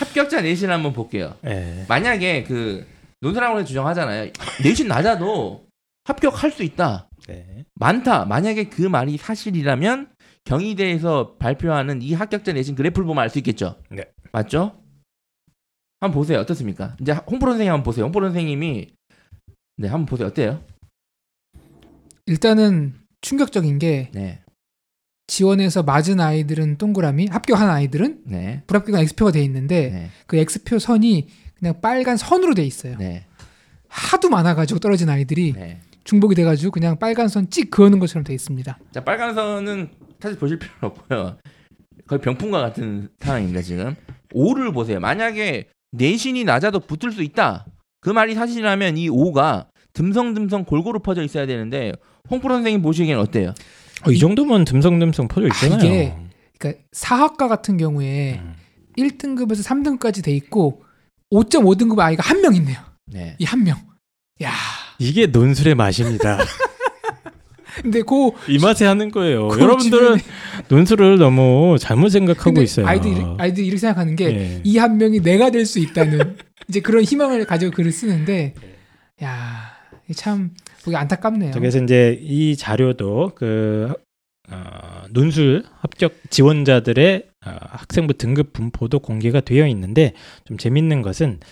합격자 0.00 0.42
내신 0.42 0.70
한번 0.70 0.92
볼게요. 0.92 1.34
네. 1.40 1.86
만약에 1.88 2.42
그 2.44 2.86
논술학원에서 3.22 3.66
주장하잖아요. 3.66 4.30
내신 4.62 4.88
낮아도 4.88 5.64
합격할 6.04 6.50
수 6.50 6.62
있다. 6.64 7.08
네. 7.28 7.64
많다. 7.76 8.26
만약에 8.26 8.64
그 8.64 8.82
말이 8.82 9.16
사실이라면 9.16 10.08
경희대에서 10.46 11.34
발표하는 11.38 12.00
이 12.02 12.14
합격자 12.14 12.52
내신 12.54 12.74
그래프를 12.74 13.04
보면 13.06 13.22
알 13.22 13.28
수 13.30 13.38
있겠죠. 13.38 13.76
네. 13.90 14.04
맞죠? 14.32 14.80
한번 16.00 16.14
보세요. 16.14 16.38
어떻습니까? 16.40 16.96
이제 17.00 17.12
홍프로 17.12 17.52
선생님 17.52 17.72
한번 17.72 17.84
보세요. 17.84 18.04
홍프로 18.04 18.26
선생님이 18.28 18.88
네, 19.78 19.88
한번 19.88 20.06
보세요. 20.06 20.28
어때요? 20.28 20.62
일단은 22.26 22.94
충격적인 23.20 23.78
게 23.78 24.10
네. 24.14 24.40
지원해서 25.26 25.82
맞은 25.82 26.20
아이들은 26.20 26.78
동그라미, 26.78 27.26
합격한 27.26 27.68
아이들은 27.68 28.22
네. 28.26 28.62
불합격한 28.68 29.00
X표가 29.02 29.32
돼 29.32 29.42
있는데 29.42 29.90
네. 29.90 30.10
그 30.26 30.36
X표 30.36 30.78
선이 30.78 31.26
그냥 31.58 31.80
빨간 31.80 32.16
선으로 32.16 32.54
돼 32.54 32.64
있어요. 32.64 32.96
네. 32.98 33.26
하도 33.88 34.28
많아가지고 34.28 34.78
떨어진 34.78 35.08
아이들이 35.08 35.52
네. 35.54 35.80
중복이 36.04 36.36
돼가지고 36.36 36.70
그냥 36.70 36.98
빨간 36.98 37.26
선 37.28 37.48
찍 37.50 37.70
그어는 37.70 37.98
것처럼 37.98 38.22
돼 38.22 38.34
있습니다. 38.34 38.78
자, 38.92 39.04
빨간 39.04 39.34
선은 39.34 39.90
사실 40.20 40.38
보실 40.38 40.58
필요는 40.58 40.78
없고요. 40.82 41.36
거의 42.06 42.20
병풍과 42.20 42.60
같은 42.60 43.08
상황입니다, 43.20 43.62
지금. 43.62 43.94
5를 44.34 44.72
보세요. 44.72 45.00
만약에 45.00 45.68
내신이 45.92 46.44
낮아도 46.44 46.80
붙을 46.80 47.12
수 47.12 47.22
있다. 47.22 47.66
그 48.00 48.10
말이 48.10 48.34
사실이라면 48.34 48.96
이 48.98 49.08
5가 49.08 49.66
듬성듬성 49.94 50.64
골고루 50.64 51.00
퍼져 51.00 51.22
있어야 51.22 51.46
되는데 51.46 51.92
홍프로 52.30 52.54
선생님 52.54 52.82
보시기엔 52.82 53.18
어때요? 53.18 53.54
어, 54.06 54.10
이 54.10 54.18
정도면 54.18 54.64
듬성듬성 54.64 55.28
퍼져 55.28 55.46
있잖아요. 55.48 55.78
이게 55.78 56.14
그러니까 56.58 56.82
사학과 56.92 57.48
같은 57.48 57.76
경우에 57.76 58.40
음. 58.42 58.54
1등급에서 58.98 59.64
3등급까지 59.66 60.22
돼 60.24 60.32
있고 60.32 60.82
5.5등급 61.32 61.98
아이가 61.98 62.22
한 62.22 62.40
명 62.42 62.54
있네요. 62.56 62.78
네. 63.06 63.36
이 63.38 63.44
한 63.44 63.64
명. 63.64 63.78
야. 64.42 64.52
이게 64.98 65.26
논술의 65.26 65.74
맛입니다. 65.74 66.38
근데 67.82 68.02
그 68.02 68.30
이 68.48 68.58
맛에 68.58 68.84
하는 68.86 69.10
거예요. 69.10 69.48
그 69.48 69.60
여러분들은 69.60 70.16
논술을 70.68 71.18
너무 71.18 71.76
잘못 71.78 72.08
생각하고 72.10 72.62
있어요. 72.62 72.86
아이들이 72.86 73.22
아이들이 73.38 73.66
이렇게 73.66 73.78
생각하는 73.78 74.16
게이 74.16 74.62
예. 74.74 74.78
한 74.78 74.96
명이 74.98 75.20
내가 75.20 75.50
될 75.50 75.66
수 75.66 75.78
있다는 75.78 76.36
이제 76.68 76.80
그런 76.80 77.02
희망을 77.04 77.44
가지고 77.44 77.72
글을 77.72 77.92
쓰는데 77.92 78.54
야, 79.22 79.72
참 80.14 80.50
보기 80.84 80.96
안타깝네요. 80.96 81.52
자, 81.52 81.58
그래서 81.58 81.82
이제 81.82 82.18
이 82.22 82.56
자료도 82.56 83.32
그 83.34 83.92
어, 84.50 85.02
논술 85.10 85.64
합격 85.80 86.12
지원자들의 86.30 87.24
어, 87.46 87.50
학생부 87.60 88.14
등급 88.14 88.52
분포도 88.52 89.00
공개가 89.00 89.40
되어 89.40 89.66
있는데 89.66 90.12
좀 90.44 90.56
재밌는 90.56 91.02
것은 91.02 91.40
그 91.40 91.46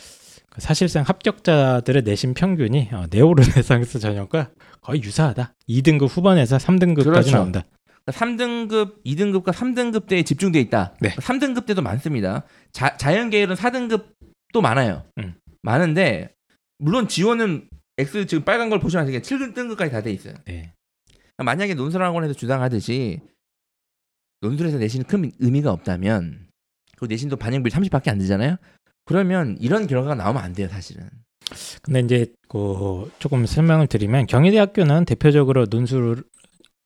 사실상 0.58 1.02
합격자들의 1.04 2.02
내신 2.02 2.34
평균이 2.34 2.90
어, 2.92 3.06
네오르네상스 3.10 3.98
전형과 3.98 4.50
거의 4.80 5.02
유사하다. 5.02 5.54
2등급 5.68 6.08
후반에서 6.08 6.58
3등급까지 6.58 7.04
그렇죠. 7.04 7.30
나온다. 7.32 7.64
3등급, 8.06 9.02
2등급과 9.04 9.46
3등급 9.52 10.06
대에 10.06 10.22
집중돼 10.22 10.60
있다. 10.60 10.94
네. 11.00 11.08
3등급 11.16 11.66
대도 11.66 11.82
많습니다. 11.82 12.44
자, 12.70 12.96
자연 12.96 13.30
계열은 13.30 13.56
4등급도 13.56 14.60
많아요. 14.62 15.04
음. 15.18 15.34
많은데 15.62 16.34
물론 16.78 17.08
지원은 17.08 17.68
X 17.96 18.26
지금 18.26 18.44
빨간 18.44 18.68
걸 18.70 18.78
보시면 18.78 19.04
아시겠 19.04 19.22
7등급까지 19.22 19.90
다 19.90 20.02
돼 20.02 20.12
있어요. 20.12 20.34
네. 20.44 20.72
만약에 21.38 21.74
논술학원에서 21.74 22.34
주장하듯이 22.34 23.20
논술에서 24.42 24.78
내신은 24.78 25.06
큰 25.06 25.32
의미가 25.38 25.72
없다면 25.72 26.48
그 26.96 27.06
내신도 27.06 27.36
반영비율 27.36 27.70
30밖에 27.72 28.08
안 28.08 28.18
되잖아요. 28.18 28.56
그러면 29.04 29.56
이런 29.60 29.86
결과가 29.86 30.14
나오면 30.14 30.42
안 30.42 30.52
돼요, 30.52 30.68
사실은. 30.68 31.08
근데 31.82 32.00
이제 32.00 32.26
그 32.48 33.10
조금 33.18 33.44
설명을 33.44 33.86
드리면 33.86 34.26
경희대학교는 34.26 35.04
대표적으로 35.04 35.66
논술 35.66 36.24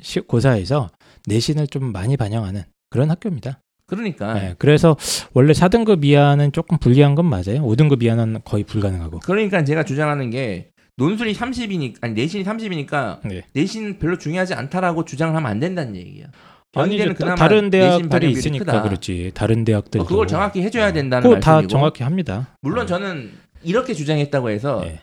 시- 0.02 0.20
고사에서 0.20 0.90
내신을 1.26 1.68
좀 1.68 1.92
많이 1.92 2.16
반영하는 2.16 2.62
그런 2.90 3.10
학교입니다. 3.10 3.60
그러니까 3.86 4.34
네, 4.34 4.54
그래서 4.58 4.96
원래 5.32 5.52
4등급 5.52 6.04
이하는 6.04 6.52
조금 6.52 6.76
불리한 6.78 7.14
건 7.14 7.26
맞아요. 7.26 7.62
5등급 7.62 8.02
이하는 8.02 8.38
거의 8.44 8.64
불가능하고. 8.64 9.20
그러니까 9.20 9.64
제가 9.64 9.84
주장하는 9.84 10.30
게 10.30 10.70
논술이 10.96 11.32
30이니까 11.34 11.96
아니 12.02 12.14
내신이 12.14 12.44
30이니까 12.44 13.20
네. 13.26 13.42
내신 13.54 13.98
별로 13.98 14.18
중요하지 14.18 14.54
않다라고 14.54 15.04
주장을 15.04 15.34
하면 15.34 15.48
안 15.50 15.60
된다는 15.60 15.94
얘기예요. 15.96 16.26
아니 16.74 16.98
그나마 17.14 17.34
다른 17.34 17.70
내신 17.70 18.08
대학들이 18.08 18.30
있으니까 18.32 18.64
크다. 18.64 18.82
그렇지. 18.82 19.30
다른 19.34 19.64
대학들 19.64 20.02
어, 20.02 20.04
그걸 20.04 20.26
정확히 20.26 20.62
해줘야 20.62 20.92
된다는 20.92 21.28
그거 21.28 21.40
다 21.40 21.52
말씀이고 21.52 21.70
정확히 21.70 22.02
합니다. 22.02 22.54
물론 22.60 22.84
어, 22.84 22.86
저는 22.86 23.32
이렇게 23.62 23.94
주장했다고 23.94 24.50
해서 24.50 24.82
네. 24.84 25.00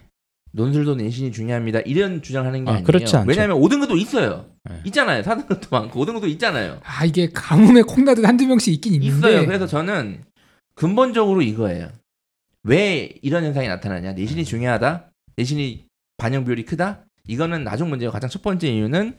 논술도 0.51 0.95
내신이 0.95 1.31
중요합니다. 1.31 1.79
이런 1.81 2.21
주장하는 2.21 2.65
게 2.65 2.69
아, 2.69 2.73
아, 2.73 2.75
니에요 2.77 2.85
그렇지 2.85 3.15
않죠. 3.15 3.27
왜냐하면 3.27 3.59
5등급도 3.59 3.97
있어요. 3.99 4.45
네. 4.69 4.79
있잖아요. 4.85 5.23
4등급도 5.23 5.67
많고 5.71 6.05
5등급도 6.05 6.27
있잖아요. 6.29 6.79
아 6.83 7.03
이게 7.03 7.29
가뭄에 7.33 7.81
콩나듯 7.81 8.25
한두 8.25 8.45
명씩 8.45 8.73
있긴 8.75 8.93
있는데 8.93 9.17
있어요. 9.17 9.45
그래서 9.45 9.67
저는 9.67 10.23
근본적으로 10.75 11.41
이거예요. 11.41 11.89
왜 12.63 13.11
이런 13.21 13.43
현상이 13.43 13.67
나타나냐? 13.67 14.13
내신이 14.13 14.41
음. 14.41 14.45
중요하다. 14.45 15.09
내신이 15.35 15.85
반영 16.17 16.45
비율이 16.45 16.63
크다. 16.65 17.05
이거는 17.27 17.63
나중 17.63 17.89
문제고 17.89 18.11
가장 18.11 18.29
첫 18.29 18.41
번째 18.41 18.69
이유는 18.69 19.15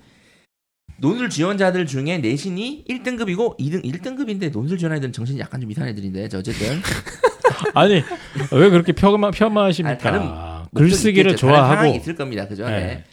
논술 0.98 1.28
지원자들 1.30 1.86
중에 1.86 2.18
내신이 2.18 2.84
1등급이고 2.88 3.58
2등 3.58 3.84
1등급인데 3.84 4.50
논술 4.52 4.78
지원 4.78 4.94
애들은 4.94 5.12
정신이 5.12 5.38
약간 5.40 5.60
좀 5.60 5.70
이상한 5.70 5.90
애들인데 5.90 6.28
저 6.28 6.38
어쨌든 6.38 6.80
아니 7.74 8.02
왜 8.52 8.70
그렇게 8.70 8.92
폄하, 8.92 9.30
폄하하십니까? 9.30 9.90
아니, 9.90 9.98
다른 9.98 10.66
글쓰기를 10.74 11.32
있겠죠. 11.32 11.48
좋아하고 11.48 11.94
있을 11.96 12.14
겁니다. 12.14 12.46
그죠? 12.48 12.66
네. 12.66 12.80
네. 12.80 13.04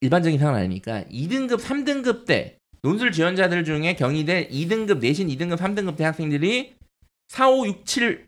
일반적인 0.00 0.38
상황은 0.38 0.60
아니니까 0.60 1.04
2등급, 1.10 1.58
3등급 1.60 2.26
때 2.26 2.58
논술 2.82 3.12
지원자들 3.12 3.64
중에 3.64 3.96
경희대 3.96 4.48
2등급, 4.48 4.98
내신 5.00 5.28
2등급, 5.28 5.56
3등급 5.56 5.96
대 5.96 6.04
학생들이 6.04 6.74
4, 7.28 7.48
5, 7.50 7.66
6, 7.66 7.86
7 7.86 8.26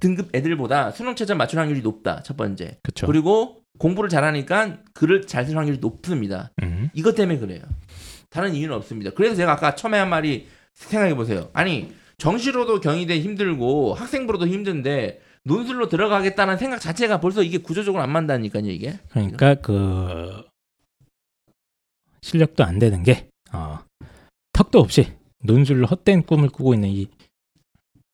등급 0.00 0.34
애들보다 0.34 0.90
수능 0.90 1.14
최저 1.14 1.34
맞출 1.34 1.58
확률이 1.60 1.80
높다. 1.80 2.22
첫 2.24 2.36
번째. 2.36 2.78
그렇죠. 2.82 3.06
그리고 3.06 3.60
공부를 3.78 4.10
잘하니까 4.10 4.78
글을 4.92 5.22
잘 5.26 5.46
쓸 5.46 5.56
확률이 5.56 5.78
높습니다. 5.78 6.50
음. 6.62 6.90
이것 6.94 7.14
때문에 7.14 7.38
그래요. 7.38 7.62
다른 8.34 8.52
이유는 8.56 8.74
없습니다. 8.78 9.12
그래서 9.12 9.36
제가 9.36 9.52
아까 9.52 9.76
처음에 9.76 9.96
한 9.96 10.08
말이 10.10 10.48
생각해 10.72 11.14
보세요. 11.14 11.50
아니 11.52 11.92
정시로도 12.18 12.80
경희대 12.80 13.20
힘들고 13.20 13.94
학생부로도 13.94 14.48
힘든데 14.48 15.20
논술로 15.44 15.88
들어가겠다는 15.88 16.58
생각 16.58 16.80
자체가 16.80 17.20
벌써 17.20 17.44
이게 17.44 17.58
구조적으로 17.58 18.02
안 18.02 18.10
맞다니까요 18.10 18.68
이게. 18.70 18.98
그러니까 19.10 19.54
그 19.54 20.42
실력도 22.22 22.64
안 22.64 22.80
되는 22.80 23.04
게 23.04 23.28
어, 23.52 23.78
턱도 24.52 24.80
없이 24.80 25.12
논술로 25.44 25.86
헛된 25.86 26.24
꿈을 26.24 26.48
꾸고 26.48 26.74
있는 26.74 26.88
이 26.88 27.06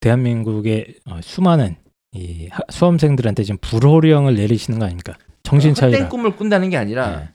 대한민국의 0.00 0.96
어, 1.06 1.20
수많은 1.22 1.76
이 2.12 2.48
하- 2.48 2.60
수험생들한테 2.68 3.42
지금 3.44 3.56
불호령을 3.62 4.34
내리시는 4.34 4.78
거 4.80 4.84
아닙니까? 4.84 5.16
정신 5.44 5.70
헛된 5.70 5.92
차리라. 5.92 6.08
꿈을 6.10 6.36
꾼다는 6.36 6.68
게 6.68 6.76
아니라 6.76 7.20
네. 7.20 7.28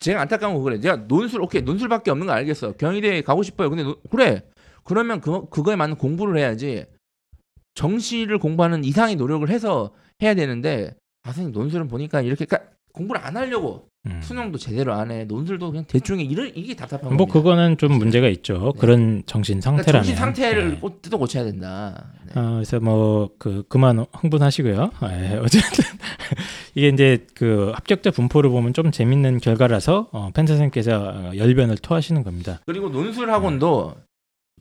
제가 0.00 0.22
안타까운 0.22 0.54
거 0.54 0.60
그래. 0.60 0.78
내가 0.80 0.96
논술 0.96 1.42
오케이 1.42 1.62
논술밖에 1.62 2.10
없는 2.10 2.26
거 2.26 2.32
알겠어. 2.32 2.72
경희대 2.72 3.22
가고 3.22 3.42
싶어요. 3.42 3.68
근데 3.70 3.82
노- 3.84 4.00
그래. 4.10 4.42
그러면 4.84 5.20
그 5.20 5.48
그거에 5.50 5.76
맞는 5.76 5.96
공부를 5.96 6.38
해야지. 6.38 6.86
정시를 7.74 8.38
공부하는 8.38 8.82
이상의 8.84 9.16
노력을 9.16 9.48
해서 9.48 9.92
해야 10.22 10.34
되는데 10.34 10.96
아 11.22 11.32
선생님 11.32 11.52
논술은 11.52 11.88
보니까 11.88 12.22
이렇게 12.22 12.44
그러니까 12.46 12.72
공부를 12.92 13.20
안 13.24 13.36
하려고 13.36 13.88
음. 14.06 14.20
수능도 14.22 14.56
제대로 14.56 14.94
안 14.94 15.10
해. 15.10 15.24
논술도 15.24 15.70
그냥 15.70 15.84
대충 15.86 16.20
해. 16.20 16.22
이런 16.24 16.50
이게 16.54 16.74
답답한 16.74 17.08
뭐 17.16 17.26
겁니다. 17.26 17.32
그거는 17.34 17.76
좀 17.76 17.92
문제가 17.98 18.28
있죠. 18.28 18.72
네. 18.74 18.80
그런 18.80 19.22
정신 19.26 19.60
그러니까 19.60 19.82
상태라면. 19.82 20.04
정신 20.04 20.16
상태를 20.16 20.70
네. 20.70 20.78
꼭 20.80 21.02
뜯어 21.02 21.18
고쳐야 21.18 21.44
된다. 21.44 22.12
네. 22.26 22.40
어, 22.40 22.54
그래서 22.54 22.80
뭐 22.80 23.28
그 23.38 23.62
그만 23.68 24.06
흥분하시고요. 24.12 24.90
예, 25.02 25.36
어쨌든 25.44 25.84
이게 26.74 26.88
이제 26.88 27.26
그 27.34 27.72
합격자 27.74 28.10
분포를 28.10 28.48
보면 28.50 28.72
좀 28.72 28.90
재밌는 28.90 29.38
결과라서 29.38 30.08
어, 30.12 30.30
펜 30.34 30.46
선생님께서 30.46 30.98
어, 30.98 31.32
열변을 31.36 31.76
토하시는 31.78 32.22
겁니다. 32.22 32.60
그리고 32.66 32.88
논술 32.88 33.30
학원도 33.30 33.94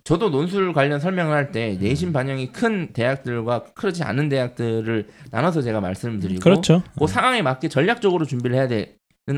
저도 0.10 0.32
논술 0.32 0.74
관련 0.74 0.99
설명을 0.99 1.36
할때 1.36 1.74
음. 1.74 1.78
내신 1.80 2.12
반영이 2.12 2.51
큰 2.51 2.88
대학들과 2.93 3.66
그렇지 3.76 4.01
않은 4.01 4.28
대학들을 4.28 5.05
나눠서 5.30 5.62
제가 5.62 5.82
말씀을 5.82 6.20
드리고 6.20 6.39
그렇죠. 6.39 6.82
그 6.97 7.05
상황에 7.05 7.43
맞게 7.43 7.68
전략적으로 7.68 8.26
준비를 8.26 8.55
해야 8.55 8.68
되는 8.68 8.89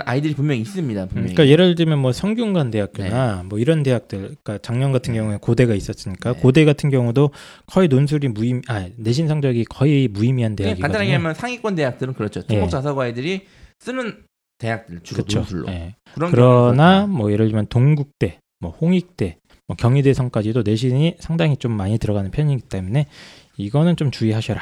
아이들이 0.06 0.34
분명히 0.34 0.62
있습니다. 0.62 1.08
분명히. 1.08 1.34
그러니까 1.34 1.52
예를 1.52 1.76
들면 1.76 2.00
뭐 2.00 2.14
성균관 2.14 2.72
대학교나 2.72 3.44
뭐 3.50 3.60
이런 3.60 3.84
대학들, 3.84 4.20
그러니까 4.20 4.60
작년 4.60 4.94
같은 4.94 5.14
경우에 5.14 5.40
고대가 5.42 5.74
있었으니까 5.74 6.32
네. 6.36 6.40
고대 6.40 6.64
같은 6.64 6.90
경우도 6.90 7.32
거의 7.66 7.90
논술이 7.90 8.30
무의, 8.30 8.62
아 8.70 8.88
내신 8.96 9.28
성적이 9.28 9.66
거의 9.66 10.08
무의미한 10.08 10.56
대학이거든요. 10.56 10.82
간단하게 10.84 11.14
하면 11.16 11.34
상위권 11.34 11.76
대학들은 11.76 12.14
그렇죠. 12.14 12.44
예. 12.50 12.56
토목 12.56 12.70
자사고 12.70 13.02
아이들이 13.02 13.42
쓰는 13.80 14.24
대학들 14.58 15.02
주로 15.04 15.18
그렇죠. 15.18 15.40
논술로. 15.40 15.68
예. 15.68 15.96
그런 16.14 16.32
그러나 16.32 17.08
뭐 17.08 17.30
예를 17.30 17.48
들면 17.48 17.66
동국대, 17.68 18.40
뭐 18.62 18.72
홍익대, 18.72 19.36
뭐 19.72 19.76
경희대성까지도 19.78 20.64
내신이 20.64 21.16
상당히 21.20 21.56
좀 21.56 21.72
많이 21.72 21.98
들어가는 21.98 22.30
편이기 22.30 22.64
때문에 22.64 23.08
이거는 23.56 23.96
좀 23.96 24.12
주의하셔라. 24.12 24.62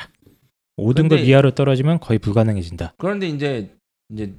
5등급 0.77 1.09
근데- 1.09 1.23
이하로 1.23 1.55
떨어지면 1.55 1.99
거의 1.99 2.19
불가능해진다. 2.19 2.93
그런데 2.99 3.27
이제 3.27 3.71
이제 4.13 4.33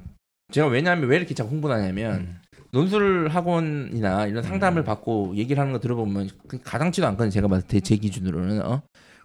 제가 0.52 0.68
왜냐하면 0.68 1.08
왜 1.08 1.16
이렇게 1.16 1.34
자꾸 1.34 1.50
홍보하냐면 1.50 2.14
음. 2.14 2.36
논술 2.70 3.28
학원이나 3.30 4.28
이런 4.28 4.44
상담을 4.44 4.82
음. 4.82 4.84
받고 4.84 5.32
얘기를 5.34 5.60
하는 5.60 5.72
거 5.72 5.80
들어보면 5.80 6.30
그 6.46 6.60
가당치도 6.62 7.04
않거든요. 7.08 7.30
제가 7.30 7.48
봤을 7.48 7.66
때 7.66 7.80
제 7.80 7.96
기준으로는 7.96 8.62
어. 8.64 8.80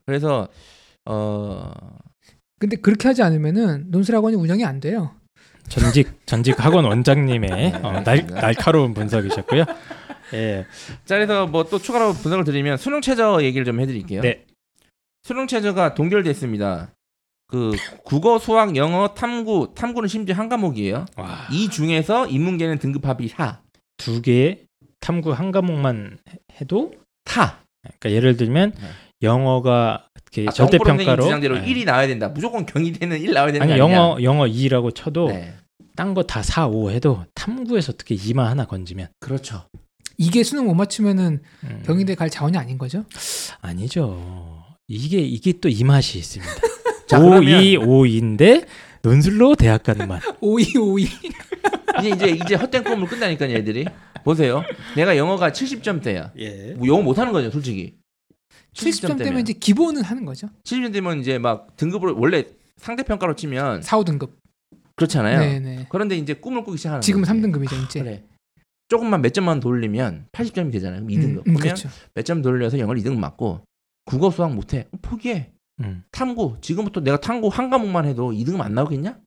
그래서 0.08 0.48
어 1.08 1.72
근데 2.60 2.76
그렇게 2.78 3.08
하지 3.08 3.22
않으면은 3.22 3.92
논술 3.92 4.16
학원이 4.16 4.36
운영이 4.36 4.66
안 4.66 4.80
돼요. 4.80 5.12
전직 5.70 6.26
전직 6.26 6.64
학원 6.64 6.86
원장님의 6.86 7.50
네, 7.52 7.74
어, 7.84 8.02
날. 8.02 8.26
날카로운 8.34 8.96
분석이셨고요. 8.96 9.66
예. 10.34 10.66
자 11.06 11.16
그래서 11.16 11.46
뭐 11.48 11.64
또 11.64 11.78
추가로 11.80 12.14
분석을 12.14 12.44
드리면 12.46 12.78
수능 12.78 13.02
최저 13.02 13.44
얘기를 13.44 13.66
좀 13.66 13.80
해드릴게요. 13.80 14.22
네. 14.22 14.46
수능 15.24 15.48
최저가 15.48 15.94
동결됐습니다. 15.96 16.92
그 17.48 17.74
국어, 18.04 18.40
수학, 18.40 18.76
영어, 18.76 19.14
탐구, 19.14 19.74
탐구는 19.76 20.08
심지어 20.10 20.36
한 20.36 20.50
과목이에요. 20.50 21.06
와, 21.16 21.48
이 21.52 21.70
중에서 21.70 22.28
인문계는 22.28 22.80
등급 22.80 23.06
합이 23.08 23.28
4. 23.28 23.62
두 23.98 24.22
개의 24.22 24.66
탐구 25.00 25.32
한 25.32 25.52
과목만 25.52 26.18
해도 26.60 26.94
타. 27.24 27.64
그러니까 27.84 28.12
예를 28.12 28.36
들면 28.38 28.72
네. 28.72 28.88
영어가 29.22 30.08
이렇게 30.34 30.50
아, 30.50 30.52
절대 30.52 30.78
정보로 30.78 30.90
선생님 30.90 31.06
평가로 31.06 31.24
주장대로 31.24 31.60
네. 31.60 31.66
1이 31.74 31.86
나와야 31.86 32.08
된다. 32.08 32.30
무조건 32.30 32.66
경희대는 32.66 33.20
1 33.22 33.32
나와야 33.34 33.52
되는 33.52 33.70
아니. 33.70 33.78
영어 33.80 34.18
영어 34.24 34.46
2라고 34.46 34.94
쳐도 34.94 35.28
네. 35.30 35.54
딴거 35.96 36.24
다 36.24 36.42
4, 36.42 36.68
5 36.68 36.92
해도 36.92 37.24
탐구에서 37.36 37.94
어떻게 37.94 38.16
2만 38.16 38.44
하나 38.46 38.66
건지면 38.66 39.08
그렇죠. 39.20 39.66
이게 40.18 40.44
수능 40.44 40.66
못 40.66 40.74
맞추면은 40.76 41.42
음, 41.64 41.84
경희대 41.86 42.16
갈 42.16 42.30
자원이 42.30 42.58
아닌 42.58 42.78
거죠? 42.78 43.06
아니죠. 43.62 44.64
이게 44.88 45.20
이게 45.20 45.54
또 45.54 45.70
이 45.70 45.84
맛이 45.84 46.18
있습니다. 46.18 46.54
자, 47.08 47.20
5, 47.20 47.24
그러면 47.30 47.62
2, 47.64 47.78
5인데 47.78 48.66
논술로 49.02 49.56
대학 49.56 49.84
가는 49.84 50.08
맛. 50.08 50.22
오이 50.42 50.66
오이. 50.78 51.08
이제 52.00 52.10
이제 52.10 52.30
이제 52.30 52.56
헛된 52.56 52.84
꿈을 52.84 53.08
꾼다니까요, 53.08 53.56
애들이. 53.56 53.86
보세요. 54.24 54.64
내가 54.96 55.16
영어가 55.18 55.52
70점대야. 55.52 56.32
예. 56.40 56.74
뭐 56.78 56.88
영어 56.88 57.02
못 57.04 57.18
하는 57.20 57.32
거죠, 57.32 57.52
솔직히. 57.52 57.96
70점 58.74 59.18
되면 59.18 59.40
이제 59.40 59.54
기본은 59.54 60.02
하는 60.04 60.26
거죠. 60.26 60.48
70점 60.66 60.92
되면 60.94 61.20
이제 61.22 61.38
막 61.38 61.76
등급을 61.78 62.12
원래 62.14 62.44
상대 62.78 63.04
평가로 63.04 63.36
치면 63.36 63.82
4, 63.84 63.98
5등급. 64.00 64.32
그렇잖아요. 64.96 65.40
네네. 65.40 65.86
그런데 65.90 66.18
이제 66.18 66.34
꿈을 66.34 66.64
꾸기 66.64 66.78
시작하는 66.78 67.02
지금 67.02 67.22
거지. 67.22 67.32
3등급이죠 67.34 67.86
이제. 67.86 68.00
그래. 68.00 68.24
조금만 68.88 69.22
몇 69.22 69.34
점만 69.34 69.60
돌리면 69.60 70.28
80점이 70.32 70.72
되잖아요. 70.72 71.06
그럼 71.06 71.10
2등급. 71.10 71.38
음, 71.38 71.38
음, 71.38 71.54
그러면 71.56 71.62
그렇죠. 71.62 71.90
몇점 72.14 72.42
돌려서 72.42 72.80
영어를 72.80 73.02
2등급 73.02 73.18
맞고 73.20 73.62
국어 74.06 74.30
수학 74.32 74.54
못해. 74.54 74.88
어, 74.92 74.98
포기해. 75.02 75.52
음. 75.82 76.04
탐구. 76.12 76.58
지금부터 76.62 77.02
내가 77.02 77.20
탐구 77.20 77.48
한 77.48 77.70
과목만 77.70 78.06
해도 78.06 78.32
2등급 78.32 78.62
안 78.62 78.74
나오겠냐? 78.74 79.20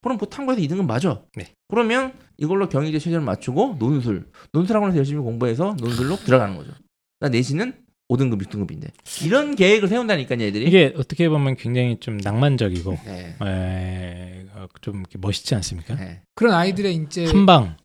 그럼 0.00 0.18
그 0.18 0.28
탐구에서 0.28 0.60
2등급 0.60 0.86
맞아. 0.86 1.22
네. 1.34 1.54
그러면 1.68 2.12
이걸로 2.36 2.68
경희대 2.68 2.98
최저를 2.98 3.24
맞추고 3.24 3.76
논술. 3.78 4.30
논술학원에서 4.52 4.98
열심히 4.98 5.20
공부해서 5.22 5.74
논술로 5.78 6.16
들어가는 6.16 6.56
거죠. 6.56 6.72
나 7.20 7.28
내신은 7.28 7.84
5등급, 8.10 8.42
6등급인데. 8.42 8.90
이런 9.24 9.56
계획을 9.56 9.88
세운다니까요, 9.88 10.42
애들이. 10.42 10.66
이게 10.66 10.92
어떻게 10.96 11.28
보면 11.28 11.56
굉장히 11.56 11.98
좀 12.00 12.18
낭만적이고 12.18 12.98
네. 13.06 13.36
에, 13.42 14.46
어, 14.54 14.66
좀 14.82 15.04
멋있지 15.18 15.54
않습니까? 15.54 15.94
네. 15.96 16.20
그런 16.34 16.52
아이들의 16.54 16.94
이제 16.94 17.24
한 17.24 17.46
방. 17.46 17.76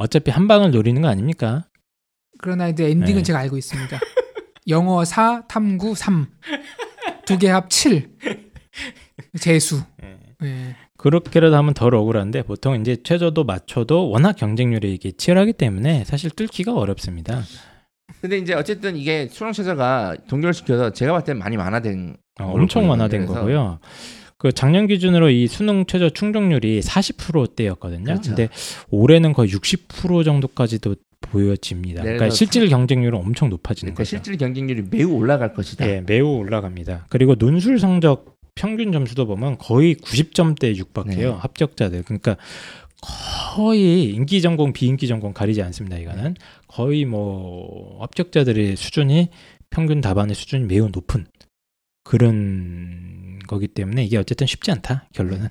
어차피 0.00 0.30
한 0.30 0.48
방을 0.48 0.70
노리는 0.70 1.00
거 1.02 1.08
아닙니까? 1.08 1.66
그런 2.38 2.60
아이들 2.62 2.86
엔딩은 2.86 3.18
네. 3.18 3.22
제가 3.22 3.38
알고 3.40 3.58
있습니다. 3.58 3.98
영어 4.68 5.04
4, 5.04 5.46
탐구 5.46 5.94
3. 5.94 6.26
두 7.26 7.38
개 7.38 7.50
합 7.50 7.68
7. 7.68 8.10
재수. 9.38 9.82
예. 10.02 10.18
예. 10.42 10.76
그렇게라도 10.96 11.54
하면 11.56 11.74
덜 11.74 11.94
억울한데 11.94 12.42
보통 12.42 12.80
이제 12.80 12.96
최저도 13.02 13.44
맞춰도 13.44 14.08
워낙 14.08 14.36
경쟁률이 14.36 14.94
이게 14.94 15.12
치열하기 15.12 15.52
때문에 15.54 16.04
사실 16.04 16.30
뚫기가 16.30 16.72
어렵습니다. 16.74 17.42
근데 18.22 18.38
이제 18.38 18.54
어쨌든 18.54 18.96
이게 18.96 19.28
수능 19.30 19.52
최저가 19.52 20.16
동결시켜서 20.28 20.92
제가 20.92 21.12
봤을 21.12 21.26
때 21.26 21.34
많이 21.34 21.56
완화된 21.56 22.16
어, 22.40 22.44
엄청. 22.52 22.88
완화된 22.88 23.26
그래서- 23.26 23.34
거고요. 23.34 23.80
그 24.40 24.52
작년 24.52 24.86
기준으로 24.86 25.28
이 25.28 25.46
수능 25.46 25.84
최저 25.84 26.08
충족률이 26.08 26.80
40%대였거든요. 26.80 28.04
그렇죠. 28.04 28.34
근데 28.34 28.48
올해는 28.88 29.34
거의 29.34 29.50
60% 29.50 30.24
정도까지도 30.24 30.96
보여집니다. 31.20 32.02
그러니까 32.02 32.30
실질 32.30 32.66
경쟁률은 32.70 33.18
엄청 33.18 33.50
높아지는 33.50 33.92
그러니까 33.92 34.00
거죠. 34.00 34.08
실질 34.08 34.38
경쟁률이 34.38 34.84
매우 34.90 35.12
올라갈 35.12 35.52
것이다. 35.52 35.86
예, 35.86 36.00
매우 36.06 36.38
올라갑니다. 36.38 37.08
그리고 37.10 37.34
논술 37.34 37.78
성적 37.78 38.38
평균 38.54 38.92
점수도 38.92 39.26
보면 39.26 39.58
거의 39.58 39.94
90점대에 39.96 40.74
육박해요. 40.74 41.32
네. 41.32 41.36
합격자들. 41.38 42.04
그러니까 42.04 42.38
거의 43.02 44.06
인기 44.06 44.40
전공, 44.40 44.72
비인기 44.72 45.06
전공 45.06 45.34
가리지 45.34 45.60
않습니다. 45.60 45.98
이거는 45.98 46.34
거의 46.66 47.04
뭐 47.04 47.98
합격자들의 48.00 48.76
수준이 48.76 49.28
평균 49.68 50.00
답안의 50.00 50.34
수준이 50.34 50.64
매우 50.64 50.88
높은 50.90 51.26
그런 52.04 53.09
거기 53.50 53.66
때문에 53.66 54.04
이게 54.04 54.16
어쨌든 54.16 54.46
쉽지 54.46 54.70
않다. 54.70 55.08
결론은. 55.12 55.48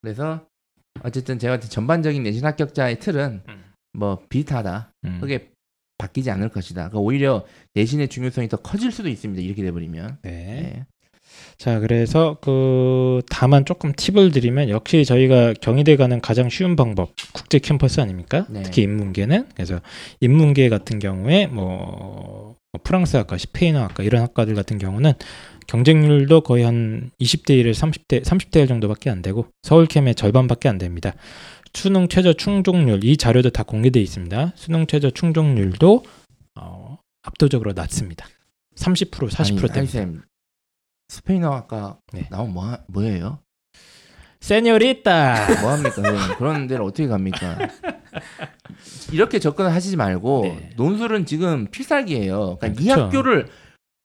그래서 0.00 0.46
어쨌든 1.02 1.40
제가 1.40 1.58
전반적인 1.58 2.22
내신 2.22 2.46
합격자의 2.46 3.00
틀은 3.00 3.42
음. 3.48 3.64
뭐 3.92 4.22
비슷하다. 4.28 4.92
음. 5.04 5.18
크게 5.20 5.50
바뀌지 5.98 6.30
않을 6.30 6.50
것이다. 6.50 6.90
그러니까 6.90 7.00
오히려 7.00 7.44
내신의 7.74 8.06
중요성이 8.06 8.48
더 8.48 8.58
커질 8.58 8.92
수도 8.92 9.08
있습니다. 9.08 9.42
이렇게 9.42 9.64
돼버리면. 9.64 10.18
네. 10.22 10.30
네. 10.30 10.86
자, 11.58 11.80
그래서 11.80 12.38
그 12.40 13.22
다만 13.28 13.64
조금 13.64 13.92
팁을 13.92 14.30
드리면 14.30 14.68
역시 14.68 15.04
저희가 15.04 15.54
경희대 15.54 15.96
가는 15.96 16.20
가장 16.20 16.48
쉬운 16.48 16.76
방법 16.76 17.14
국제 17.32 17.58
캠퍼스 17.58 18.00
아닙니까? 18.00 18.46
네. 18.48 18.62
특히 18.62 18.82
인문계는 18.82 19.48
그래서 19.54 19.80
인문계 20.20 20.68
같은 20.68 21.00
경우에 21.00 21.48
뭐 21.48 22.54
프랑스 22.82 23.16
학과, 23.16 23.38
스페인어 23.38 23.80
학과 23.82 24.02
이런 24.02 24.22
학과들 24.22 24.54
같은 24.54 24.78
경우는 24.78 25.12
경쟁률도 25.66 26.42
거의 26.42 26.64
한 26.64 27.10
20대 27.20 27.50
1에 27.62 27.72
30대 27.72 28.24
30대 28.24 28.60
1 28.60 28.66
정도밖에 28.66 29.10
안 29.10 29.22
되고 29.22 29.46
서울캠의 29.62 30.14
절반밖에 30.14 30.68
안 30.68 30.78
됩니다. 30.78 31.14
수능 31.72 32.08
최저 32.08 32.32
충족률 32.32 33.04
이 33.04 33.16
자료도 33.16 33.50
다 33.50 33.62
공개되어 33.62 34.02
있습니다. 34.02 34.52
수능 34.54 34.86
최저 34.86 35.10
충족률도 35.10 36.04
어, 36.60 36.98
압도적으로 37.22 37.72
낮습니다. 37.72 38.26
30% 38.76 39.28
40% 39.28 39.40
아니, 39.40 39.72
됩니다. 39.72 39.86
쌤 39.86 40.22
스페인어 41.08 41.52
아까 41.52 41.98
네. 42.12 42.26
나온 42.30 42.52
뭐 42.52 42.76
뭐예요? 42.88 43.38
세뇨리따. 44.40 45.60
뭐 45.62 45.70
합니까? 45.70 46.36
그런 46.36 46.66
데를 46.66 46.84
어떻게 46.84 47.06
갑니까? 47.06 47.58
이렇게 49.10 49.38
접근을 49.38 49.72
하시지 49.72 49.96
말고 49.96 50.42
네. 50.42 50.70
논술은 50.76 51.24
지금 51.24 51.66
필살기예요. 51.70 52.58
그러니까 52.58 52.66
아, 52.66 52.84
이. 52.84 52.88
학교를 52.88 53.48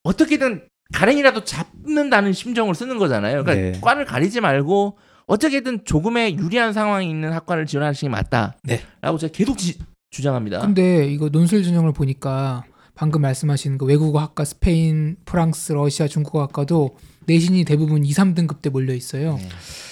어떻게든 0.03 0.65
가랭이라도 0.93 1.43
잡는다는 1.43 2.33
심정을 2.33 2.73
쓰는 2.75 2.97
거잖아요. 2.97 3.43
그러니까 3.43 3.71
네. 3.77 3.79
과를 3.81 4.05
가리지 4.05 4.41
말고 4.41 4.97
어떻게든 5.27 5.85
조금의 5.85 6.37
유리한 6.37 6.73
상황이 6.73 7.07
있는 7.09 7.31
학과를 7.31 7.65
지원하시는 7.67 8.09
게 8.11 8.15
맞다. 8.15 8.57
네. 8.63 8.81
라고 9.01 9.17
제가 9.17 9.31
계속 9.31 9.57
지- 9.57 9.77
주장합니다. 10.09 10.61
근데 10.61 11.05
이거 11.07 11.29
논술 11.29 11.63
전형을 11.63 11.93
보니까 11.93 12.63
방금 12.95 13.21
말씀하신 13.21 13.77
그 13.77 13.85
외국어 13.85 14.19
학과 14.19 14.43
스페인, 14.43 15.15
프랑스, 15.25 15.71
러시아, 15.71 16.07
중국어 16.07 16.41
학과도 16.41 16.97
내신이 17.27 17.63
대부분 17.63 18.03
2, 18.03 18.11
3등급 18.11 18.61
때 18.63 18.71
몰려 18.71 18.93
있어요. 18.95 19.35
네. 19.37 19.45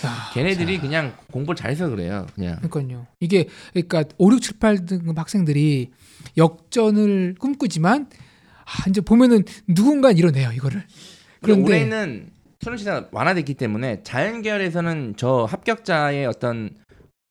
야, 0.08 0.32
걔네들이 0.34 0.80
그냥 0.80 1.14
공부를 1.32 1.56
잘해서 1.56 1.88
그래요. 1.90 2.26
그냥. 2.34 2.58
그러니까요. 2.68 3.06
이게 3.20 3.48
그러니까 3.74 4.04
5, 4.18 4.32
6, 4.34 4.42
7, 4.42 4.58
8등급 4.60 5.16
학생들이 5.16 5.92
역전을 6.36 7.36
꿈꾸지만 7.40 8.08
아, 8.68 8.90
이제 8.90 9.02
보면은 9.02 9.44
누군가 9.68 10.12
이뤄내요 10.12 10.52
이거를. 10.52 10.84
그런데 11.42 11.64
올해는 11.64 12.30
수능 12.62 12.78
시장 12.78 13.08
완화됐기 13.12 13.54
때문에 13.54 14.02
자연 14.04 14.42
계열에서는 14.42 15.14
저 15.16 15.46
합격자의 15.46 16.26
어떤 16.26 16.72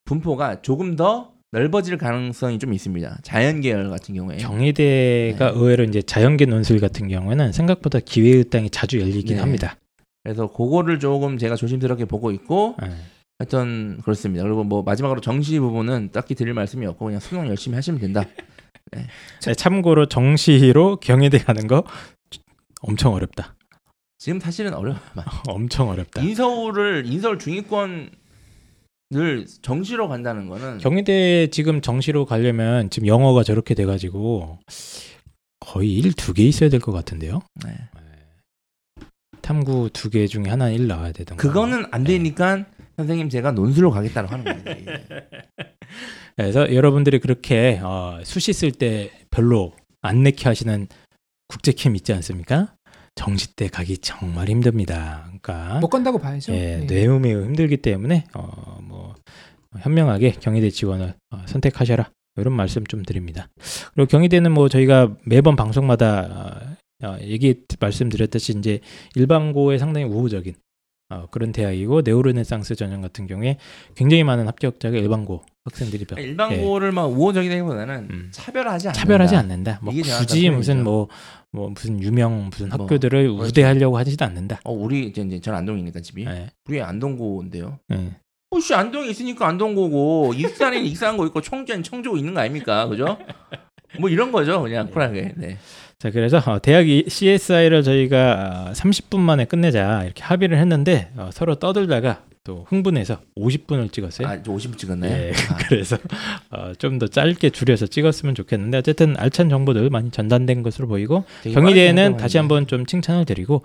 분포가 0.07 0.63
조금 0.63 0.97
더 0.97 1.33
넓어질 1.53 1.99
가능성이 1.99 2.59
좀 2.59 2.73
있습니다. 2.73 3.19
자연 3.23 3.61
계열 3.61 3.91
같은 3.91 4.15
경우에. 4.15 4.37
경희대가 4.37 5.53
네. 5.53 5.59
의외로 5.59 5.85
이제 5.85 6.03
자연계 6.03 6.47
논술 6.47 6.81
같은 6.81 7.09
경우에는 7.09 7.53
생각보다 7.53 8.01
기회의 8.01 8.45
땅이 8.45 8.71
자주 8.71 9.01
열리긴 9.01 9.37
네. 9.37 9.41
합니다. 9.41 9.77
그래서 10.23 10.47
그거를 10.49 10.99
조금 10.99 11.39
제가 11.39 11.57
조심스럽게 11.57 12.05
보고 12.07 12.31
있고 12.31 12.77
네. 12.83 12.91
하여튼 13.39 13.99
그렇습니다. 14.03 14.43
그리고 14.45 14.65
뭐 14.65 14.83
마지막으로 14.83 15.21
정시 15.21 15.59
부분은 15.59 16.11
딱히 16.13 16.35
드릴 16.35 16.55
말씀이 16.55 16.87
없고 16.87 17.05
그냥 17.05 17.21
수능 17.21 17.47
열심히 17.49 17.75
하시면 17.77 18.01
된다. 18.01 18.25
네, 18.93 19.55
참고로 19.55 20.07
정시로 20.07 20.97
경희대 21.01 21.39
가는 21.39 21.67
거 21.67 21.85
엄청 22.83 23.15
어렵다. 23.15 23.55
지금 24.19 24.41
사실은 24.41 24.75
어려워요. 24.75 25.01
엄청 25.49 25.89
어렵다. 25.91 26.23
인서울을 26.23 27.05
인서울 27.07 27.39
중위권을 27.39 28.11
정시로 29.63 30.09
간다는 30.09 30.49
거는 30.49 30.79
경희대 30.79 31.49
지금 31.51 31.81
정시로 31.81 32.25
가려면 32.25 32.91
지금 32.91 33.07
영어가 33.09 33.43
저렇게 33.43 33.75
돼 33.75 33.85
가지고 33.85 34.59
거의 35.61 35.93
일두개 35.95 36.43
있어야 36.45 36.71
될 36.71 36.81
것 36.81 36.93
같은데요. 36.93 37.41
네. 37.65 37.73
탐구 39.43 39.91
두 39.93 40.11
개 40.11 40.27
중에 40.27 40.45
하나 40.49 40.71
일 40.71 40.89
나와야 40.89 41.13
되던가. 41.13 41.41
그거는 41.41 41.87
안 41.93 42.03
네. 42.05 42.15
되니까 42.15 42.65
선생님 42.97 43.29
제가 43.29 43.53
논술로 43.53 43.91
가겠다고 43.91 44.29
하는 44.29 44.45
겁니다. 44.45 44.73
그래서 46.37 46.73
여러분들이 46.73 47.19
그렇게 47.19 47.81
어, 47.83 48.21
수시 48.23 48.53
쓸 48.53 48.71
때 48.71 49.11
별로 49.31 49.73
안 50.03 50.23
내게 50.23 50.49
하시는 50.49 50.87
국제캠 51.49 51.97
있지 51.97 52.13
않습니까? 52.13 52.75
정시 53.15 53.57
때 53.57 53.69
가기 53.69 53.99
정말 53.99 54.49
힘듭니다. 54.49 55.25
그러니까 55.25 55.81
못 55.81 55.89
간다고 55.89 56.19
봐야죠. 56.19 56.53
예, 56.53 56.85
네. 56.87 56.87
매우 56.87 57.19
매우 57.19 57.43
힘들기 57.45 57.79
때문에 57.79 58.27
어, 58.35 58.79
뭐 58.83 59.15
현명하게 59.79 60.33
경희대 60.33 60.71
지원을 60.71 61.15
어, 61.31 61.43
선택하셔라 61.47 62.11
이런 62.37 62.53
말씀 62.53 62.85
좀 62.85 63.03
드립니다. 63.03 63.49
그리고 63.95 64.07
경희대는 64.09 64.53
뭐 64.53 64.69
저희가 64.69 65.17
매번 65.25 65.57
방송마다 65.57 66.77
어, 67.03 67.07
어, 67.07 67.19
얘기 67.23 67.63
말씀드렸듯이 67.81 68.59
이제 68.59 68.81
일반고에 69.15 69.79
상당히 69.79 70.07
우호적인 70.07 70.55
어, 71.09 71.27
그런 71.31 71.53
대학이고 71.53 72.01
네오르네상스 72.03 72.75
전형 72.75 73.01
같은 73.01 73.27
경우에 73.29 73.59
굉장히 73.95 74.25
많은 74.25 74.49
합격자가 74.49 74.97
일반고 74.97 75.43
학생들이 75.65 76.05
몇- 76.05 76.19
일반고를 76.19 76.91
막 76.91 77.05
우호적이라기보다는 77.07 78.09
음. 78.11 78.29
차별하지 78.33 78.89
않는다. 78.89 79.01
차별하지 79.01 79.37
않는다. 79.37 79.79
뭐 79.83 79.93
굳이 79.95 80.51
무슨 80.51 80.75
표현이죠. 80.79 80.91
뭐, 80.91 81.09
뭐 81.53 81.71
무슨 81.71 82.03
유명 82.03 82.49
무슨 82.51 82.69
뭐, 82.71 82.79
학교들을 82.87 83.23
그렇죠. 83.29 83.45
우대하려고 83.49 83.99
하지도 83.99 84.25
않는다. 84.25 84.61
어 84.65 84.73
우리 84.73 85.07
이제 85.07 85.23
이제 85.23 85.41
전 85.41 85.55
안동이니까 85.55 86.01
집이 86.01 86.25
예. 86.27 86.51
우리 86.69 86.83
안동고인데요. 86.83 87.79
예. 87.93 88.11
혹시 88.51 88.75
안동에 88.75 89.09
있으니까 89.09 89.47
안동고고 89.47 90.35
익산에는 90.35 90.85
익산고 90.87 91.27
있고 91.27 91.41
청주엔 91.41 91.85
청주고 91.85 92.17
있는 92.17 92.35
거 92.35 92.41
아닙니까? 92.41 92.87
그죠? 92.89 93.17
뭐 94.01 94.09
이런 94.11 94.33
거죠, 94.33 94.61
그냥 94.63 94.91
쿨하게. 94.91 95.35
네. 95.37 95.59
자 95.99 96.11
그래서 96.11 96.39
어, 96.47 96.59
대학 96.61 96.85
CSI를 96.87 97.83
저희가 97.83 98.69
어, 98.69 98.73
30분 98.73 99.19
만에 99.19 99.47
끝내자 99.47 100.05
이렇게 100.05 100.23
합의를 100.23 100.59
했는데 100.59 101.11
어, 101.17 101.31
서로 101.33 101.55
떠들다가 101.55 102.23
또 102.45 102.65
흥분해서 102.69 103.19
50분을 103.37 103.91
찍었어요. 103.91 104.29
아, 104.29 104.41
저 104.43 104.53
50분 104.53 104.79
찍었나요? 104.79 105.11
예, 105.11 105.33
아, 105.51 105.57
그래서 105.69 105.97
어, 106.51 106.73
좀 106.79 106.99
더 106.99 107.09
짧게 107.09 107.51
줄여서 107.51 107.87
찍었으면 107.87 108.35
좋겠는데 108.35 108.79
어쨌든 108.79 109.17
알찬 109.19 109.49
정보들 109.49 109.89
많이 109.91 110.11
전달된 110.11 110.63
것으로 110.63 110.87
보이고 110.87 111.25
경희대에는 111.43 112.17
다시 112.19 112.37
한번 112.39 112.67
좀 112.67 112.85
칭찬을 112.87 113.25
드리고 113.25 113.65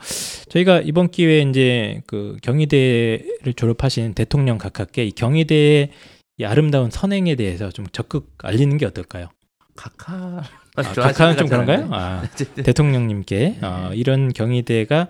저희가 0.50 0.82
이번 0.82 1.12
기회에 1.12 1.42
이제 1.42 2.02
그 2.08 2.38
경희대를 2.42 3.54
졸업하신 3.56 4.14
대통령 4.16 4.58
각하께 4.58 5.06
이 5.06 5.12
경희대의 5.12 5.90
이 6.38 6.44
아름다운 6.46 6.90
선행에 6.90 7.36
대해서 7.36 7.70
좀 7.70 7.86
적극 7.92 8.30
알리는 8.42 8.78
게 8.78 8.86
어떨까요? 8.86 9.28
각하. 9.76 10.42
아, 10.76 10.84
각하는 10.84 11.38
좀 11.38 11.48
그런가요? 11.48 11.90
아, 11.92 12.24
어쨌든 12.24 12.64
대통령님께 12.64 13.60
어, 13.62 13.92
이런 13.94 14.32
경희대가 14.32 15.08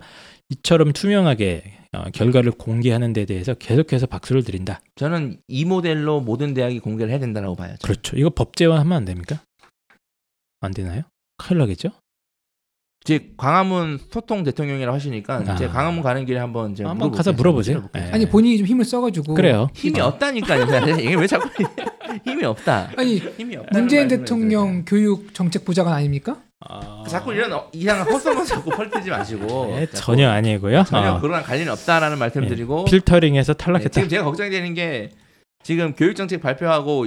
이처럼 0.48 0.92
투명하게 0.92 1.78
어, 1.92 2.04
결과를 2.12 2.52
공개하는 2.52 3.12
데 3.12 3.26
대해서 3.26 3.54
계속해서 3.54 4.06
박수를 4.06 4.42
드린다. 4.42 4.80
저는 4.96 5.38
이 5.46 5.64
모델로 5.64 6.20
모든 6.20 6.54
대학이 6.54 6.80
공개를 6.80 7.10
해야 7.10 7.20
된다고 7.20 7.54
봐요. 7.54 7.74
그렇죠. 7.82 8.16
이거 8.16 8.30
법제화하면 8.30 8.92
안 8.92 9.04
됩니까? 9.04 9.42
안 10.60 10.72
되나요? 10.72 11.02
큰일 11.36 11.58
나겠죠? 11.60 11.90
제 13.04 13.30
광화문 13.36 13.98
소통 14.10 14.44
대통령이라고 14.44 14.94
하시니까 14.94 15.42
아. 15.46 15.56
제 15.56 15.66
광화문 15.66 16.02
가는 16.02 16.24
길에 16.24 16.38
한번 16.38 16.74
제가 16.74 16.90
한번. 16.90 17.10
가서 17.10 17.32
물어보세요. 17.32 17.88
네. 17.92 18.10
아니 18.12 18.28
본인이 18.28 18.58
좀 18.58 18.66
힘을 18.66 18.84
써가지고 18.84 19.34
그래요. 19.34 19.68
힘이 19.74 20.00
어. 20.00 20.06
없다니까요. 20.06 20.66
이게 21.00 21.14
왜 21.16 21.26
자꾸 21.26 21.48
힘이 22.24 22.44
없다. 22.44 22.90
아니 22.96 23.16
힘이 23.16 23.56
없다. 23.56 23.70
문재인 23.76 24.06
대통령 24.06 24.84
교육 24.84 25.34
정책 25.34 25.64
보좌관 25.64 25.92
아닙니까? 25.94 26.36
아, 26.60 27.02
자꾸 27.08 27.32
이런 27.34 27.52
어- 27.52 27.68
이상한 27.72 28.06
헛소문 28.08 28.44
자꾸 28.46 28.70
펼치지 28.70 29.10
마시고 29.10 29.66
네, 29.74 29.86
자꾸 29.86 29.96
전혀 29.98 30.30
아니고요. 30.30 30.84
전혀 30.84 31.14
어, 31.14 31.20
그런 31.20 31.42
관련이 31.42 31.68
없다라는 31.68 32.18
말씀 32.18 32.44
예, 32.44 32.48
드리고 32.48 32.84
네, 32.88 33.00
탈락했다. 33.00 33.90
지금 33.90 34.08
제가 34.08 34.22
걱정이 34.22 34.50
되는 34.50 34.72
게 34.74 35.10
지금 35.64 35.92
교육 35.94 36.14
정책 36.14 36.40
발표하고 36.40 37.06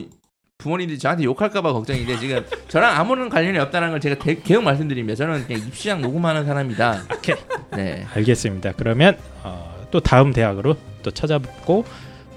부모님들이 0.57 0.97
저한테 0.99 1.23
욕할까봐 1.25 1.73
걱정인데 1.73 2.17
지금 2.17 2.43
저랑 2.69 2.97
아무런 2.99 3.29
관련이 3.29 3.57
없다는 3.59 3.91
걸 3.91 3.99
제가 3.99 4.23
대- 4.23 4.35
계속 4.35 4.63
말씀드립니다. 4.63 5.15
저는 5.15 5.45
그냥 5.45 5.61
입시장 5.67 6.01
녹음하는 6.01 6.45
사람이다. 6.45 7.03
오케이. 7.13 7.35
네. 7.75 8.05
알겠습니다. 8.15 8.73
그러면 8.77 9.17
어, 9.43 9.85
또 9.91 9.99
다음 9.99 10.31
대학으로 10.31 10.75
또 11.03 11.11
찾아뵙고 11.11 11.85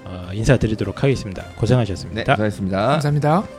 어, 0.03 0.29
인사드리도록 0.33 1.03
하겠습니다. 1.03 1.43
네, 1.43 1.55
고생하셨습니다. 1.55 2.35
감사합니다. 2.87 3.58